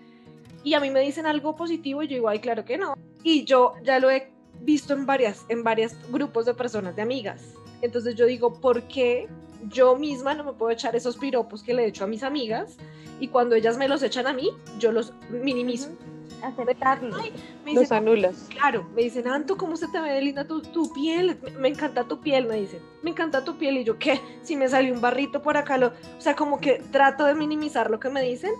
Y 0.63 0.75
a 0.75 0.79
mí 0.79 0.91
me 0.91 0.99
dicen 0.99 1.25
algo 1.25 1.55
positivo 1.55 2.03
y 2.03 2.07
yo 2.07 2.15
digo, 2.15 2.29
ay, 2.29 2.39
claro 2.39 2.63
que 2.65 2.77
no. 2.77 2.93
Y 3.23 3.43
yo 3.43 3.73
ya 3.83 3.99
lo 3.99 4.11
he 4.11 4.31
visto 4.61 4.93
en 4.93 5.07
varias, 5.07 5.45
en 5.49 5.63
varios 5.63 5.93
grupos 6.11 6.45
de 6.45 6.53
personas, 6.53 6.95
de 6.95 7.01
amigas. 7.01 7.55
Entonces 7.81 8.13
yo 8.13 8.27
digo, 8.27 8.53
¿por 8.53 8.83
qué 8.83 9.27
yo 9.69 9.95
misma 9.95 10.35
no 10.35 10.43
me 10.43 10.53
puedo 10.53 10.71
echar 10.71 10.95
esos 10.95 11.17
piropos 11.17 11.63
que 11.63 11.73
le 11.73 11.85
he 11.85 11.87
hecho 11.87 12.03
a 12.03 12.07
mis 12.07 12.21
amigas? 12.21 12.77
Y 13.19 13.29
cuando 13.29 13.55
ellas 13.55 13.77
me 13.77 13.87
los 13.87 14.03
echan 14.03 14.27
a 14.27 14.33
mí, 14.33 14.51
yo 14.77 14.91
los 14.91 15.13
minimizo 15.29 15.89
aceptarlo. 16.41 17.17
Los 17.73 17.91
anulas. 17.91 18.47
Claro, 18.49 18.87
me 18.95 19.03
dicen, 19.03 19.27
Anto, 19.27 19.57
¿cómo 19.57 19.75
se 19.77 19.87
te 19.87 19.99
ve 19.99 20.21
linda 20.21 20.45
tu, 20.45 20.61
tu, 20.61 20.91
piel? 20.93 21.39
Me 21.59 21.69
encanta 21.69 22.03
tu 22.03 22.19
piel, 22.19 22.47
me 22.47 22.55
dicen. 22.55 22.79
Me 23.03 23.11
encanta 23.11 23.43
tu 23.43 23.57
piel. 23.57 23.77
Y 23.77 23.83
yo, 23.83 23.97
¿qué? 23.99 24.19
Si 24.41 24.55
me 24.55 24.67
salió 24.67 24.93
un 24.93 25.01
barrito 25.01 25.41
por 25.41 25.57
acá, 25.57 25.77
lo... 25.77 25.87
o 25.87 26.21
sea, 26.21 26.35
como 26.35 26.59
que 26.59 26.81
trato 26.91 27.25
de 27.25 27.35
minimizar 27.35 27.89
lo 27.89 27.99
que 27.99 28.09
me 28.09 28.21
dicen. 28.21 28.51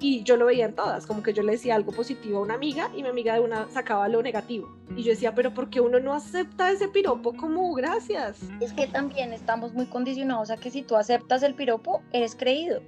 Y 0.00 0.22
yo 0.24 0.36
lo 0.36 0.46
veía 0.46 0.66
en 0.66 0.74
todas, 0.74 1.06
como 1.06 1.22
que 1.22 1.32
yo 1.32 1.42
le 1.42 1.52
decía 1.52 1.76
algo 1.76 1.92
positivo 1.92 2.38
a 2.38 2.42
una 2.42 2.54
amiga 2.54 2.90
y 2.94 3.02
mi 3.02 3.08
amiga 3.08 3.34
de 3.34 3.40
una 3.40 3.70
sacaba 3.70 4.08
lo 4.08 4.22
negativo. 4.22 4.76
Y 4.96 5.02
yo 5.02 5.10
decía, 5.10 5.34
pero 5.34 5.54
¿por 5.54 5.70
qué 5.70 5.80
uno 5.80 5.98
no 6.00 6.12
acepta 6.12 6.70
ese 6.70 6.88
piropo 6.88 7.32
como 7.32 7.72
gracias? 7.72 8.40
Es 8.60 8.72
que 8.72 8.86
también 8.86 9.32
estamos 9.32 9.72
muy 9.72 9.86
condicionados 9.86 10.50
a 10.50 10.56
que 10.56 10.70
si 10.70 10.82
tú 10.82 10.96
aceptas 10.96 11.42
el 11.42 11.54
piropo, 11.54 12.02
eres 12.12 12.34
creído. 12.34 12.82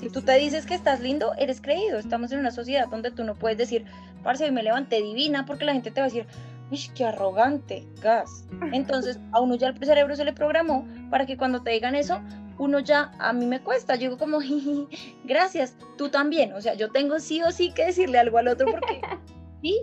Si 0.00 0.10
tú 0.10 0.22
te 0.22 0.36
dices 0.38 0.66
que 0.66 0.74
estás 0.74 1.00
lindo, 1.00 1.32
eres 1.38 1.60
creído. 1.60 1.98
Estamos 1.98 2.32
en 2.32 2.40
una 2.40 2.50
sociedad 2.50 2.88
donde 2.88 3.10
tú 3.10 3.24
no 3.24 3.34
puedes 3.34 3.58
decir, 3.58 3.84
parce, 4.22 4.44
hoy 4.44 4.50
me 4.50 4.62
levanté 4.62 5.02
divina, 5.02 5.46
porque 5.46 5.64
la 5.64 5.72
gente 5.72 5.90
te 5.90 6.00
va 6.00 6.06
a 6.06 6.08
decir, 6.08 6.26
uy, 6.70 6.80
qué 6.94 7.06
arrogante, 7.06 7.86
gas. 8.02 8.46
Entonces, 8.72 9.18
a 9.32 9.40
uno 9.40 9.54
ya 9.54 9.68
el 9.68 9.78
cerebro 9.78 10.14
se 10.16 10.24
le 10.24 10.32
programó 10.32 10.86
para 11.10 11.26
que 11.26 11.36
cuando 11.36 11.62
te 11.62 11.70
digan 11.70 11.94
eso, 11.94 12.20
uno 12.58 12.80
ya, 12.80 13.12
a 13.18 13.32
mí 13.32 13.46
me 13.46 13.60
cuesta, 13.60 13.94
yo 13.94 14.10
digo 14.10 14.18
como, 14.18 14.38
gracias, 15.24 15.76
tú 15.96 16.08
también. 16.08 16.52
O 16.52 16.60
sea, 16.60 16.74
yo 16.74 16.90
tengo 16.90 17.18
sí 17.18 17.42
o 17.42 17.50
sí 17.50 17.72
que 17.72 17.86
decirle 17.86 18.18
algo 18.18 18.38
al 18.38 18.48
otro 18.48 18.66
porque, 18.70 19.00
sí, 19.62 19.80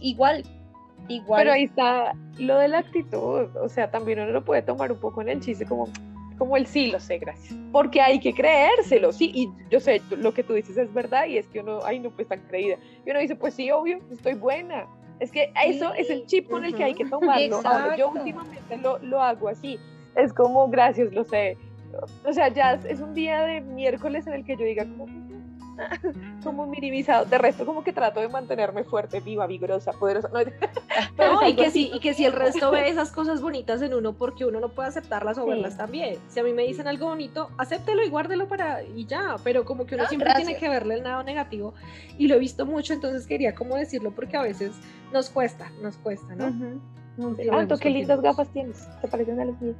igual, 0.00 0.42
igual. 1.08 1.42
Pero 1.42 1.52
ahí 1.52 1.64
está 1.64 2.12
lo 2.38 2.58
de 2.58 2.68
la 2.68 2.78
actitud, 2.78 3.48
o 3.56 3.68
sea, 3.68 3.90
también 3.90 4.20
uno 4.20 4.30
lo 4.30 4.44
puede 4.44 4.62
tomar 4.62 4.92
un 4.92 4.98
poco 4.98 5.22
en 5.22 5.28
el 5.28 5.40
chiste, 5.40 5.66
como, 5.66 5.88
como 6.38 6.56
el 6.56 6.66
sí, 6.66 6.90
lo 6.90 7.00
sé, 7.00 7.18
gracias. 7.18 7.58
Porque 7.72 8.00
hay 8.00 8.20
que 8.20 8.32
creérselo, 8.32 9.12
sí, 9.12 9.30
y 9.34 9.48
yo 9.70 9.80
sé, 9.80 10.00
lo 10.10 10.32
que 10.32 10.42
tú 10.42 10.54
dices 10.54 10.76
es 10.78 10.92
verdad 10.94 11.26
y 11.26 11.38
es 11.38 11.46
que 11.48 11.60
uno, 11.60 11.80
ay, 11.84 11.98
no, 11.98 12.10
pues 12.10 12.28
tan 12.28 12.40
creída. 12.48 12.76
Y 13.04 13.10
uno 13.10 13.20
dice, 13.20 13.34
pues 13.34 13.54
sí, 13.54 13.70
obvio, 13.70 13.98
estoy 14.10 14.34
buena. 14.34 14.86
Es 15.20 15.32
que 15.32 15.52
eso 15.66 15.92
es 15.94 16.10
el 16.10 16.26
chip 16.26 16.48
con 16.48 16.64
el 16.64 16.74
que 16.74 16.84
hay 16.84 16.94
que 16.94 17.04
tomarlo. 17.04 17.60
Ahora, 17.64 17.96
yo 17.96 18.10
últimamente 18.10 18.76
lo, 18.78 18.98
lo 18.98 19.20
hago 19.20 19.48
así. 19.48 19.78
Es 20.14 20.32
como, 20.32 20.68
gracias, 20.68 21.12
lo 21.12 21.24
sé. 21.24 21.56
O 22.24 22.32
sea, 22.32 22.48
ya 22.48 22.74
es 22.74 23.00
un 23.00 23.14
día 23.14 23.42
de 23.42 23.60
miércoles 23.60 24.26
en 24.26 24.34
el 24.34 24.44
que 24.44 24.56
yo 24.56 24.64
diga, 24.64 24.84
como, 24.84 25.06
como 26.44 26.66
minimizado. 26.66 27.24
De 27.24 27.38
resto, 27.38 27.64
como 27.64 27.82
que 27.84 27.92
trato 27.92 28.20
de 28.20 28.28
mantenerme 28.28 28.84
fuerte, 28.84 29.20
viva, 29.20 29.46
vigorosa, 29.46 29.92
poderosa. 29.92 30.28
No, 30.28 30.40
y, 31.48 31.54
que 31.54 31.70
si, 31.70 31.90
y 31.92 32.00
que 32.00 32.14
si 32.14 32.24
el 32.24 32.32
resto 32.32 32.70
ve 32.70 32.88
esas 32.88 33.12
cosas 33.12 33.40
bonitas 33.40 33.82
en 33.82 33.94
uno, 33.94 34.12
porque 34.12 34.44
uno 34.44 34.60
no 34.60 34.68
puede 34.70 34.88
aceptarlas 34.88 35.38
o 35.38 35.46
verlas 35.46 35.76
también. 35.76 36.18
Si 36.28 36.40
a 36.40 36.42
mí 36.42 36.52
me 36.52 36.64
dicen 36.64 36.88
algo 36.88 37.08
bonito, 37.08 37.50
acéptelo 37.58 38.04
y 38.04 38.08
guárdelo 38.08 38.48
para 38.48 38.82
y 38.82 39.06
ya. 39.06 39.36
Pero 39.44 39.64
como 39.64 39.86
que 39.86 39.94
uno 39.94 40.06
siempre 40.06 40.32
tiene 40.34 40.56
que 40.56 40.68
verle 40.68 40.94
el 40.94 41.04
lado 41.04 41.22
negativo. 41.22 41.74
Y 42.18 42.28
lo 42.28 42.36
he 42.36 42.38
visto 42.38 42.66
mucho, 42.66 42.92
entonces 42.92 43.26
quería 43.26 43.54
como 43.54 43.76
decirlo 43.76 44.10
porque 44.12 44.36
a 44.36 44.42
veces 44.42 44.72
nos 45.12 45.30
cuesta, 45.30 45.70
nos 45.82 45.96
cuesta, 45.96 46.34
¿no? 46.34 46.48
Uh 46.48 46.80
qué 47.80 47.90
lindas 47.90 48.20
gafas 48.20 48.48
tienes. 48.52 48.88
Te 49.00 49.08
parecen 49.08 49.40
a 49.40 49.44
las 49.44 49.60
mías. 49.60 49.76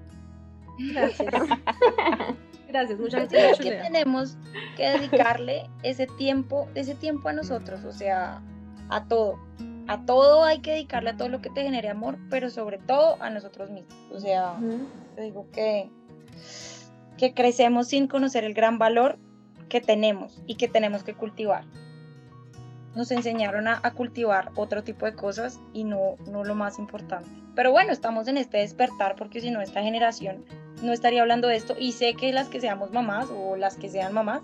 Gracias. 0.79 1.29
Gracias, 2.69 3.01
muchas 3.01 3.31
gracias. 3.31 3.59
que 3.59 3.71
tenemos 3.71 4.37
que 4.77 4.91
dedicarle 4.91 5.69
ese 5.83 6.07
tiempo, 6.07 6.69
ese 6.75 6.95
tiempo 6.95 7.31
a 7.31 7.33
nosotros, 7.33 7.85
o 7.85 7.93
sea, 7.93 8.43
a 8.91 9.05
todo. 9.09 9.39
A 9.87 10.05
todo 10.05 10.45
hay 10.45 10.61
que 10.61 10.73
dedicarle 10.73 11.11
a 11.11 11.17
todo 11.17 11.31
lo 11.31 11.41
que 11.41 11.49
te 11.49 11.63
genere 11.63 11.89
amor, 11.89 12.19
pero 12.29 12.51
sobre 12.51 12.77
todo 12.77 13.17
a 13.23 13.31
nosotros 13.31 13.71
mismos. 13.71 13.95
O 14.13 14.21
sea, 14.21 14.59
te 15.17 15.23
digo 15.23 15.47
que, 15.51 15.89
que 17.17 17.33
crecemos 17.33 17.89
sin 17.89 18.07
conocer 18.07 18.45
el 18.45 18.53
gran 18.53 18.79
valor 18.79 19.19
que 19.71 19.81
tenemos 19.81 20.43
y 20.47 20.57
que 20.57 20.69
tenemos 20.69 21.05
que 21.05 21.15
cultivar. 21.15 21.65
Nos 22.99 23.13
enseñaron 23.13 23.69
a, 23.69 23.79
a, 23.85 23.93
cultivar 23.93 24.51
otro 24.57 24.83
tipo 24.83 25.07
de 25.07 25.15
cosas 25.15 25.61
y 25.73 25.85
no, 25.85 26.17
no 26.27 26.43
lo 26.43 26.57
más 26.57 26.81
importante. 26.81 27.31
Pero 27.55 27.71
bueno, 27.71 27.93
estamos 27.93 28.27
en 28.27 28.39
este 28.39 28.59
despertar 28.59 29.15
porque 29.15 29.41
si 29.41 29.53
no, 29.53 29.61
esta 29.61 29.85
generación 29.85 30.45
no 30.83 30.93
estaría 30.93 31.23
hablando 31.23 31.47
de 31.47 31.55
esto 31.55 31.77
y 31.79 31.93
sé 31.93 32.15
que 32.15 32.33
las 32.33 32.49
que 32.49 32.61
seamos 32.61 32.91
mamás 32.91 33.29
o 33.31 33.55
las 33.55 33.77
que 33.77 33.89
sean 33.89 34.13
mamás 34.13 34.43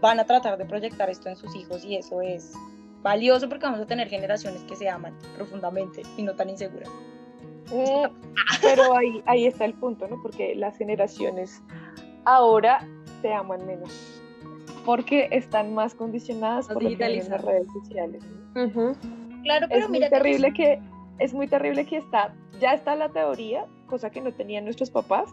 van 0.00 0.20
a 0.20 0.26
tratar 0.26 0.58
de 0.58 0.64
proyectar 0.64 1.10
esto 1.10 1.28
en 1.28 1.34
sus 1.34 1.56
hijos 1.56 1.84
y 1.84 1.96
eso 1.96 2.22
es 2.22 2.52
valioso 3.02 3.48
porque 3.48 3.66
vamos 3.66 3.80
a 3.80 3.86
tener 3.86 4.06
generaciones 4.08 4.62
que 4.62 4.76
se 4.76 4.88
aman 4.88 5.18
profundamente 5.34 6.02
y 6.16 6.22
no 6.22 6.36
tan 6.36 6.50
inseguras. 6.50 6.88
Eh, 7.72 8.08
pero 8.62 8.96
ahí, 8.96 9.24
ahí 9.26 9.48
está 9.48 9.64
el 9.64 9.74
punto, 9.74 10.06
¿no? 10.06 10.22
Porque 10.22 10.54
las 10.54 10.78
generaciones 10.78 11.64
ahora 12.24 12.86
se 13.22 13.34
aman 13.34 13.66
menos 13.66 14.17
porque 14.88 15.28
están 15.32 15.74
más 15.74 15.94
condicionadas 15.94 16.66
por 16.66 16.82
las 16.82 16.96
redes 16.96 17.66
sociales. 17.74 18.24
Claro, 18.54 19.66
pero 19.68 19.84
es 19.84 19.90
mira 19.90 20.08
muy 20.08 20.18
terrible 20.18 20.54
que 20.54 20.80
es 21.18 21.34
muy 21.34 21.46
terrible 21.46 21.84
que 21.84 21.98
está 21.98 22.32
ya 22.58 22.72
está 22.72 22.96
la 22.96 23.10
teoría, 23.10 23.66
cosa 23.86 24.08
que 24.08 24.22
no 24.22 24.32
tenían 24.32 24.64
nuestros 24.64 24.88
papás, 24.88 25.28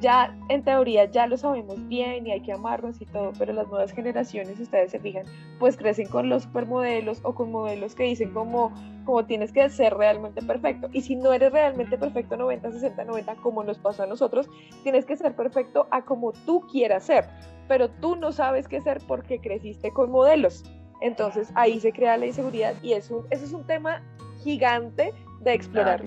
ya 0.00 0.36
en 0.48 0.62
teoría 0.62 1.06
ya 1.06 1.26
lo 1.26 1.36
sabemos 1.36 1.86
bien 1.88 2.26
y 2.26 2.32
hay 2.32 2.40
que 2.40 2.52
amarnos 2.52 3.00
y 3.00 3.06
todo, 3.06 3.32
pero 3.38 3.52
las 3.52 3.68
nuevas 3.68 3.92
generaciones, 3.92 4.58
ustedes 4.60 4.90
se 4.90 4.98
fijan, 4.98 5.24
pues 5.58 5.76
crecen 5.76 6.08
con 6.08 6.28
los 6.28 6.44
supermodelos 6.44 7.20
o 7.22 7.34
con 7.34 7.50
modelos 7.50 7.94
que 7.94 8.04
dicen 8.04 8.32
como, 8.32 8.72
como 9.04 9.24
tienes 9.24 9.52
que 9.52 9.68
ser 9.70 9.94
realmente 9.94 10.42
perfecto. 10.42 10.88
Y 10.92 11.02
si 11.02 11.16
no 11.16 11.32
eres 11.32 11.52
realmente 11.52 11.96
perfecto 11.96 12.36
90, 12.36 12.72
60, 12.72 13.04
90, 13.04 13.36
como 13.36 13.64
nos 13.64 13.78
pasó 13.78 14.02
a 14.02 14.06
nosotros, 14.06 14.48
tienes 14.82 15.04
que 15.04 15.16
ser 15.16 15.34
perfecto 15.34 15.86
a 15.90 16.04
como 16.04 16.32
tú 16.32 16.60
quieras 16.70 17.04
ser, 17.04 17.24
pero 17.68 17.88
tú 17.88 18.16
no 18.16 18.32
sabes 18.32 18.68
qué 18.68 18.80
ser 18.80 18.98
porque 19.06 19.38
creciste 19.40 19.92
con 19.92 20.10
modelos. 20.10 20.64
Entonces 21.00 21.50
ahí 21.54 21.80
se 21.80 21.92
crea 21.92 22.16
la 22.16 22.26
inseguridad 22.26 22.74
y 22.82 22.94
eso, 22.94 23.26
eso 23.30 23.44
es 23.44 23.52
un 23.52 23.66
tema 23.66 24.02
gigante 24.42 25.12
de 25.40 25.52
explorar 25.52 26.02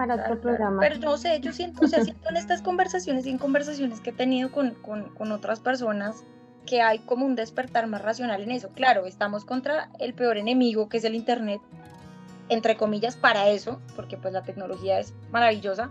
para 0.00 0.14
otro 0.14 0.40
programa. 0.40 0.80
Pero 0.80 0.98
no 0.98 1.18
sé, 1.18 1.40
yo 1.40 1.52
siento, 1.52 1.84
o 1.84 1.88
sea, 1.88 2.02
siento 2.02 2.30
en 2.30 2.38
estas 2.38 2.62
conversaciones 2.62 3.26
y 3.26 3.30
en 3.30 3.36
conversaciones 3.36 4.00
que 4.00 4.10
he 4.10 4.12
tenido 4.14 4.50
con, 4.50 4.70
con, 4.76 5.10
con 5.10 5.30
otras 5.30 5.60
personas 5.60 6.24
que 6.64 6.80
hay 6.80 7.00
como 7.00 7.26
un 7.26 7.34
despertar 7.34 7.86
más 7.86 8.00
racional 8.00 8.42
en 8.42 8.50
eso. 8.50 8.70
Claro, 8.70 9.04
estamos 9.04 9.44
contra 9.44 9.90
el 9.98 10.14
peor 10.14 10.38
enemigo 10.38 10.88
que 10.88 10.96
es 10.96 11.04
el 11.04 11.14
Internet, 11.14 11.60
entre 12.48 12.76
comillas, 12.78 13.16
para 13.16 13.48
eso, 13.48 13.78
porque 13.94 14.16
pues 14.16 14.32
la 14.32 14.42
tecnología 14.42 14.98
es 14.98 15.12
maravillosa, 15.30 15.90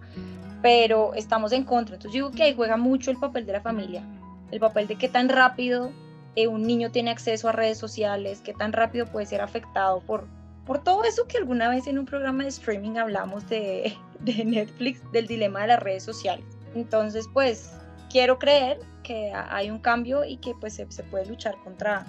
pero 0.64 1.14
estamos 1.14 1.52
en 1.52 1.64
contra. 1.64 1.96
Entonces 1.96 2.18
yo 2.18 2.26
digo 2.26 2.36
que 2.36 2.44
ahí 2.44 2.56
juega 2.56 2.78
mucho 2.78 3.12
el 3.12 3.18
papel 3.18 3.46
de 3.46 3.54
la 3.54 3.62
familia, 3.62 4.04
el 4.50 4.60
papel 4.60 4.88
de 4.88 4.96
qué 4.96 5.08
tan 5.08 5.30
rápido 5.30 5.92
eh, 6.36 6.48
un 6.48 6.66
niño 6.66 6.90
tiene 6.92 7.12
acceso 7.12 7.48
a 7.48 7.52
redes 7.52 7.78
sociales, 7.78 8.42
qué 8.44 8.54
tan 8.54 8.74
rápido 8.74 9.06
puede 9.06 9.28
ser 9.28 9.42
afectado 9.42 10.02
por, 10.02 10.26
por 10.70 10.84
todo 10.84 11.04
eso 11.04 11.26
que 11.26 11.40
alguna 11.40 11.68
vez 11.68 11.88
en 11.88 11.98
un 11.98 12.06
programa 12.06 12.44
de 12.44 12.50
streaming 12.50 12.98
hablamos 12.98 13.50
de, 13.50 13.98
de 14.20 14.46
Netflix, 14.46 15.02
del 15.12 15.26
dilema 15.26 15.62
de 15.62 15.68
las 15.70 15.80
redes 15.80 16.04
sociales. 16.04 16.46
Entonces, 16.76 17.28
pues, 17.34 17.74
quiero 18.12 18.38
creer 18.38 18.80
que 19.02 19.34
hay 19.34 19.72
un 19.72 19.80
cambio 19.80 20.24
y 20.24 20.38
que 20.38 20.54
pues 20.54 20.76
se, 20.76 20.86
se, 20.92 21.02
puede 21.02 21.26
luchar 21.26 21.56
contra, 21.64 22.06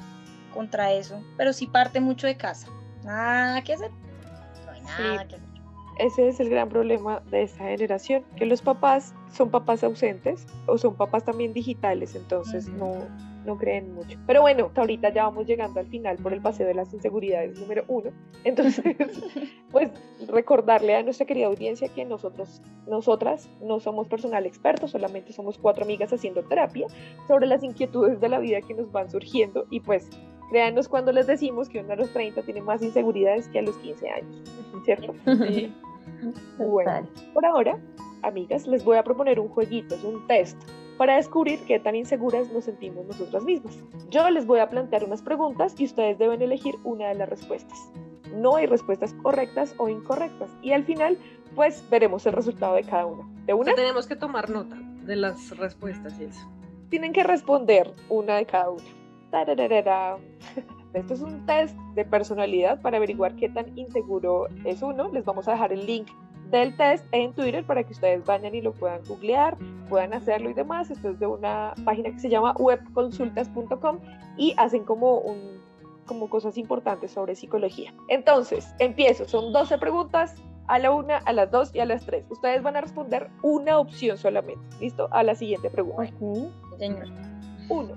contra 0.53 0.93
eso, 0.93 1.25
pero 1.39 1.55
sí 1.55 1.69
parte 1.69 2.01
mucho 2.01 2.27
de 2.27 2.37
casa. 2.37 2.69
Nada 3.03 3.65
que 3.65 3.73
hacer. 3.73 3.91
No 4.67 4.73
hay 4.73 4.81
nada 4.83 5.23
Sí. 5.23 5.29
que 5.29 5.37
hacer. 5.37 5.51
Ese 5.99 6.29
es 6.29 6.39
el 6.39 6.51
gran 6.51 6.69
problema 6.69 7.23
de 7.31 7.45
esta 7.45 7.65
generación, 7.65 8.25
que 8.37 8.45
los 8.45 8.61
papás 8.61 9.15
son 9.33 9.49
papás 9.49 9.83
ausentes 9.85 10.47
o 10.67 10.77
son 10.77 10.97
papás 10.97 11.25
también 11.25 11.55
digitales, 11.55 12.15
entonces 12.15 12.69
no, 12.69 13.07
no 13.45 13.57
creen 13.57 13.95
mucho. 13.95 14.19
Pero 14.27 14.43
bueno, 14.43 14.67
hasta 14.67 14.81
ahorita 14.83 15.13
ya 15.13 15.25
vamos 15.25 15.47
llegando 15.47 15.81
al 15.81 15.87
final 15.87 16.17
por 16.19 16.33
el 16.33 16.41
paseo 16.41 16.67
de 16.67 16.75
las 16.75 16.93
inseguridades 16.93 17.59
número 17.59 17.85
uno. 17.89 18.11
Entonces, 18.45 18.83
pues 19.71 19.91
recordarle 20.29 20.97
a 20.97 21.03
nuestra 21.03 21.27
querida 21.27 21.47
audiencia 21.47 21.89
que 21.89 22.05
nosotros, 22.05 22.63
nosotras 22.87 23.49
no 23.63 23.81
somos 23.81 24.09
personal 24.09 24.47
experto, 24.47 24.89
solamente 24.89 25.33
somos 25.33 25.59
cuatro 25.59 25.85
amigas 25.85 26.13
haciendo 26.13 26.43
terapia 26.43 26.87
sobre 27.29 27.47
las 27.47 27.63
inquietudes 27.63 28.21
de 28.21 28.29
la 28.29 28.39
vida 28.39 28.61
que 28.61 28.75
nos 28.75 28.91
van 28.93 29.11
surgiendo 29.11 29.67
y 29.71 29.81
pues 29.81 30.09
créanos 30.51 30.89
cuando 30.89 31.13
les 31.13 31.27
decimos 31.27 31.69
que 31.69 31.79
uno 31.81 31.93
a 31.93 31.97
los 31.97 32.11
30 32.11 32.43
tiene 32.43 32.61
más 32.61 32.83
inseguridades 32.83 33.49
que 33.49 33.61
a 33.61 33.63
los 33.63 33.77
15 33.79 34.11
años, 34.11 34.43
¿cierto? 34.85 35.15
Sí. 35.51 35.73
Bueno. 36.59 37.09
Por 37.33 37.47
ahora, 37.47 37.79
amigas, 38.23 38.67
les 38.67 38.85
voy 38.85 38.97
a 38.97 39.05
proponer 39.05 39.39
un 39.39 39.49
jueguito, 39.49 39.95
es 39.95 40.05
un 40.05 40.27
test 40.27 40.59
para 41.01 41.17
descubrir 41.17 41.65
qué 41.65 41.81
tan 41.81 41.97
inseguras 41.97 42.53
nos 42.53 42.65
sentimos 42.67 43.07
nosotras 43.07 43.43
mismas. 43.43 43.75
Yo 44.11 44.29
les 44.29 44.45
voy 44.45 44.61
a 44.61 44.69
plantear 44.69 45.03
unas 45.03 45.23
preguntas 45.23 45.75
y 45.79 45.87
ustedes 45.87 46.19
deben 46.19 46.43
elegir 46.43 46.75
una 46.85 47.09
de 47.09 47.15
las 47.15 47.27
respuestas. 47.27 47.91
No 48.35 48.57
hay 48.57 48.67
respuestas 48.67 49.15
correctas 49.23 49.75
o 49.79 49.89
incorrectas 49.89 50.51
y 50.61 50.73
al 50.73 50.85
final, 50.85 51.17
pues 51.55 51.83
veremos 51.89 52.27
el 52.27 52.35
resultado 52.35 52.75
de 52.75 52.85
cada 52.85 53.07
una. 53.07 53.27
De 53.47 53.55
una, 53.55 53.75
tenemos 53.75 54.07
que 54.07 54.15
tomar 54.15 54.51
nota 54.51 54.77
de 55.07 55.17
las 55.17 55.57
respuestas 55.57 56.21
y 56.21 56.25
eso. 56.25 56.47
tienen 56.91 57.15
que 57.15 57.25
responder 57.25 57.95
una 58.11 58.37
de 58.37 58.45
cada 58.45 58.69
una. 58.69 58.85
Tararara. 59.31 60.19
Esto 60.93 61.15
es 61.15 61.21
un 61.23 61.47
test 61.47 61.75
de 61.95 62.05
personalidad 62.05 62.79
para 62.83 62.99
averiguar 62.99 63.37
qué 63.37 63.49
tan 63.49 63.79
inseguro 63.79 64.49
es 64.67 64.83
uno. 64.83 65.11
Les 65.11 65.25
vamos 65.25 65.49
a 65.49 65.53
dejar 65.53 65.73
el 65.73 65.87
link 65.87 66.09
del 66.51 66.77
test 66.77 67.07
en 67.13 67.33
Twitter 67.33 67.65
para 67.65 67.85
que 67.85 67.93
ustedes 67.93 68.25
vayan 68.25 68.55
y 68.55 68.61
lo 68.61 68.73
puedan 68.73 69.03
googlear, 69.05 69.57
puedan 69.89 70.13
hacerlo 70.13 70.51
y 70.51 70.55
demás. 70.55 70.91
Esto 70.91 71.11
es 71.11 71.19
de 71.19 71.27
una 71.27 71.75
página 71.85 72.11
que 72.11 72.19
se 72.19 72.29
llama 72.29 72.55
webconsultas.com 72.59 73.99
y 74.37 74.55
hacen 74.57 74.85
como 74.85 75.19
un 75.19 75.61
como 76.07 76.29
cosas 76.29 76.59
importantes 76.59 77.13
sobre 77.13 77.37
psicología. 77.37 77.95
Entonces, 78.09 78.75
empiezo. 78.81 79.29
Son 79.29 79.53
12 79.53 79.79
preguntas 79.79 80.35
a 80.67 80.81
la 80.81 80.91
una, 80.91 81.19
a 81.19 81.33
las 81.33 81.53
dos 81.53 81.73
y 81.73 81.79
a 81.79 81.85
las 81.85 82.05
tres. 82.05 82.27
Ustedes 82.31 82.65
van 82.65 82.75
a 82.77 82.81
responder 82.81 83.31
una 83.43 83.79
opción 83.79 84.19
solamente. 84.19 84.61
¿Listo? 84.81 85.07
A 85.13 85.23
la 85.23 85.37
siguiente 85.37 85.71
pregunta. 85.71 86.13
Señor. 86.79 87.07
1. 87.69 87.95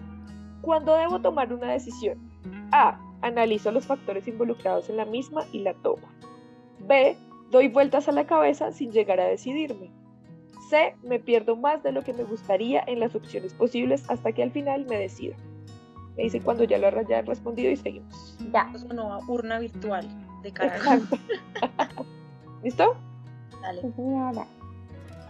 Cuando 0.61 0.95
debo 0.95 1.21
tomar 1.21 1.51
una 1.51 1.71
decisión? 1.71 2.19
A. 2.71 2.99
Analizo 3.21 3.71
los 3.71 3.87
factores 3.87 4.27
involucrados 4.27 4.91
en 4.91 4.97
la 4.97 5.05
misma 5.05 5.45
y 5.51 5.59
la 5.59 5.73
tomo. 5.73 6.07
B. 6.79 7.17
Doy 7.53 7.67
vueltas 7.67 8.09
a 8.09 8.11
la 8.11 8.25
cabeza 8.25 8.71
sin 8.71 8.91
llegar 8.91 9.19
a 9.19 9.27
decidirme. 9.27 9.91
C. 10.71 10.95
Me 11.03 11.19
pierdo 11.19 11.55
más 11.55 11.83
de 11.83 11.91
lo 11.91 12.01
que 12.01 12.11
me 12.11 12.23
gustaría 12.23 12.83
en 12.87 12.99
las 12.99 13.13
opciones 13.13 13.53
posibles 13.53 14.09
hasta 14.09 14.31
que 14.31 14.41
al 14.41 14.49
final 14.49 14.87
me 14.87 14.97
decido. 14.97 15.35
Me 16.17 16.23
dicen 16.23 16.41
cuando 16.41 16.63
ya 16.63 16.79
lo 16.79 16.87
hayan 16.87 17.27
respondido 17.27 17.69
y 17.69 17.75
seguimos. 17.75 18.39
Ya. 18.51 18.71
Eso 18.73 18.91
no 18.91 19.19
urna 19.27 19.59
virtual 19.59 20.07
de 20.41 20.51
cara. 20.51 20.79
¿Listo? 22.63 22.95
Dale. 23.61 23.81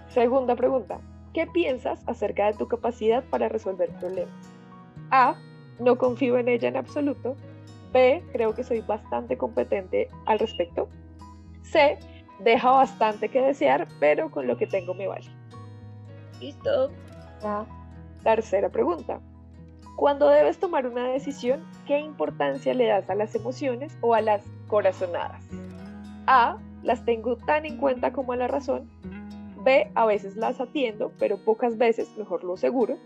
Segunda 0.07 0.55
pregunta. 0.55 1.01
¿Qué 1.33 1.45
piensas 1.47 2.07
acerca 2.07 2.45
de 2.45 2.53
tu 2.53 2.69
capacidad 2.69 3.21
para 3.25 3.49
resolver 3.49 3.89
problemas? 3.99 4.49
A. 5.11 5.35
No 5.77 5.97
confío 5.97 6.37
en 6.37 6.47
ella 6.47 6.69
en 6.69 6.77
absoluto. 6.77 7.35
B. 7.91 8.23
Creo 8.31 8.55
que 8.55 8.63
soy 8.63 8.79
bastante 8.79 9.37
competente 9.37 10.07
al 10.25 10.39
respecto. 10.39 10.87
C. 11.63 11.97
Deja 12.39 12.71
bastante 12.71 13.29
que 13.29 13.41
desear, 13.41 13.87
pero 13.99 14.31
con 14.31 14.47
lo 14.47 14.57
que 14.57 14.67
tengo 14.67 14.93
me 14.93 15.07
vale. 15.07 15.29
Listo. 16.39 16.91
Ya. 17.41 17.65
Tercera 18.23 18.69
pregunta. 18.69 19.19
Cuando 19.95 20.27
debes 20.29 20.57
tomar 20.57 20.87
una 20.87 21.07
decisión, 21.09 21.63
¿qué 21.85 21.99
importancia 21.99 22.73
le 22.73 22.87
das 22.87 23.09
a 23.09 23.15
las 23.15 23.35
emociones 23.35 23.95
o 24.01 24.15
a 24.15 24.21
las 24.21 24.43
corazonadas? 24.67 25.43
A. 26.27 26.57
Las 26.81 27.05
tengo 27.05 27.37
tan 27.37 27.65
en 27.65 27.77
cuenta 27.77 28.11
como 28.11 28.33
a 28.33 28.35
la 28.35 28.47
razón. 28.47 28.89
B. 29.63 29.89
A 29.95 30.05
veces 30.05 30.35
las 30.35 30.59
atiendo, 30.59 31.11
pero 31.19 31.37
pocas 31.37 31.77
veces, 31.77 32.17
mejor 32.17 32.43
lo 32.43 32.57
seguro. 32.57 32.97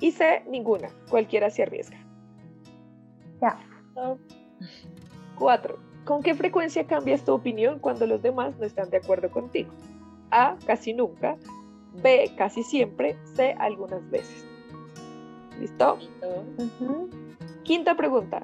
Y 0.00 0.12
C. 0.12 0.44
Ninguna. 0.48 0.88
Cualquiera 1.10 1.50
se 1.50 1.64
arriesga. 1.64 1.98
Ya. 3.42 3.58
4. 5.36 5.89
¿Con 6.04 6.22
qué 6.22 6.34
frecuencia 6.34 6.86
cambias 6.86 7.24
tu 7.24 7.32
opinión 7.32 7.78
cuando 7.78 8.06
los 8.06 8.22
demás 8.22 8.56
no 8.58 8.64
están 8.64 8.90
de 8.90 8.96
acuerdo 8.96 9.30
contigo? 9.30 9.70
A. 10.30 10.56
Casi 10.66 10.94
nunca. 10.94 11.36
B. 12.02 12.32
Casi 12.36 12.62
siempre. 12.62 13.16
C. 13.34 13.54
Algunas 13.58 14.08
veces. 14.10 14.46
¿Listo? 15.60 15.98
Quinta 17.64 17.96
pregunta. 17.96 18.42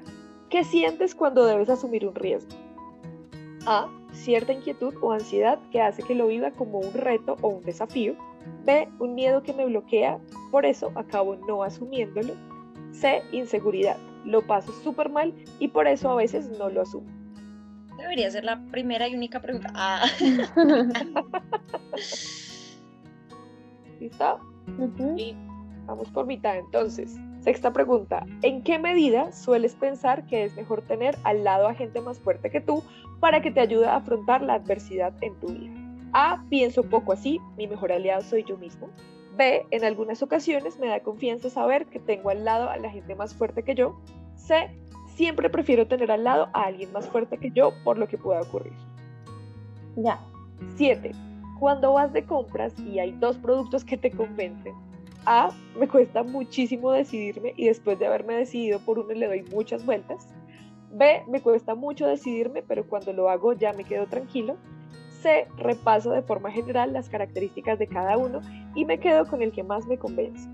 ¿Qué 0.49 0.63
sientes 0.63 1.15
cuando 1.15 1.45
debes 1.45 1.69
asumir 1.69 2.07
un 2.07 2.15
riesgo? 2.15 2.51
A. 3.65 3.89
Cierta 4.13 4.53
inquietud 4.53 4.93
o 5.01 5.11
ansiedad 5.11 5.59
que 5.71 5.81
hace 5.81 6.03
que 6.03 6.15
lo 6.15 6.27
viva 6.27 6.51
como 6.51 6.79
un 6.79 6.93
reto 6.93 7.35
o 7.41 7.49
un 7.49 7.63
desafío. 7.63 8.15
B. 8.65 8.87
Un 8.99 9.15
miedo 9.15 9.43
que 9.43 9.53
me 9.53 9.65
bloquea, 9.65 10.19
por 10.51 10.65
eso 10.65 10.91
acabo 10.95 11.35
no 11.35 11.63
asumiéndolo. 11.63 12.35
C. 12.91 13.23
Inseguridad. 13.31 13.97
Lo 14.25 14.45
paso 14.45 14.71
súper 14.83 15.09
mal 15.09 15.33
y 15.59 15.69
por 15.69 15.87
eso 15.87 16.09
a 16.09 16.15
veces 16.15 16.49
no 16.57 16.69
lo 16.69 16.83
asumo. 16.83 17.16
Debería 17.97 18.29
ser 18.31 18.43
la 18.43 18.61
primera 18.71 19.07
y 19.07 19.15
única 19.15 19.41
pregunta. 19.41 19.71
Ah. 19.73 20.05
¿Listo? 23.99 24.39
Sí. 25.17 25.35
Vamos 25.85 26.09
por 26.11 26.25
mitad 26.25 26.57
entonces. 26.57 27.15
Sexta 27.39 27.71
pregunta, 27.71 28.25
¿en 28.41 28.61
qué 28.61 28.77
medida 28.77 29.31
sueles 29.31 29.75
pensar 29.75 30.25
que 30.25 30.43
es 30.43 30.55
mejor 30.55 30.81
tener 30.81 31.17
al 31.23 31.45
lado 31.45 31.67
a 31.67 31.73
gente 31.73 32.01
más 32.01 32.19
fuerte 32.19 32.49
que 32.49 32.59
tú 32.59 32.83
para 33.21 33.41
que 33.41 33.51
te 33.51 33.61
ayude 33.61 33.85
a 33.87 33.95
afrontar 33.95 34.41
la 34.41 34.55
adversidad 34.55 35.13
en 35.21 35.39
tu 35.39 35.47
vida? 35.47 35.73
A, 36.13 36.43
pienso 36.49 36.83
poco 36.83 37.13
así, 37.13 37.39
mi 37.55 37.67
mejor 37.67 37.93
aliado 37.93 38.21
soy 38.21 38.43
yo 38.43 38.57
mismo. 38.57 38.89
B, 39.37 39.65
en 39.71 39.85
algunas 39.85 40.21
ocasiones 40.23 40.77
me 40.79 40.87
da 40.87 40.99
confianza 40.99 41.49
saber 41.49 41.85
que 41.85 41.99
tengo 41.99 42.31
al 42.31 42.43
lado 42.43 42.69
a 42.69 42.77
la 42.77 42.89
gente 42.89 43.15
más 43.15 43.33
fuerte 43.33 43.63
que 43.63 43.75
yo. 43.75 43.97
C, 44.35 44.69
siempre 45.17 45.49
prefiero 45.49 45.87
tener 45.87 46.11
al 46.11 46.23
lado 46.23 46.49
a 46.53 46.65
alguien 46.65 46.93
más 46.93 47.09
fuerte 47.09 47.37
que 47.37 47.49
yo 47.49 47.73
por 47.83 47.97
lo 47.97 48.07
que 48.07 48.17
pueda 48.17 48.41
ocurrir. 48.41 48.73
Ya. 49.95 50.19
7. 50.75 51.11
Cuando 51.59 51.93
vas 51.93 52.13
de 52.13 52.23
compras 52.23 52.73
y 52.79 52.99
hay 52.99 53.11
dos 53.13 53.35
productos 53.37 53.83
que 53.83 53.97
te 53.97 54.11
convencen, 54.11 54.75
A, 55.25 55.49
me 55.77 55.87
cuesta 55.87 56.23
muchísimo 56.23 56.91
decidirme 56.91 57.53
y 57.57 57.65
después 57.65 57.97
de 57.97 58.05
haberme 58.05 58.35
decidido 58.35 58.79
por 58.79 58.99
uno 58.99 59.13
le 59.13 59.27
doy 59.27 59.43
muchas 59.51 59.85
vueltas. 59.85 60.27
B, 60.91 61.23
me 61.27 61.41
cuesta 61.41 61.75
mucho 61.75 62.07
decidirme, 62.07 62.61
pero 62.61 62.87
cuando 62.87 63.11
lo 63.11 63.29
hago 63.29 63.53
ya 63.53 63.73
me 63.73 63.83
quedo 63.83 64.05
tranquilo. 64.05 64.55
C, 65.21 65.47
repaso 65.57 66.11
de 66.11 66.21
forma 66.21 66.51
general 66.51 66.93
las 66.93 67.09
características 67.09 67.79
de 67.79 67.87
cada 67.87 68.17
uno 68.17 68.41
y 68.75 68.85
me 68.85 68.99
quedo 68.99 69.25
con 69.25 69.41
el 69.41 69.51
que 69.51 69.63
más 69.63 69.87
me 69.87 69.97
convence. 69.97 70.47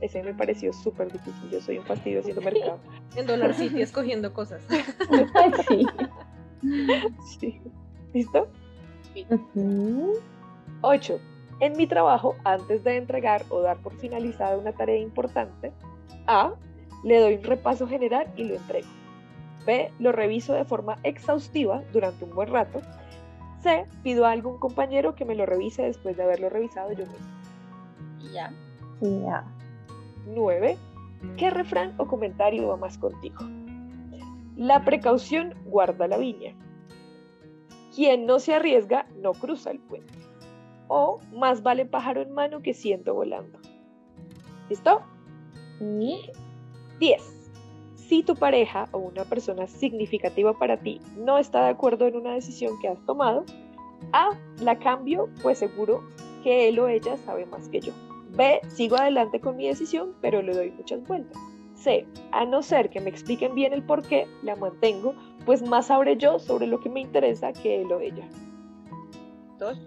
Ese 0.00 0.22
me 0.22 0.34
pareció 0.34 0.72
súper 0.72 1.12
difícil, 1.12 1.50
yo 1.50 1.60
soy 1.60 1.78
un 1.78 1.84
fastidio 1.84 2.20
haciendo 2.20 2.42
mercado. 2.42 2.78
En 3.16 3.26
Dollar 3.26 3.54
City 3.54 3.82
escogiendo 3.82 4.32
cosas. 4.32 4.62
sí. 5.68 5.86
Sí. 7.40 7.60
¿Listo? 8.12 8.48
Ujú. 9.30 10.12
8. 10.82 11.20
En 11.60 11.76
mi 11.76 11.86
trabajo, 11.86 12.36
antes 12.44 12.84
de 12.84 12.96
entregar 12.96 13.44
o 13.50 13.60
dar 13.60 13.78
por 13.78 13.94
finalizada 13.96 14.56
una 14.56 14.72
tarea 14.72 14.98
importante, 14.98 15.72
A. 16.26 16.52
Le 17.02 17.18
doy 17.18 17.36
un 17.36 17.44
repaso 17.44 17.86
general 17.86 18.26
y 18.36 18.44
lo 18.44 18.56
entrego. 18.56 18.88
B. 19.66 19.90
Lo 19.98 20.12
reviso 20.12 20.52
de 20.52 20.64
forma 20.64 20.98
exhaustiva 21.02 21.82
durante 21.92 22.24
un 22.24 22.34
buen 22.34 22.50
rato. 22.50 22.80
C. 23.62 23.86
Pido 24.02 24.26
a 24.26 24.32
algún 24.32 24.58
compañero 24.58 25.14
que 25.14 25.24
me 25.24 25.34
lo 25.34 25.46
revise 25.46 25.82
después 25.82 26.16
de 26.16 26.22
haberlo 26.22 26.48
revisado 26.50 26.92
yo 26.92 27.06
mismo. 27.06 27.26
Ya. 28.32 28.52
Ya. 29.00 29.44
9. 30.34 30.76
¿Qué 31.36 31.50
refrán 31.50 31.94
o 31.98 32.06
comentario 32.06 32.68
va 32.68 32.76
más 32.76 32.98
contigo? 32.98 33.38
La 34.56 34.84
precaución 34.84 35.54
guarda 35.64 36.08
la 36.08 36.18
viña. 36.18 36.54
Quien 37.94 38.26
no 38.26 38.38
se 38.38 38.54
arriesga 38.54 39.06
no 39.16 39.32
cruza 39.32 39.70
el 39.70 39.80
puente. 39.80 40.12
O 40.88 41.20
más 41.32 41.62
vale 41.62 41.86
pájaro 41.86 42.22
en 42.22 42.32
mano 42.32 42.62
que 42.62 42.74
ciento 42.74 43.14
volando. 43.14 43.58
¿Listo? 44.68 45.02
Sí. 45.78 46.30
10. 46.98 47.40
Si 47.94 48.22
tu 48.22 48.34
pareja 48.34 48.88
o 48.92 48.98
una 48.98 49.24
persona 49.24 49.66
significativa 49.66 50.52
para 50.58 50.76
ti 50.76 51.00
no 51.16 51.38
está 51.38 51.64
de 51.64 51.70
acuerdo 51.70 52.06
en 52.06 52.16
una 52.16 52.34
decisión 52.34 52.78
que 52.80 52.88
has 52.88 53.04
tomado, 53.06 53.44
A. 54.12 54.30
La 54.60 54.78
cambio, 54.78 55.28
pues 55.42 55.58
seguro 55.58 56.02
que 56.42 56.68
él 56.68 56.78
o 56.78 56.88
ella 56.88 57.16
sabe 57.18 57.46
más 57.46 57.68
que 57.68 57.80
yo. 57.80 57.92
B. 58.36 58.60
Sigo 58.68 58.96
adelante 58.96 59.40
con 59.40 59.56
mi 59.56 59.68
decisión, 59.68 60.14
pero 60.20 60.42
le 60.42 60.54
doy 60.54 60.70
muchas 60.70 61.06
vueltas. 61.06 61.36
C. 61.74 62.06
A 62.32 62.44
no 62.44 62.62
ser 62.62 62.90
que 62.90 63.00
me 63.00 63.10
expliquen 63.10 63.54
bien 63.54 63.72
el 63.72 63.82
por 63.82 64.02
qué, 64.02 64.26
la 64.42 64.54
mantengo, 64.56 65.14
pues 65.46 65.66
más 65.66 65.86
sabré 65.86 66.16
yo 66.16 66.38
sobre 66.38 66.66
lo 66.66 66.78
que 66.80 66.90
me 66.90 67.00
interesa 67.00 67.52
que 67.52 67.82
él 67.82 67.90
o 67.90 68.00
ella. 68.00 68.28
Dos. 69.58 69.78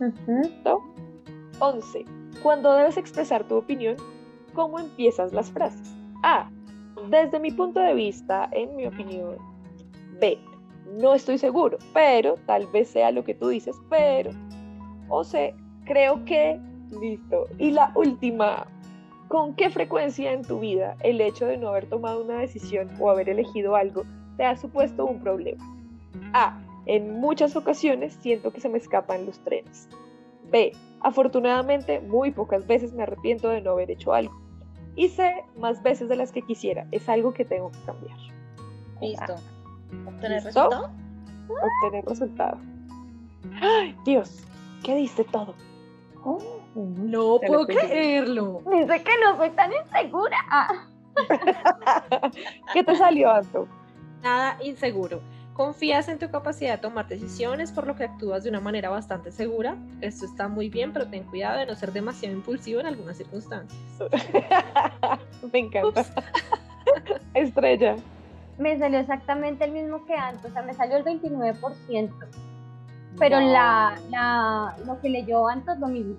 Ujú. 0.00 0.40
¿Listo? 0.42 0.82
11. 1.60 2.04
Cuando 2.42 2.74
debes 2.74 2.96
expresar 2.96 3.46
tu 3.46 3.56
opinión, 3.56 3.96
¿cómo 4.54 4.78
empiezas 4.78 5.32
las 5.32 5.50
frases? 5.50 5.94
A. 6.22 6.50
Desde 7.08 7.38
mi 7.38 7.50
punto 7.50 7.80
de 7.80 7.94
vista, 7.94 8.48
en 8.52 8.74
mi 8.76 8.86
opinión. 8.86 9.36
B. 10.20 10.38
No 10.98 11.14
estoy 11.14 11.38
seguro, 11.38 11.78
pero 11.92 12.36
tal 12.46 12.66
vez 12.68 12.88
sea 12.88 13.10
lo 13.10 13.24
que 13.24 13.34
tú 13.34 13.48
dices, 13.48 13.76
pero. 13.88 14.30
O 15.08 15.24
C. 15.24 15.54
Creo 15.84 16.24
que. 16.24 16.60
Listo. 16.90 17.46
Y 17.58 17.70
la 17.70 17.92
última. 17.94 18.66
¿Con 19.28 19.54
qué 19.54 19.70
frecuencia 19.70 20.32
en 20.32 20.42
tu 20.42 20.60
vida 20.60 20.96
el 21.02 21.20
hecho 21.20 21.46
de 21.46 21.56
no 21.56 21.70
haber 21.70 21.88
tomado 21.88 22.22
una 22.22 22.38
decisión 22.38 22.88
o 23.00 23.10
haber 23.10 23.28
elegido 23.28 23.74
algo 23.74 24.04
te 24.36 24.44
ha 24.44 24.56
supuesto 24.56 25.04
un 25.04 25.20
problema? 25.20 25.64
A. 26.32 26.60
En 26.86 27.18
muchas 27.18 27.56
ocasiones 27.56 28.14
siento 28.20 28.52
que 28.52 28.60
se 28.60 28.68
me 28.68 28.78
escapan 28.78 29.26
los 29.26 29.40
trenes. 29.40 29.88
B. 30.52 30.72
Afortunadamente, 31.00 32.00
muy 32.00 32.30
pocas 32.30 32.66
veces 32.68 32.92
me 32.92 33.02
arrepiento 33.02 33.48
de 33.48 33.60
no 33.60 33.72
haber 33.72 33.90
hecho 33.90 34.12
algo. 34.12 34.34
Y 34.94 35.08
C. 35.08 35.44
Más 35.58 35.82
veces 35.82 36.08
de 36.08 36.16
las 36.16 36.30
que 36.30 36.42
quisiera. 36.42 36.86
Es 36.92 37.08
algo 37.08 37.34
que 37.34 37.44
tengo 37.44 37.72
que 37.72 37.80
cambiar. 37.80 38.16
Listo. 39.00 39.34
¿Obtener 40.06 40.44
¿Listo? 40.44 40.70
resultado? 40.70 40.90
Obtener 41.48 42.04
resultado. 42.04 42.58
¡Ay, 43.60 43.96
Dios! 44.04 44.44
¿Qué 44.84 44.94
diste 44.94 45.24
todo? 45.24 45.54
Oh. 46.24 46.55
No 46.76 47.40
puedo 47.40 47.66
creerlo. 47.66 48.62
Dice 48.70 49.02
que 49.02 49.12
no 49.24 49.36
soy 49.38 49.50
tan 49.50 49.72
insegura. 49.72 50.36
Ah. 50.50 50.86
¿Qué 52.74 52.84
te 52.84 52.94
salió, 52.96 53.32
Anto? 53.32 53.66
Nada 54.22 54.58
inseguro. 54.62 55.20
Confías 55.54 56.08
en 56.08 56.18
tu 56.18 56.30
capacidad 56.30 56.72
de 56.72 56.78
tomar 56.78 57.08
decisiones, 57.08 57.72
por 57.72 57.86
lo 57.86 57.96
que 57.96 58.04
actúas 58.04 58.44
de 58.44 58.50
una 58.50 58.60
manera 58.60 58.90
bastante 58.90 59.32
segura. 59.32 59.74
Esto 60.02 60.26
está 60.26 60.48
muy 60.48 60.68
bien, 60.68 60.92
pero 60.92 61.06
ten 61.06 61.24
cuidado 61.24 61.58
de 61.60 61.64
no 61.64 61.74
ser 61.74 61.92
demasiado 61.92 62.36
impulsivo 62.36 62.80
en 62.80 62.86
algunas 62.86 63.16
circunstancias. 63.16 63.80
Me 65.52 65.60
encanta. 65.60 66.04
Estrella. 67.34 67.96
Me 68.58 68.78
salió 68.78 68.98
exactamente 68.98 69.64
el 69.64 69.72
mismo 69.72 70.04
que 70.04 70.14
antes, 70.14 70.50
o 70.50 70.52
sea, 70.52 70.62
me 70.62 70.74
salió 70.74 70.96
el 70.98 71.04
29%. 71.04 72.10
Pero 73.18 73.40
la, 73.40 73.98
la, 74.10 74.76
lo 74.84 75.00
que 75.00 75.08
leyó 75.08 75.48
antes 75.48 75.78
lo 75.78 75.88
mismo. 75.88 76.16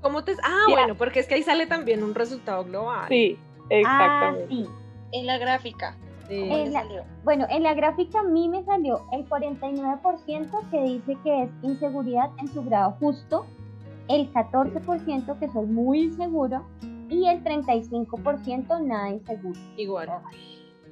¿Cómo 0.00 0.24
te.? 0.24 0.32
Ah, 0.42 0.64
bueno, 0.70 0.94
porque 0.96 1.20
es 1.20 1.26
que 1.28 1.34
ahí 1.34 1.42
sale 1.42 1.66
también 1.66 2.02
un 2.02 2.14
resultado 2.14 2.64
global. 2.64 3.06
Sí, 3.08 3.38
Ah, 3.64 3.66
exactamente. 3.70 4.48
sí. 4.48 4.66
En 5.12 5.26
la 5.26 5.38
gráfica. 5.38 5.96
Sí. 6.28 6.40
¿Cómo 6.40 6.56
En 6.58 6.72
la- 6.72 6.82
salió? 6.82 7.04
Bueno, 7.24 7.46
en 7.50 7.62
la 7.64 7.74
gráfica 7.74 8.20
a 8.20 8.22
mí 8.24 8.48
me 8.48 8.62
salió 8.64 9.04
el 9.12 9.28
49% 9.28 10.70
que 10.70 10.80
dice 10.82 11.16
que 11.24 11.42
es 11.44 11.50
inseguridad 11.62 12.30
en 12.38 12.48
su 12.48 12.62
grado 12.62 12.92
justo, 13.00 13.46
el 14.08 14.32
14% 14.32 15.38
que 15.38 15.48
soy 15.48 15.66
muy 15.66 16.02
inseguro 16.04 16.64
y 17.08 17.26
el 17.26 17.42
35% 17.42 18.78
nada 18.86 19.10
inseguro. 19.10 19.58
Igual. 19.76 20.08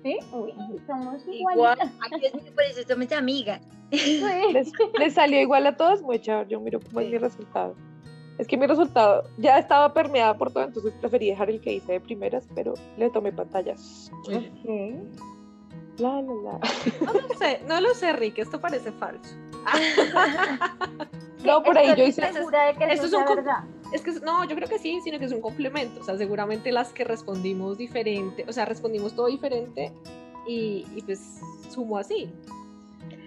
¿Sí? 0.02 0.18
Uy, 0.32 0.54
somos 0.86 1.26
Igual. 1.28 1.78
Aquí 1.80 2.26
es 2.26 2.32
que 2.32 2.50
por 2.52 2.62
eso 2.64 2.80
somos 2.88 3.10
amigas. 3.12 3.60
Sí. 3.90 4.20
¿Les, 4.52 4.70
les 4.98 5.14
salió 5.14 5.40
igual 5.40 5.66
a 5.66 5.76
todos? 5.76 6.02
Muy 6.02 6.18
chévere, 6.20 6.46
yo 6.50 6.60
miro 6.60 6.78
cómo 6.78 7.00
es 7.00 7.10
mi 7.10 7.16
resultado. 7.18 7.74
Es 8.38 8.46
que 8.46 8.56
mi 8.56 8.66
resultado 8.66 9.24
ya 9.36 9.58
estaba 9.58 9.92
permeada 9.92 10.36
por 10.38 10.52
todo, 10.52 10.62
entonces 10.64 10.92
preferí 11.00 11.28
dejar 11.28 11.50
el 11.50 11.60
que 11.60 11.72
hice 11.74 11.92
de 11.92 12.00
primeras, 12.00 12.46
pero 12.54 12.74
le 12.96 13.10
tomé 13.10 13.32
pantallas. 13.32 14.10
Muy 14.26 14.50
bien. 14.64 15.10
Ok. 15.14 16.00
La, 16.00 16.22
la, 16.22 16.32
la. 16.32 16.60
No 17.04 17.12
lo 17.20 17.28
sé, 17.36 17.60
no 17.66 17.80
lo 17.80 17.94
sé, 17.94 18.12
Rick, 18.12 18.38
esto 18.38 18.60
parece 18.60 18.92
falso. 18.92 19.34
No, 21.44 21.62
por 21.62 21.76
ahí 21.78 21.94
yo 21.96 22.04
hice. 22.04 22.32
segura 22.32 22.66
de 22.66 22.74
que 22.74 22.84
Esto 22.84 22.94
eso 22.94 23.06
es 23.06 23.12
un 23.14 23.24
com- 23.24 23.36
verdad. 23.36 23.64
Es 23.92 24.02
que 24.02 24.12
no, 24.20 24.44
yo 24.44 24.54
creo 24.54 24.68
que 24.68 24.78
sí, 24.78 25.00
sino 25.02 25.18
que 25.18 25.24
es 25.24 25.32
un 25.32 25.40
complemento. 25.40 26.00
O 26.00 26.04
sea, 26.04 26.16
seguramente 26.18 26.72
las 26.72 26.92
que 26.92 27.04
respondimos 27.04 27.78
diferente, 27.78 28.44
o 28.46 28.52
sea, 28.52 28.64
respondimos 28.64 29.14
todo 29.14 29.26
diferente 29.28 29.92
y, 30.46 30.86
y 30.94 31.02
pues 31.02 31.40
sumo 31.70 31.96
así. 31.96 32.30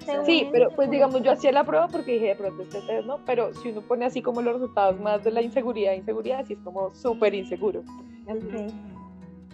Según 0.06 0.26
Sí, 0.26 0.48
pero 0.52 0.70
pues 0.76 0.90
digamos, 0.90 1.22
yo 1.24 1.32
hacía 1.32 1.52
la 1.52 1.64
prueba 1.64 1.88
porque 1.88 2.14
dije 2.14 2.28
de 2.28 2.36
pronto 2.36 2.64
este 2.64 2.82
test, 2.82 3.06
¿no? 3.06 3.20
Pero 3.26 3.54
si 3.54 3.70
uno 3.70 3.82
pone 3.82 4.06
así 4.06 4.22
como 4.22 4.42
los 4.42 4.54
resultados 4.54 5.00
más 5.00 5.24
de 5.24 5.32
la 5.32 5.42
inseguridad, 5.42 5.94
inseguridad, 5.94 6.46
sí 6.46 6.54
es 6.54 6.60
como 6.60 6.94
súper 6.96 7.34
inseguro. 7.36 7.84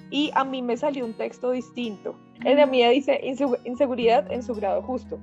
Y 0.10 0.32
a 0.36 0.43
mí 0.45 0.62
me 0.62 0.78
salió 0.78 1.06
un 1.06 1.14
texto 1.14 1.52
distinto. 1.52 2.16
En 2.45 2.58
la 2.58 2.66
mía 2.66 2.89
dice 2.89 3.20
"Insegu- 3.24 3.60
inseguridad 3.66 4.32
en 4.32 4.41
su 4.41 4.54
grado 4.56 4.82
justo. 4.82 5.20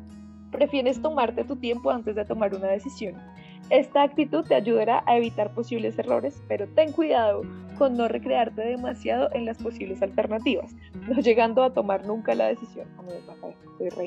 Prefieres 0.51 1.01
tomarte 1.01 1.43
tu 1.45 1.57
tiempo 1.57 1.91
antes 1.91 2.15
de 2.15 2.25
tomar 2.25 2.55
una 2.55 2.69
decisión. 2.69 3.15
Esta 3.71 4.03
actitud 4.03 4.45
te 4.45 4.55
ayudará 4.55 5.03
a 5.07 5.17
evitar 5.17 5.53
posibles 5.55 5.99
errores, 5.99 6.43
pero 6.49 6.67
ten 6.69 6.93
cuidado 6.93 7.43
con 7.79 7.97
no 7.97 8.09
recrearte 8.09 8.63
demasiado 8.63 9.29
en 9.33 9.47
las 9.47 9.59
posibles 9.59 10.03
alternativas, 10.03 10.75
no 11.09 11.21
llegando 11.21 11.63
a 11.65 11.73
tomar 11.73 12.07
nunca 12.07 12.35
la 12.35 12.47
decisión. 12.47 12.87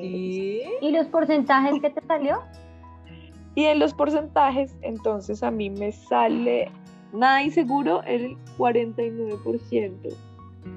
¿Y? 0.01 0.61
¿Y 0.81 0.91
los 0.91 1.07
porcentajes 1.07 1.81
que 1.81 1.89
te 1.89 2.01
salió? 2.01 2.39
Y 3.55 3.65
en 3.65 3.79
los 3.79 3.93
porcentajes, 3.93 4.75
entonces 4.81 5.41
a 5.41 5.49
mí 5.49 5.69
me 5.69 5.91
sale 5.91 6.71
nada 7.11 7.41
inseguro 7.41 8.03
el 8.03 8.37
49%, 8.57 10.15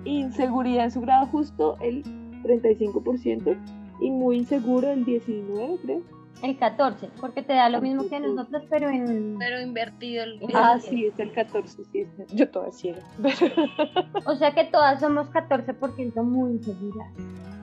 inseguridad 0.05 0.85
en 0.85 0.91
su 0.91 1.01
grado 1.03 1.27
justo 1.27 1.77
el 1.81 2.03
35% 2.43 3.57
y 4.01 4.11
muy 4.11 4.39
inseguro 4.39 4.91
el 4.91 5.05
19%, 5.05 5.79
creo. 5.83 6.20
El 6.43 6.57
14, 6.59 7.11
porque 7.21 7.43
te 7.43 7.53
da 7.53 7.69
lo 7.69 7.83
mismo 7.83 8.09
que 8.09 8.17
a 8.17 8.21
nosotros, 8.21 8.63
pero 8.71 8.89
en... 8.89 9.37
Pero 9.39 9.61
invertido 9.61 10.25
el... 10.25 10.41
Ah, 10.55 10.79
sí, 10.81 11.05
es 11.05 11.19
el 11.19 11.33
14, 11.33 11.85
sí. 11.93 12.07
Yo 12.33 12.49
toda 12.49 12.73
ciega. 12.73 13.03
O 14.25 14.35
sea 14.37 14.53
que 14.55 14.65
todas 14.65 15.01
somos 15.01 15.29
14% 15.31 16.23
muy 16.23 16.59
seguras. 16.63 17.13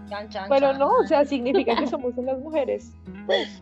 Chan, 0.10 0.30
chan, 0.30 0.46
Pero 0.50 0.72
chan. 0.72 0.80
no, 0.80 0.90
o 0.90 1.04
sea, 1.08 1.26
significa 1.26 1.76
que 1.76 1.88
somos 1.88 2.16
unas 2.18 2.40
mujeres. 2.40 2.94
Pues, 3.26 3.62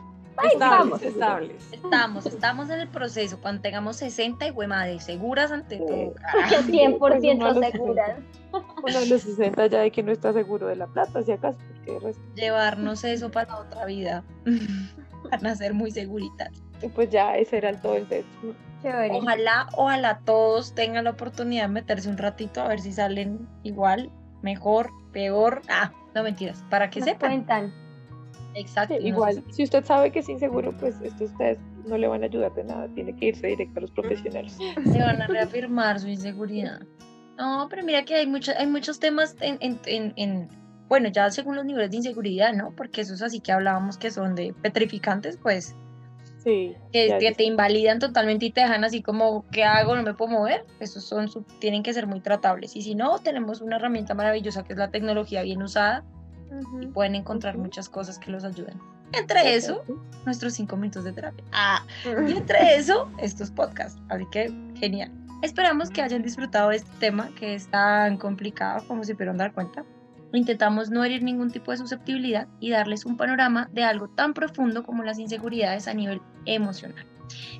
vamos. 0.59 1.01
Estables, 1.01 1.03
estables. 1.03 1.73
Estamos, 1.73 2.25
estamos 2.25 2.69
en 2.69 2.81
el 2.81 2.87
proceso. 2.87 3.39
Cuando 3.41 3.61
tengamos 3.61 3.97
60 3.97 4.47
y 4.47 4.49
güey 4.51 4.67
madre, 4.67 4.99
seguras 4.99 5.51
ante 5.51 5.77
todo. 5.77 6.13
Carajo. 6.21 6.55
100% 6.55 6.97
pues, 6.99 7.23
uno 7.23 7.53
lo 7.53 7.61
seguras. 7.61 8.17
uno 8.51 8.99
de 8.99 9.05
los 9.07 9.21
60 9.21 9.67
ya 9.67 9.79
de 9.79 9.91
que 9.91 10.03
no 10.03 10.11
está 10.11 10.33
seguro 10.33 10.67
de 10.67 10.75
la 10.75 10.87
plata, 10.87 11.21
si 11.21 11.31
acaso, 11.31 11.57
porque 11.85 12.13
Llevarnos 12.35 13.03
eso 13.03 13.31
para 13.31 13.57
otra 13.57 13.85
vida. 13.85 14.23
Van 15.31 15.45
a 15.47 15.55
ser 15.55 15.73
muy 15.73 15.91
seguritas. 15.91 16.49
pues 16.93 17.09
ya 17.09 17.35
ese 17.37 17.57
era 17.57 17.69
el 17.69 17.81
todo 17.81 17.95
el 17.95 18.07
test. 18.07 18.27
Chévere. 18.83 19.15
Ojalá, 19.15 19.67
ojalá 19.73 20.19
todos 20.25 20.75
tengan 20.75 21.05
la 21.05 21.11
oportunidad 21.11 21.63
de 21.63 21.69
meterse 21.69 22.09
un 22.09 22.17
ratito 22.17 22.61
a 22.61 22.67
ver 22.67 22.79
si 22.79 22.91
salen 22.93 23.47
igual, 23.63 24.11
mejor, 24.43 24.91
peor. 25.11 25.63
Ah, 25.67 25.91
no 26.13 26.21
mentiras, 26.21 26.63
para 26.69 26.89
que 26.91 26.99
Nos 26.99 27.09
sepan. 27.09 27.29
cuentan. 27.31 27.84
Exacto. 28.55 28.95
Sí, 28.95 29.01
no 29.01 29.07
igual, 29.09 29.35
sé 29.35 29.43
si 29.51 29.63
usted 29.63 29.83
sabe 29.85 30.11
que 30.11 30.19
es 30.19 30.29
inseguro, 30.29 30.75
pues 30.77 30.95
estos 31.01 31.35
test 31.37 31.61
no 31.85 31.97
le 31.97 32.07
van 32.07 32.23
a 32.23 32.25
ayudar 32.25 32.53
de 32.55 32.63
nada, 32.63 32.87
tiene 32.95 33.15
que 33.15 33.27
irse 33.27 33.47
directo 33.47 33.79
a 33.79 33.81
los 33.81 33.91
profesionales. 33.91 34.53
si 34.83 34.91
Se 34.91 34.99
van 34.99 35.21
a 35.21 35.27
reafirmar 35.27 35.99
su 35.99 36.07
inseguridad. 36.07 36.81
No, 37.37 37.67
pero 37.69 37.83
mira 37.83 38.03
que 38.05 38.15
hay, 38.15 38.25
mucha- 38.27 38.57
hay 38.57 38.65
muchos 38.67 38.99
temas 38.99 39.35
en, 39.41 39.57
en- 39.59 39.79
en- 39.85 40.13
en- 40.15 40.47
bueno, 40.87 41.09
ya 41.09 41.29
según 41.31 41.55
los 41.55 41.65
niveles 41.65 41.91
de 41.91 41.97
inseguridad, 41.97 42.53
¿no? 42.53 42.73
Porque 42.75 43.01
esos 43.01 43.21
así 43.21 43.39
que 43.41 43.51
hablábamos 43.51 43.97
que 43.97 44.09
son 44.11 44.35
de 44.35 44.53
petrificantes, 44.61 45.37
pues 45.41 45.75
Sí, 46.37 46.75
que, 46.93 47.17
que 47.19 47.31
te 47.33 47.43
invalidan 47.43 47.97
totalmente 47.97 48.45
y 48.45 48.51
te 48.51 48.61
dejan 48.61 48.83
así 48.83 49.01
como, 49.01 49.45
¿qué 49.51 49.63
hago? 49.63 49.95
No 49.95 50.03
me 50.03 50.13
puedo 50.13 50.31
mover. 50.31 50.63
Esos 50.79 51.03
son, 51.03 51.27
tienen 51.59 51.81
que 51.81 51.91
ser 51.91 52.05
muy 52.05 52.21
tratables. 52.21 52.75
Y 52.75 52.83
si 52.83 52.93
no, 52.93 53.17
tenemos 53.17 53.61
una 53.61 53.77
herramienta 53.77 54.13
maravillosa 54.13 54.63
que 54.63 54.73
es 54.73 54.77
la 54.79 54.91
tecnología 54.91 55.41
bien 55.41 55.63
usada 55.63 56.05
y 56.81 56.87
pueden 56.87 57.15
encontrar 57.15 57.55
Ujú. 57.55 57.65
muchas 57.65 57.89
cosas 57.89 58.19
que 58.19 58.31
los 58.31 58.43
ayuden. 58.43 58.79
Entre 59.13 59.55
eso, 59.55 59.83
nuestros 60.25 60.53
cinco 60.53 60.75
minutos 60.75 61.03
de 61.03 61.13
terapia. 61.13 61.43
Ah, 61.51 61.83
y 62.05 62.31
entre 62.37 62.75
eso, 62.75 63.09
estos 63.19 63.51
podcasts. 63.51 63.99
Así 64.09 64.25
que, 64.31 64.53
genial. 64.75 65.11
Esperamos 65.41 65.89
que 65.89 66.01
hayan 66.01 66.23
disfrutado 66.23 66.69
de 66.69 66.77
este 66.77 66.91
tema 66.99 67.29
que 67.37 67.53
es 67.53 67.67
tan 67.67 68.17
complicado 68.17 68.85
como 68.87 69.03
se 69.03 69.13
pudieron 69.13 69.37
dar 69.37 69.53
cuenta. 69.53 69.85
Intentamos 70.33 70.89
no 70.89 71.03
herir 71.03 71.23
ningún 71.23 71.51
tipo 71.51 71.71
de 71.71 71.77
susceptibilidad 71.77 72.47
y 72.59 72.71
darles 72.71 73.05
un 73.05 73.15
panorama 73.15 73.69
de 73.71 73.83
algo 73.83 74.09
tan 74.09 74.33
profundo 74.33 74.83
como 74.83 75.03
las 75.03 75.19
inseguridades 75.19 75.87
a 75.87 75.93
nivel 75.93 76.21
emocional. 76.45 77.05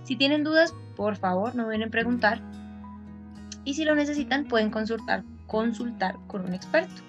Si 0.04 0.16
tienen 0.16 0.44
dudas, 0.44 0.74
por 0.96 1.16
favor, 1.16 1.56
no 1.56 1.66
duden 1.66 1.84
en 1.84 1.92
preguntar. 1.92 2.42
Y 3.64 3.76
si 3.76 3.86
lo 3.86 3.96
necesitan, 3.96 4.46
pueden 4.46 4.72
consultar, 4.72 5.24
consultar 5.48 6.18
con 6.28 6.46
un 6.46 6.54
experto, 6.54 7.02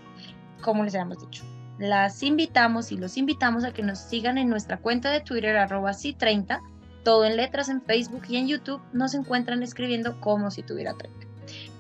como 0.63 0.85
les 0.85 0.95
habíamos 0.95 1.21
dicho. 1.21 1.45
Las 1.79 2.23
invitamos 2.23 2.91
y 2.91 2.97
los 2.97 3.19
invitamos 3.19 3.65
a 3.65 3.73
que 3.73 3.83
nos 3.83 3.99
sigan 3.99 4.39
en 4.39 4.49
nuestra 4.49 4.79
cuenta 4.79 5.11
de 5.11 5.21
Twitter, 5.21 5.57
arroba 5.57 5.91
C30, 5.91 6.61
todo 7.05 7.25
en 7.27 7.37
letras 7.37 7.69
en 7.69 7.83
Facebook 7.83 8.23
y 8.29 8.37
en 8.37 8.49
YouTube 8.49 8.81
nos 8.93 9.15
encuentran 9.15 9.63
escribiendo 9.63 10.19
como 10.21 10.51
si 10.51 10.63
tuviera 10.63 10.95
30. 10.95 11.27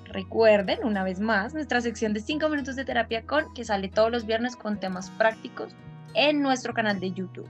Recuerden, 0.05 0.85
una 0.85 1.03
vez 1.03 1.19
más, 1.19 1.55
nuestra 1.55 1.81
sección 1.81 2.13
de 2.13 2.21
5 2.21 2.49
minutos 2.49 2.77
de 2.77 2.85
terapia 2.85 3.23
con 3.23 3.53
que 3.55 3.65
sale 3.65 3.89
todos 3.89 4.11
los 4.11 4.27
viernes 4.27 4.55
con 4.55 4.79
temas 4.79 5.11
prácticos 5.11 5.75
en 6.15 6.43
nuestro 6.43 6.75
canal 6.75 7.01
de 7.01 7.13
YouTube. 7.13 7.49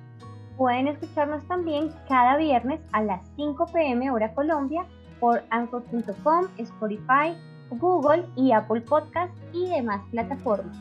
Pueden 0.56 0.88
escucharnos 0.88 1.46
también 1.48 1.92
cada 2.08 2.36
viernes 2.36 2.80
a 2.92 3.02
las 3.02 3.20
5 3.36 3.66
pm 3.72 4.10
hora 4.10 4.32
Colombia 4.34 4.86
por 5.20 5.44
anchor.com, 5.50 6.46
Spotify, 6.58 7.36
Google 7.70 8.24
y 8.36 8.52
Apple 8.52 8.80
Podcast 8.82 9.32
y 9.52 9.68
demás 9.68 10.00
plataformas. 10.10 10.76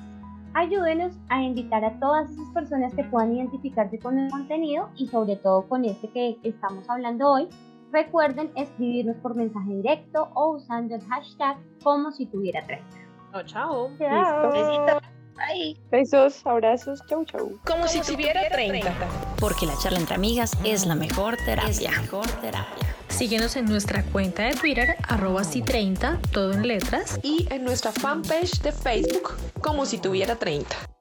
Ayúdenos 0.55 1.11
a 1.27 1.41
invitar 1.41 1.83
a 1.83 1.99
todas 1.99 2.31
esas 2.31 2.49
personas 2.53 2.93
que 2.93 3.03
puedan 3.03 3.35
identificarse 3.35 3.99
con 3.99 4.17
el 4.17 4.31
contenido 4.31 4.89
y 4.95 5.05
sobre 5.07 5.35
todo 5.35 5.67
con 5.67 5.83
este 5.83 6.07
que 6.11 6.37
estamos 6.43 6.89
hablando 6.89 7.29
hoy. 7.29 7.49
Recuerden 7.91 8.49
escribirnos 8.55 9.17
por 9.17 9.35
mensaje 9.35 9.69
directo 9.75 10.29
o 10.33 10.51
usando 10.51 10.95
el 10.95 11.01
hashtag 11.07 11.57
como 11.83 12.09
si 12.13 12.25
tuviera 12.27 12.65
30. 12.65 12.85
No, 13.33 13.43
chao. 13.43 13.89
Listo. 13.89 14.51
Besitos. 14.53 15.03
Bye. 15.35 15.77
Besos, 15.91 16.47
abrazos, 16.47 17.01
chau 17.09 17.25
chau. 17.25 17.59
Como, 17.67 17.85
si 17.89 17.99
tuviera 17.99 18.47
30. 18.49 18.93
Porque 19.41 19.65
la 19.65 19.73
charla 19.83 19.99
entre 19.99 20.15
amigas 20.15 20.57
es 20.63 20.85
la 20.85 20.95
mejor 20.95 21.35
terapia. 21.35 21.91
mejor 21.99 22.27
terapia. 22.39 22.94
Síguenos 23.15 23.55
en 23.55 23.63
nuestra 23.63 24.03
cuenta 24.03 24.43
de 24.43 24.55
Twitter, 24.55 24.97
arroba 25.07 25.43
si30, 25.43 26.19
todo 26.31 26.51
en 26.51 26.67
letras. 26.67 27.17
y 27.23 27.47
en 27.49 27.63
nuestra 27.63 27.93
fanpage 27.93 28.61
de 28.61 28.73
Facebook 28.73 29.37
como 29.61 29.85
si 29.85 29.99
tuviera 29.99 30.35
30. 30.35 30.94